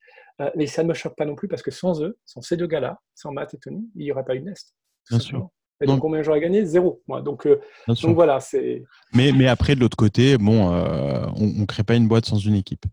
[0.54, 2.66] mais ça ne me choque pas non plus parce que sans eux, sans ces deux
[2.66, 4.74] gars-là, sans Matt et Tony, il n'y aurait pas eu Nest.
[5.10, 5.50] Bien sûr.
[5.80, 6.64] Et donc, combien j'aurais gagné?
[6.64, 7.02] Zéro.
[7.06, 7.20] Moi.
[7.20, 8.84] Donc, euh, donc voilà, c'est.
[9.12, 12.38] Mais, mais après, de l'autre côté, bon, euh, on ne crée pas une boîte sans
[12.38, 12.86] une équipe.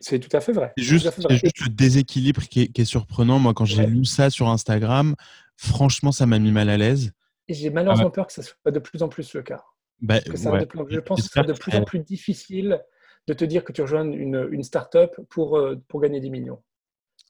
[0.00, 0.72] C'est tout à fait vrai.
[0.76, 3.38] C'est juste, le déséquilibre qui est, surprenant.
[3.38, 5.14] Moi, quand j'ai lu ça sur Instagram,
[5.56, 7.12] franchement, ça m'a mis mal à l'aise.
[7.48, 9.62] Et j'ai malheureusement peur que ça soit de plus en plus le cas.
[10.00, 12.80] Bah, je pense que c'est de plus en plus difficile
[13.26, 16.62] de te dire que tu rejoins une, une start-up pour, euh, pour gagner des millions.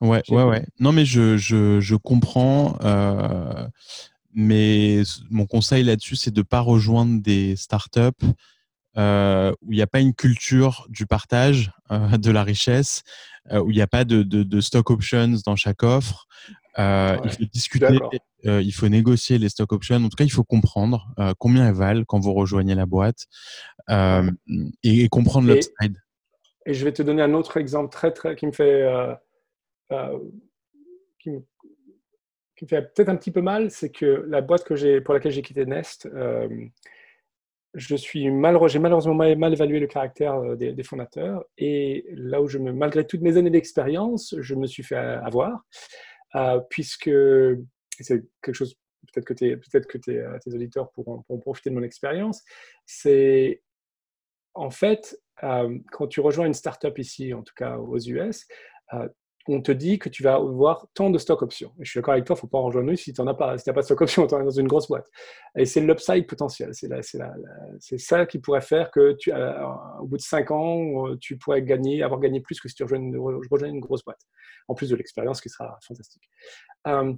[0.00, 0.64] Ouais, ouais, ouais.
[0.78, 2.78] Non, mais je, je, je comprends.
[2.84, 3.66] Euh,
[4.34, 8.26] mais mon conseil là-dessus, c'est de ne pas rejoindre des startups
[8.96, 13.02] euh, où il n'y a pas une culture du partage euh, de la richesse,
[13.52, 16.26] euh, où il n'y a pas de, de, de, stock options dans chaque offre.
[16.76, 17.98] Ouais, il faut discuter,
[18.44, 19.96] il faut négocier les stock options.
[19.96, 23.26] En tout cas, il faut comprendre combien elles valent quand vous rejoignez la boîte
[23.88, 24.30] et,
[24.84, 25.96] et, comprendre l'upside.
[26.66, 28.86] Et je vais te donner un autre exemple très, très qui me fait
[31.18, 31.42] qui me,
[32.58, 35.42] qui fait peut-être un petit peu mal, c'est que la boîte que pour laquelle j'ai
[35.42, 36.48] quitté Nest, euh,
[37.74, 41.44] je suis malheureux, j'ai malheureusement mal, mal, évalué le caractère des, des, fondateurs.
[41.56, 45.64] Et là où je me, malgré toutes mes années d'expérience, je me suis fait avoir,
[46.34, 47.10] euh, puisque
[48.00, 48.76] c'est quelque chose,
[49.12, 52.42] peut-être que, tes, auditeurs pourront, profiter de mon expérience,
[52.86, 53.62] c'est
[54.54, 58.46] en fait, euh, quand tu rejoins une startup ici, en tout cas aux US,
[58.94, 59.08] euh,
[59.48, 61.72] on te dit que tu vas avoir tant de stock options.
[61.80, 63.34] Je suis d'accord avec toi, il ne faut pas en rejoindre si tu n'en as
[63.34, 63.56] pas.
[63.56, 65.08] Si n'as pas de stock options, tu es dans une grosse boîte.
[65.56, 66.72] Et c'est l'upside potentiel.
[66.72, 69.66] C'est ça qui pourrait faire que tu, euh,
[70.00, 72.98] au bout de 5 ans, tu pourrais gagner, avoir gagné plus que si tu rejoins
[72.98, 74.20] une, une grosse boîte.
[74.68, 76.28] En plus de l'expérience qui sera fantastique.
[76.86, 77.14] Euh,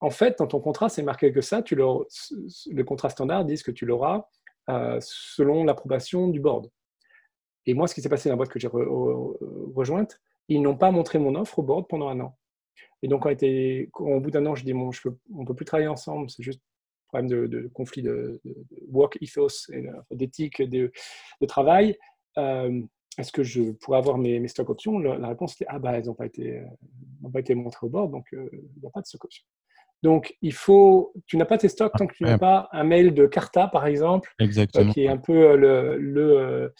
[0.00, 1.62] en fait, dans ton contrat, c'est marqué que ça.
[1.70, 4.28] Le, contrat standard dit que tu l'auras
[4.68, 6.68] euh, selon l'approbation du board.
[7.66, 9.38] Et moi, ce qui s'est passé dans la boîte que j'ai re, re,
[9.74, 12.36] rejointe, ils n'ont pas montré mon offre au board pendant un an.
[13.02, 15.46] Et donc, on était, au bout d'un an, je dis, bon, je peux, on ne
[15.46, 18.54] peut plus travailler ensemble, c'est juste un problème de, de conflit de, de,
[18.88, 19.70] work ethos,
[20.10, 20.90] d'éthique, de,
[21.40, 21.96] de, travail.
[22.38, 22.80] Euh,
[23.18, 24.98] Est-ce que je pourrais avoir mes, mes stock options?
[24.98, 28.10] La, réponse était, ah bah, elles n'ont pas, été, euh, pas été montrées au board,
[28.10, 29.44] donc euh, il n'y a pas de stock options.
[30.02, 33.14] Donc, il faut, tu n'as pas tes stocks tant que tu n'as pas un mail
[33.14, 36.74] de Carta, par exemple, euh, qui est un peu le, le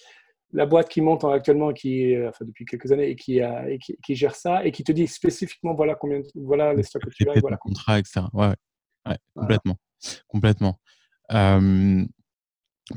[0.54, 3.96] la boîte qui monte actuellement, qui, enfin, depuis quelques années, et qui, a, et qui,
[4.04, 7.28] qui, gère ça, et qui te dit spécifiquement voilà combien, voilà les stocks que tu
[7.28, 8.22] as, voilà contrat, etc.
[8.32, 8.54] Ouais, ouais.
[9.06, 10.22] ouais complètement, voilà.
[10.28, 10.80] complètement.
[11.32, 12.04] Euh,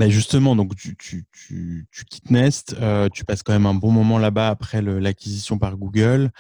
[0.10, 3.92] justement, donc tu, tu, tu, tu quittes Nest, euh, tu passes quand même un bon
[3.92, 6.32] moment là-bas après l'acquisition par Google.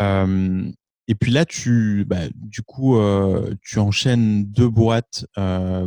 [0.00, 0.70] Euh,
[1.06, 5.86] et puis là, tu, bah, du coup, euh, tu enchaînes deux boîtes euh,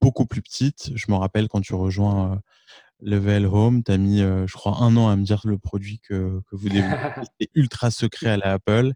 [0.00, 0.92] beaucoup plus petites.
[0.94, 2.40] Je me rappelle quand tu rejoins
[3.00, 6.00] Level Home, tu as mis, euh, je crois, un an à me dire le produit
[6.00, 6.96] que, que vous développez.
[7.38, 8.92] C'était ultra secret à la Apple.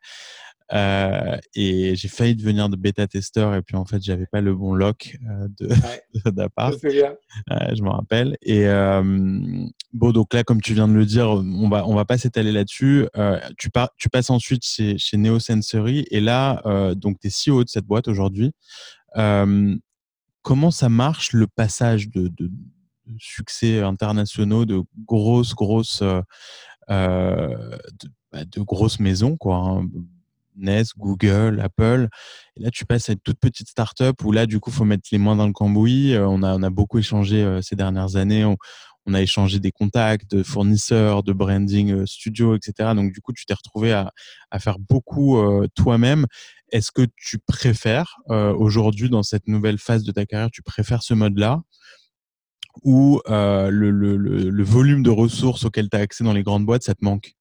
[0.74, 4.74] Euh, et j'ai failli devenir de bêta-testeur et puis en fait, j'avais pas le bon
[4.74, 6.74] lock euh, de d'appart.
[6.82, 6.90] Ouais,
[7.50, 8.36] je, je me rappelle.
[8.42, 9.02] Et euh,
[9.94, 12.52] bon, donc là, comme tu viens de le dire, on va on va pas s'étaler
[12.52, 13.06] là-dessus.
[13.16, 17.28] Euh, tu, par, tu passes ensuite chez, chez Neo Sensory et là, euh, donc tu
[17.28, 18.52] es CEO de cette boîte aujourd'hui.
[19.14, 22.50] comment ça marche le passage de, de
[23.18, 26.22] succès internationaux, de grosses, grosses, euh,
[26.90, 29.56] de, bah, de, grosses maisons, quoi.
[29.56, 29.88] Hein.
[30.58, 32.08] Nest, Google, Apple.
[32.56, 35.08] Et là, tu passes à une toute petite start-up où là, du coup, faut mettre
[35.12, 36.14] les mains dans le cambouis.
[36.14, 38.44] Euh, on a, on a beaucoup échangé euh, ces dernières années.
[38.44, 38.56] On,
[39.14, 42.90] a échangé des contacts de fournisseurs, de branding euh, studio, etc.
[42.94, 44.12] Donc, du coup, tu t'es retrouvé à,
[44.50, 46.26] à, faire beaucoup euh, toi-même.
[46.72, 51.02] Est-ce que tu préfères euh, aujourd'hui, dans cette nouvelle phase de ta carrière, tu préfères
[51.02, 51.62] ce mode-là
[52.84, 56.94] ou euh, le, volume de ressources auxquelles tu as accès dans les grandes boîtes, ça
[56.94, 57.34] te manque?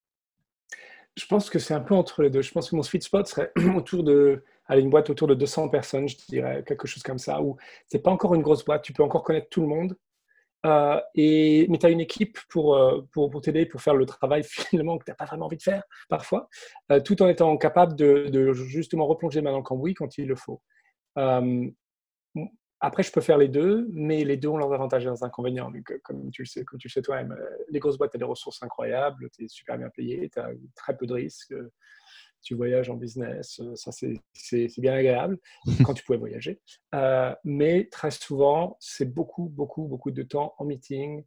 [1.15, 2.41] Je pense que c'est un peu entre les deux.
[2.41, 5.69] Je pense que mon sweet spot serait autour de aller une boîte autour de 200
[5.69, 7.57] personnes, je dirais, quelque chose comme ça, où
[7.87, 9.95] c'est pas encore une grosse boîte, tu peux encore connaître tout le monde,
[10.65, 14.05] euh, et, mais tu as une équipe pour, euh, pour, pour t'aider, pour faire le
[14.05, 16.49] travail finalement que tu n'as pas vraiment envie de faire parfois,
[16.91, 20.27] euh, tout en étant capable de, de justement replonger main dans le cambouis quand il
[20.27, 20.61] le faut.
[22.83, 25.23] Euh, après, je peux faire les deux, mais les deux ont leurs avantages et leurs
[25.23, 25.71] inconvénients.
[25.71, 27.35] Donc, comme tu le sais, comme tu le sais toi-même,
[27.69, 30.49] les grosses boîtes, tu as des ressources incroyables, tu es super bien payé, tu as
[30.75, 31.53] très peu de risques,
[32.41, 35.37] tu voyages en business, ça c'est bien agréable
[35.85, 36.61] quand tu pouvais voyager.
[36.95, 41.23] Euh, mais très souvent, c'est beaucoup, beaucoup, beaucoup de temps en meeting,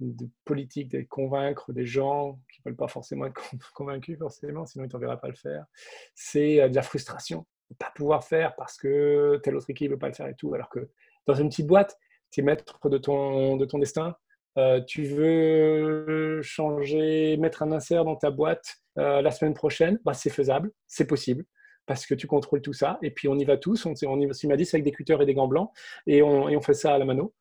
[0.00, 3.40] de politique, de convaincre des gens qui ne veulent pas forcément être
[3.74, 5.66] convaincus, forcément, sinon ils ne t'enverraient pas le faire.
[6.14, 7.46] C'est de la frustration
[7.78, 10.54] pas pouvoir faire parce que telle autre équipe ne veut pas le faire et tout.
[10.54, 10.88] Alors que
[11.26, 11.98] dans une petite boîte,
[12.30, 14.16] tu es maître de ton, de ton destin.
[14.58, 20.12] Euh, tu veux changer, mettre un insert dans ta boîte euh, la semaine prochaine, bah,
[20.12, 21.44] c'est faisable, c'est possible
[21.86, 22.98] parce que tu contrôles tout ça.
[23.02, 23.86] Et puis on y va tous.
[23.86, 25.70] On, on y va, avec des cutters et des gants blancs
[26.06, 27.34] et on, et on fait ça à la mano.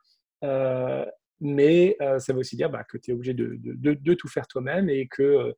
[0.44, 1.06] Euh,
[1.42, 4.90] mais euh, ça veut aussi dire bah, que tu es obligé de, tout faire toi-même
[4.90, 5.54] et que euh,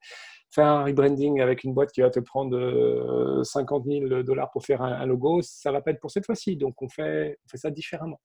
[0.50, 4.66] faire un rebranding avec une boîte qui va te prendre euh, 50 000 dollars pour
[4.66, 6.56] faire un, logo, ça va pas être pour cette fois-ci.
[6.58, 8.20] Donc on fait, ça différemment.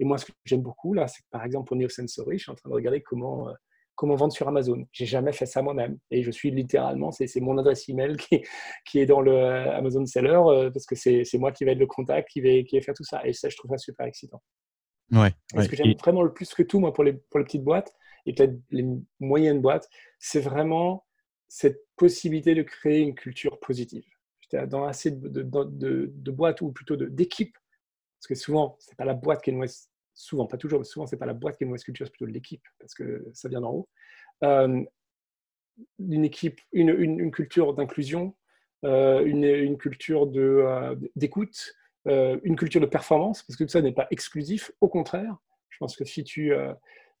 [0.00, 2.44] Et moi, ce que j'aime beaucoup là, c'est que par exemple pour Neo Sensory, je
[2.44, 3.54] suis en train de regarder comment
[4.00, 4.84] vendre sur Amazon.
[4.92, 5.98] J'ai jamais fait ça moi-même.
[6.10, 8.42] Et je suis littéralement, c'est mon adresse email qui,
[8.84, 11.78] qui est dans le euh, Amazon Seller euh, parce que c'est moi qui vais être
[11.78, 13.26] le contact, qui vais faire tout ça.
[13.26, 14.42] Et ça, je trouve ça super excitant.
[15.12, 15.32] Ouais.
[15.56, 17.94] Ce que j'aime vraiment le plus que tout, moi, pour les, pour les petites boîtes
[18.26, 18.84] et peut-être les
[19.20, 21.06] moyennes boîtes, c'est vraiment
[21.48, 24.04] cette possibilité de créer une culture positive.
[24.66, 27.56] Dans assez de, de, de, boîtes ou plutôt d'équipes,
[28.18, 29.66] parce que souvent, c'est pas la boîte qui est une
[30.14, 32.12] souvent, pas toujours, mais souvent, c'est pas la boîte qui est une mauvaise culture, c'est
[32.12, 33.88] plutôt l'équipe, parce que ça vient d'en haut.
[34.42, 34.84] Euh,
[35.98, 38.34] une équipe, une, une, culture d'inclusion,
[38.84, 40.26] euh, une, une, culture
[42.08, 45.36] euh, une culture de performance, parce que tout ça n'est pas exclusif, au contraire.
[45.70, 46.52] Je pense que si tu,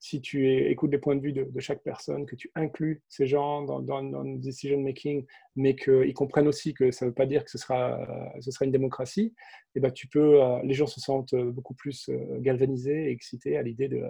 [0.00, 3.62] si tu écoutes les points de vue de, chaque personne, que tu inclus ces gens
[3.62, 7.44] dans, dans, le decision making, mais qu'ils comprennent aussi que ça ne veut pas dire
[7.44, 7.98] que ce sera,
[8.40, 9.34] ce sera une démocratie,
[9.74, 13.10] et eh ben tu peux, euh, les gens se sentent beaucoup plus euh, galvanisés et
[13.10, 14.02] excités à l'idée de,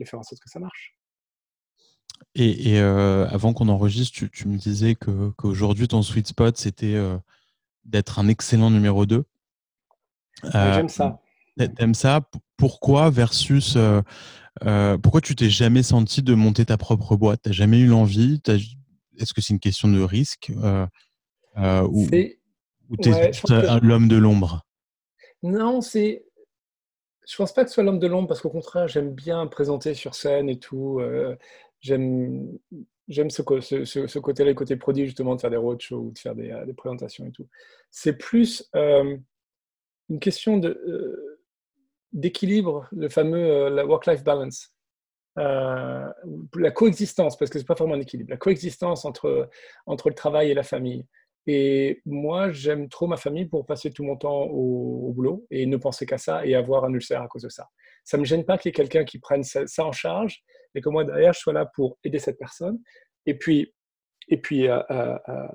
[0.00, 0.96] de, faire en sorte que ça marche.
[2.34, 6.96] Et, euh, avant qu'on enregistre, tu, me disais qu'aujourd'hui, ton sweet spot, c'était
[7.84, 9.24] d'être un excellent numéro 2.
[10.44, 11.20] J'aime ça.
[11.76, 12.20] T'aimes ça?
[12.56, 13.76] Pourquoi versus
[14.64, 17.40] euh, pourquoi tu t'es jamais senti de monter ta propre boîte?
[17.42, 18.40] T'as jamais eu l'envie?
[18.46, 20.86] Est-ce que c'est une question de risque euh,
[21.58, 22.06] euh, ou
[23.00, 23.30] tu es
[23.82, 24.64] l'homme de l'ombre?
[25.42, 26.24] Non, c'est.
[27.26, 29.94] Je pense pas que ce soit l'homme de l'ombre parce qu'au contraire, j'aime bien présenter
[29.94, 31.00] sur scène et tout.
[31.80, 32.58] j'aime
[33.06, 33.42] j'aime ce,
[33.84, 36.74] ce, côté-là, le côté produit justement de faire des roadshows ou de faire des, des
[36.74, 37.46] présentations et tout.
[37.90, 38.70] C'est plus
[40.08, 41.38] une question de
[42.12, 44.74] d'équilibre, le fameux euh, la work-life balance.
[45.38, 46.08] Euh,
[46.56, 49.48] la coexistence, parce que c'est pas vraiment un équilibre, la coexistence entre,
[49.86, 51.06] entre le travail et la famille.
[51.46, 55.76] Et moi, j'aime trop ma famille pour passer tout mon temps au, boulot et ne
[55.76, 57.68] penser qu'à ça et avoir un ulcère à cause de ça.
[58.04, 60.42] Ça ne me gêne pas qu'il y ait quelqu'un qui prenne ça, en charge
[60.74, 62.80] et que moi, derrière, je sois là pour aider cette personne.
[63.24, 63.72] Et puis,
[64.30, 65.48] et puis, euh, euh, euh,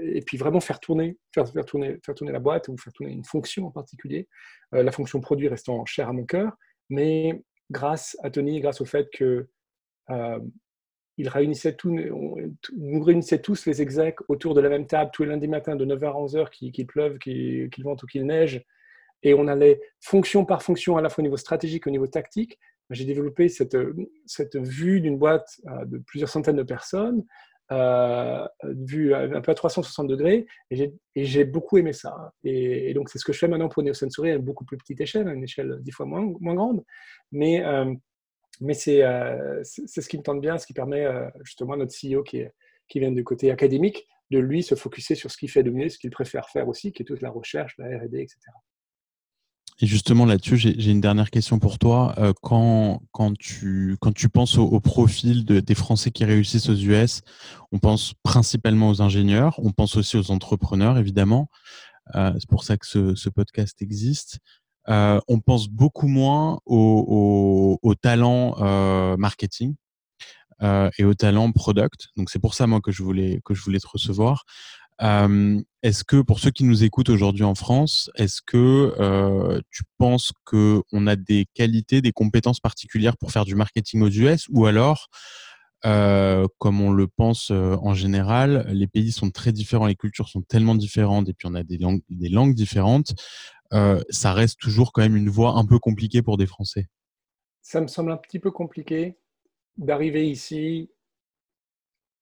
[0.00, 3.24] et puis vraiment faire tourner, faire, tourner, faire tourner la boîte ou faire tourner une
[3.24, 4.28] fonction en particulier,
[4.72, 6.56] la fonction produit restant chère à mon cœur,
[6.90, 9.46] mais grâce à Tony, grâce au fait que
[11.18, 15.30] il réunissait tout, nous réunissait tous les execs autour de la même table tous les
[15.30, 18.62] lundis matins de 9h à 11h, qu'il pleuve, qu'il vente ou qu'il neige,
[19.22, 22.06] et on allait fonction par fonction, à la fois au niveau stratégique et au niveau
[22.06, 22.58] tactique.
[22.90, 23.76] J'ai développé cette,
[24.26, 27.24] cette vue d'une boîte de plusieurs centaines de personnes
[27.72, 32.32] euh, vu un peu à 360 degrés, et j'ai beaucoup aimé ça.
[32.44, 35.00] Et, donc, c'est ce que je fais maintenant pour Neosensory à une beaucoup plus petite
[35.00, 36.84] échelle, à une échelle dix fois moins, grande.
[37.32, 37.92] Mais, euh,
[38.62, 41.06] euh, c'est ce qui me tente bien, ce qui permet
[41.42, 42.44] justement à notre CEO qui,
[42.88, 45.88] qui vient du côté académique de lui se focuser sur ce qu'il fait de mieux,
[45.88, 48.38] ce qu'il préfère faire aussi, qui est toute la recherche, la R&D, etc.
[49.78, 52.14] Et justement, là-dessus, j'ai une dernière question pour toi.
[52.18, 56.76] Euh, quand, quand, tu, quand tu penses au, profil de, des Français qui réussissent aux
[56.76, 57.20] US,
[57.72, 61.50] on pense principalement aux ingénieurs, on pense aussi aux entrepreneurs, évidemment.
[62.14, 64.38] Euh, c'est pour ça que ce, ce podcast existe.
[64.88, 69.74] Euh, on pense beaucoup moins au, au, au talent euh, marketing
[70.62, 72.08] euh, et au talent product.
[72.16, 74.44] Donc c'est pour ça moi que je voulais que je voulais te recevoir.
[74.98, 80.82] Est-ce que pour ceux qui nous écoutent aujourd'hui en France, est-ce que tu penses que
[80.92, 85.08] on a des qualités, des compétences particulières pour faire du marketing aux US, ou alors,
[85.82, 90.74] comme on le pense en général, les pays sont très différents, les cultures sont tellement
[90.74, 91.78] différentes, et puis on a des
[92.28, 93.14] langues, différentes,
[93.70, 96.86] ça reste toujours quand même une voie un peu compliquée pour des Français?
[97.62, 99.18] Ça me semble un petit peu compliqué
[99.76, 100.90] d'arriver ici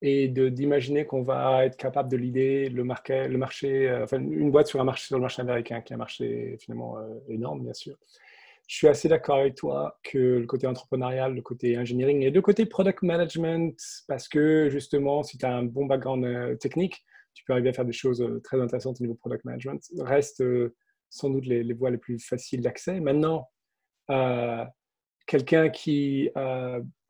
[0.06, 4.66] et d'imaginer qu'on va être capable de l'idée, le, le marché euh, enfin une boîte
[4.66, 7.72] sur, un marché, sur le marché américain, qui est un marché finalement euh, énorme, bien
[7.72, 7.96] sûr.
[8.68, 12.42] Je suis assez d'accord avec toi que le côté entrepreneurial, le côté engineering et le
[12.42, 13.74] côté product management,
[14.06, 17.02] parce que justement, si tu as un bon background euh, technique,
[17.32, 20.44] tu peux arriver à faire des choses très intéressantes au niveau product management, reste
[21.08, 23.00] sans doute les, voies les plus faciles d'accès.
[23.00, 23.48] Maintenant,
[25.26, 26.30] quelqu'un qui,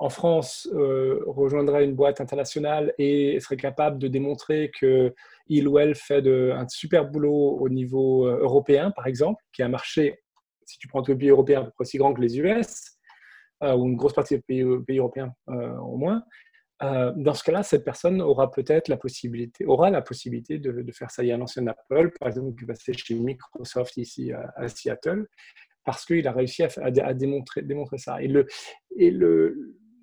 [0.05, 5.95] en France, euh, rejoindrait une boîte internationale et serait capable de démontrer qu'il ou elle
[5.95, 6.23] fait
[6.53, 10.21] un super boulot au niveau euh, européen, par exemple, qui est un marché,
[10.67, 12.99] si tu prends tous les pays européens, aussi grand que les US,
[13.63, 14.61] ou une grosse partie des pays,
[14.99, 16.23] européens au moins,
[16.83, 21.23] dans ce cas-là, cette personne aura peut-être la possibilité, aura la possibilité de, faire ça.
[21.23, 25.27] Il y a un ancien Apple, par exemple, qui passé chez Microsoft ici à Seattle,
[25.83, 27.63] parce qu'il a réussi à, démontrer,
[27.97, 28.21] ça.
[28.23, 28.47] Et le,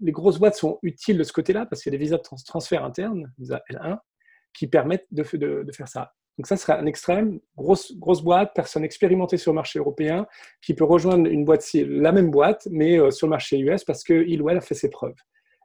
[0.01, 2.23] les grosses boîtes sont utiles de ce côté-là parce qu'il y a des visas de
[2.45, 3.99] transfert interne, visa L1,
[4.53, 6.13] qui permettent de, faire ça.
[6.37, 10.27] Donc ça serait un extrême, grosse, grosse boîte, personne expérimentée sur le marché européen,
[10.61, 14.03] qui peut rejoindre une boîte, la même boîte, mais euh, sur le marché US parce
[14.03, 15.15] qu'il ou elle a fait ses preuves.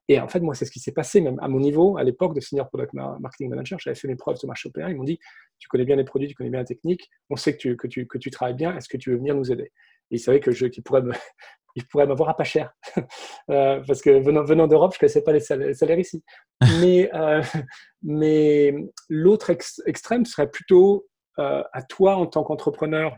[0.08, 2.34] Et en fait, moi, c'est ce qui s'est passé même à mon niveau, à l'époque
[2.34, 3.78] de senior product marketing manager.
[3.80, 4.88] J'avais fait mes preuves sur marché européen.
[4.88, 5.18] Ils m'ont dit,
[5.58, 7.88] tu connais bien les produits, tu connais bien la technique, on sait que tu, que
[7.88, 9.72] tu, que tu travailles bien, est-ce que tu veux venir nous aider?
[10.10, 11.12] Et ils savaient que je, qu'ils pourraient me,
[11.76, 12.74] ils pourraient m'avoir à pas cher.
[13.50, 16.24] euh, parce que venant, venant d'Europe, je ne connaissais pas les salaires, les salaires ici.
[16.80, 17.42] Mais, euh,
[18.02, 18.74] mais
[19.08, 21.06] l'autre ex, extrême serait plutôt
[21.38, 23.16] euh, à toi, en tant qu'entrepreneur,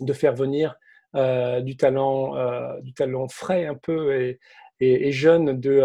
[0.00, 0.74] de faire venir
[1.14, 4.40] du, talent, du talent frais un peu et,
[4.80, 5.82] et, et jeune de,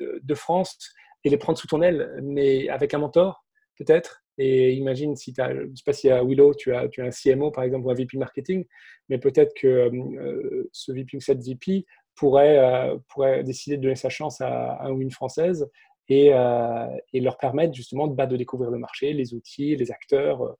[0.00, 0.76] de, de, France
[1.22, 3.44] et les prendre sous ton aile, mais avec un mentor
[3.78, 4.25] peut-être.
[4.38, 7.00] Et imagine si tu as, je ne sais pas si à Willow, tu as, tu
[7.00, 8.64] as un CMO par exemple ou un VP marketing,
[9.08, 13.96] mais peut-être que euh, ce VP ou cette VP pourrait, euh, pourrait décider de donner
[13.96, 15.66] sa chance à, un ou une française
[16.08, 19.90] et, euh, et, leur permettre justement de, bah, de, découvrir le marché, les outils, les
[19.90, 20.56] acteurs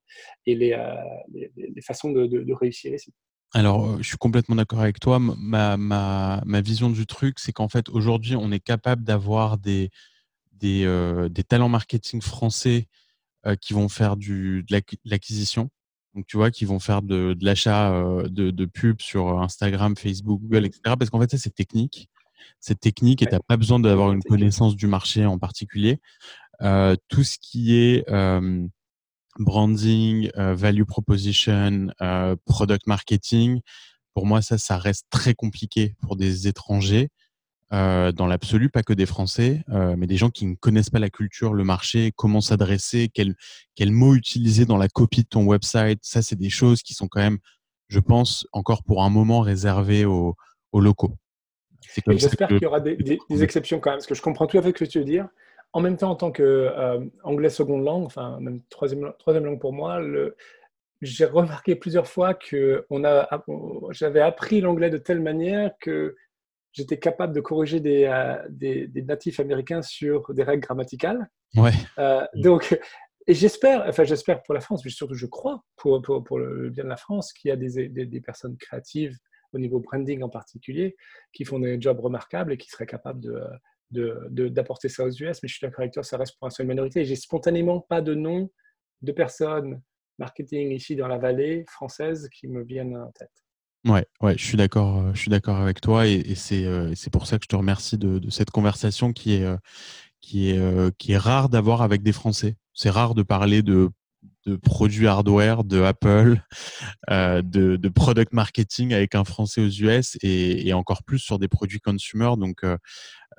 [0.46, 0.76] et les,
[1.32, 2.92] les, façons de, de, réussir.
[3.52, 5.20] Alors, je suis complètement d'accord avec toi.
[5.20, 9.90] Ma, ma, ma, vision du truc, c'est qu'en fait, aujourd'hui, on est capable d'avoir des,
[10.52, 10.84] des,
[11.30, 12.88] des, talents marketing français
[13.54, 15.70] qui vont faire du, de l'acquisition.
[16.16, 19.96] Donc, tu vois, qui vont faire de, de l'achat euh, de, de pubs sur Instagram,
[19.96, 20.94] Facebook, Google, etc.
[20.98, 22.08] Parce qu'en fait, ça, c'est technique.
[22.58, 26.00] C'est technique et tu n'as pas besoin d'avoir une connaissance du marché en particulier.
[26.62, 28.66] Euh, tout ce qui est euh,
[29.38, 33.60] branding, euh, value proposition, euh, product marketing,
[34.14, 37.10] pour moi, ça, ça reste très compliqué pour des étrangers.
[37.72, 41.00] Euh, dans l'absolu, pas que des Français, euh, mais des gens qui ne connaissent pas
[41.00, 43.34] la culture, le marché, comment s'adresser, quels
[43.74, 45.98] quel mots utiliser dans la copie de ton website.
[46.02, 47.38] Ça, c'est des choses qui sont quand même,
[47.88, 50.36] je pense, encore pour un moment réservées aux,
[50.70, 51.16] aux locaux.
[52.06, 54.58] J'espère qu'il y aura des, des, des, exceptions quand même, parce que je comprends tout
[54.58, 55.28] à fait ce que tu veux dire
[55.76, 59.74] en même temps, en tant qu'anglais euh, seconde langue, enfin même troisième, troisième langue pour
[59.74, 60.00] moi,
[61.02, 62.86] j'ai remarqué plusieurs fois que
[63.90, 66.16] j'avais appris l'anglais de telle manière que
[66.76, 71.28] j'étais capable de corriger des, euh, des, des, natifs américains sur des règles grammaticales.
[71.56, 71.72] Ouais.
[71.98, 72.78] Euh, donc,
[73.26, 76.70] et j'espère, enfin j'espère pour la France, mais surtout je crois pour, pour, pour le
[76.70, 79.16] bien de la France, qu'il y a des, des, personnes créatives
[79.52, 80.96] au niveau branding en particulier
[81.32, 83.20] qui font des jobs remarquables et qui seraient capables
[83.90, 86.50] de, d'apporter ça aux US, mais je suis d'accord avec toi, ça reste pour un
[86.50, 87.04] seul minorité.
[87.04, 88.50] J'ai spontanément pas de nom
[89.02, 89.80] de personnes
[90.18, 93.45] marketing ici dans la vallée française qui me viennent en tête.
[93.86, 96.92] Ouais, ouais, je suis d'accord, euh, je suis d'accord avec toi et, et c'est euh,
[96.96, 99.56] c'est pour ça que je te remercie de, de cette conversation qui est euh,
[100.20, 102.56] qui est qui est rare d'avoir avec des Français.
[102.74, 103.90] C'est rare de parler de
[104.46, 106.40] de produits hardware de Apple,
[107.10, 111.38] euh, de, de, product marketing avec un Français aux US et, et encore plus sur
[111.38, 112.32] des produits consumer.
[112.38, 112.78] Donc euh,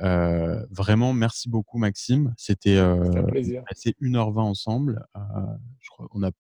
[0.02, 2.34] euh, vraiment, merci beaucoup Maxime.
[2.38, 3.24] C'était euh,
[3.68, 5.06] passé 1h20 ensemble.
[5.15, 5.19] Euh,
[5.80, 6.32] je crois qu'on a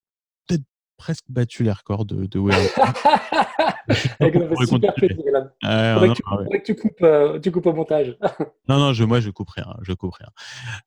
[0.97, 2.39] presque battu les records de, de
[4.65, 5.23] super plaisir.
[5.63, 8.17] Euh, faudrait, que tu, faudrait que tu coupes, euh, tu coupes au montage.
[8.67, 10.29] non, non, je, moi je coupe rien, je coupe rien.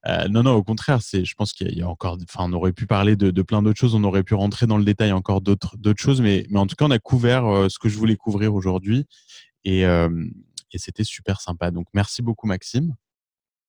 [0.06, 2.72] Euh, non, non, au contraire, c'est, je pense qu'il y a encore, enfin, on aurait
[2.72, 5.40] pu parler de, de plein d'autres choses, on aurait pu rentrer dans le détail encore
[5.40, 7.96] d'autres, d'autres choses, mais, mais en tout cas, on a couvert euh, ce que je
[7.96, 9.06] voulais couvrir aujourd'hui
[9.64, 11.70] et, et c'était super sympa.
[11.70, 12.94] Donc, merci beaucoup, Maxime.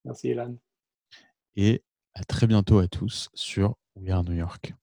[0.06, 0.56] Merci, Elan.
[1.56, 1.84] Et
[2.16, 4.74] à très bientôt à tous sur We Are New York.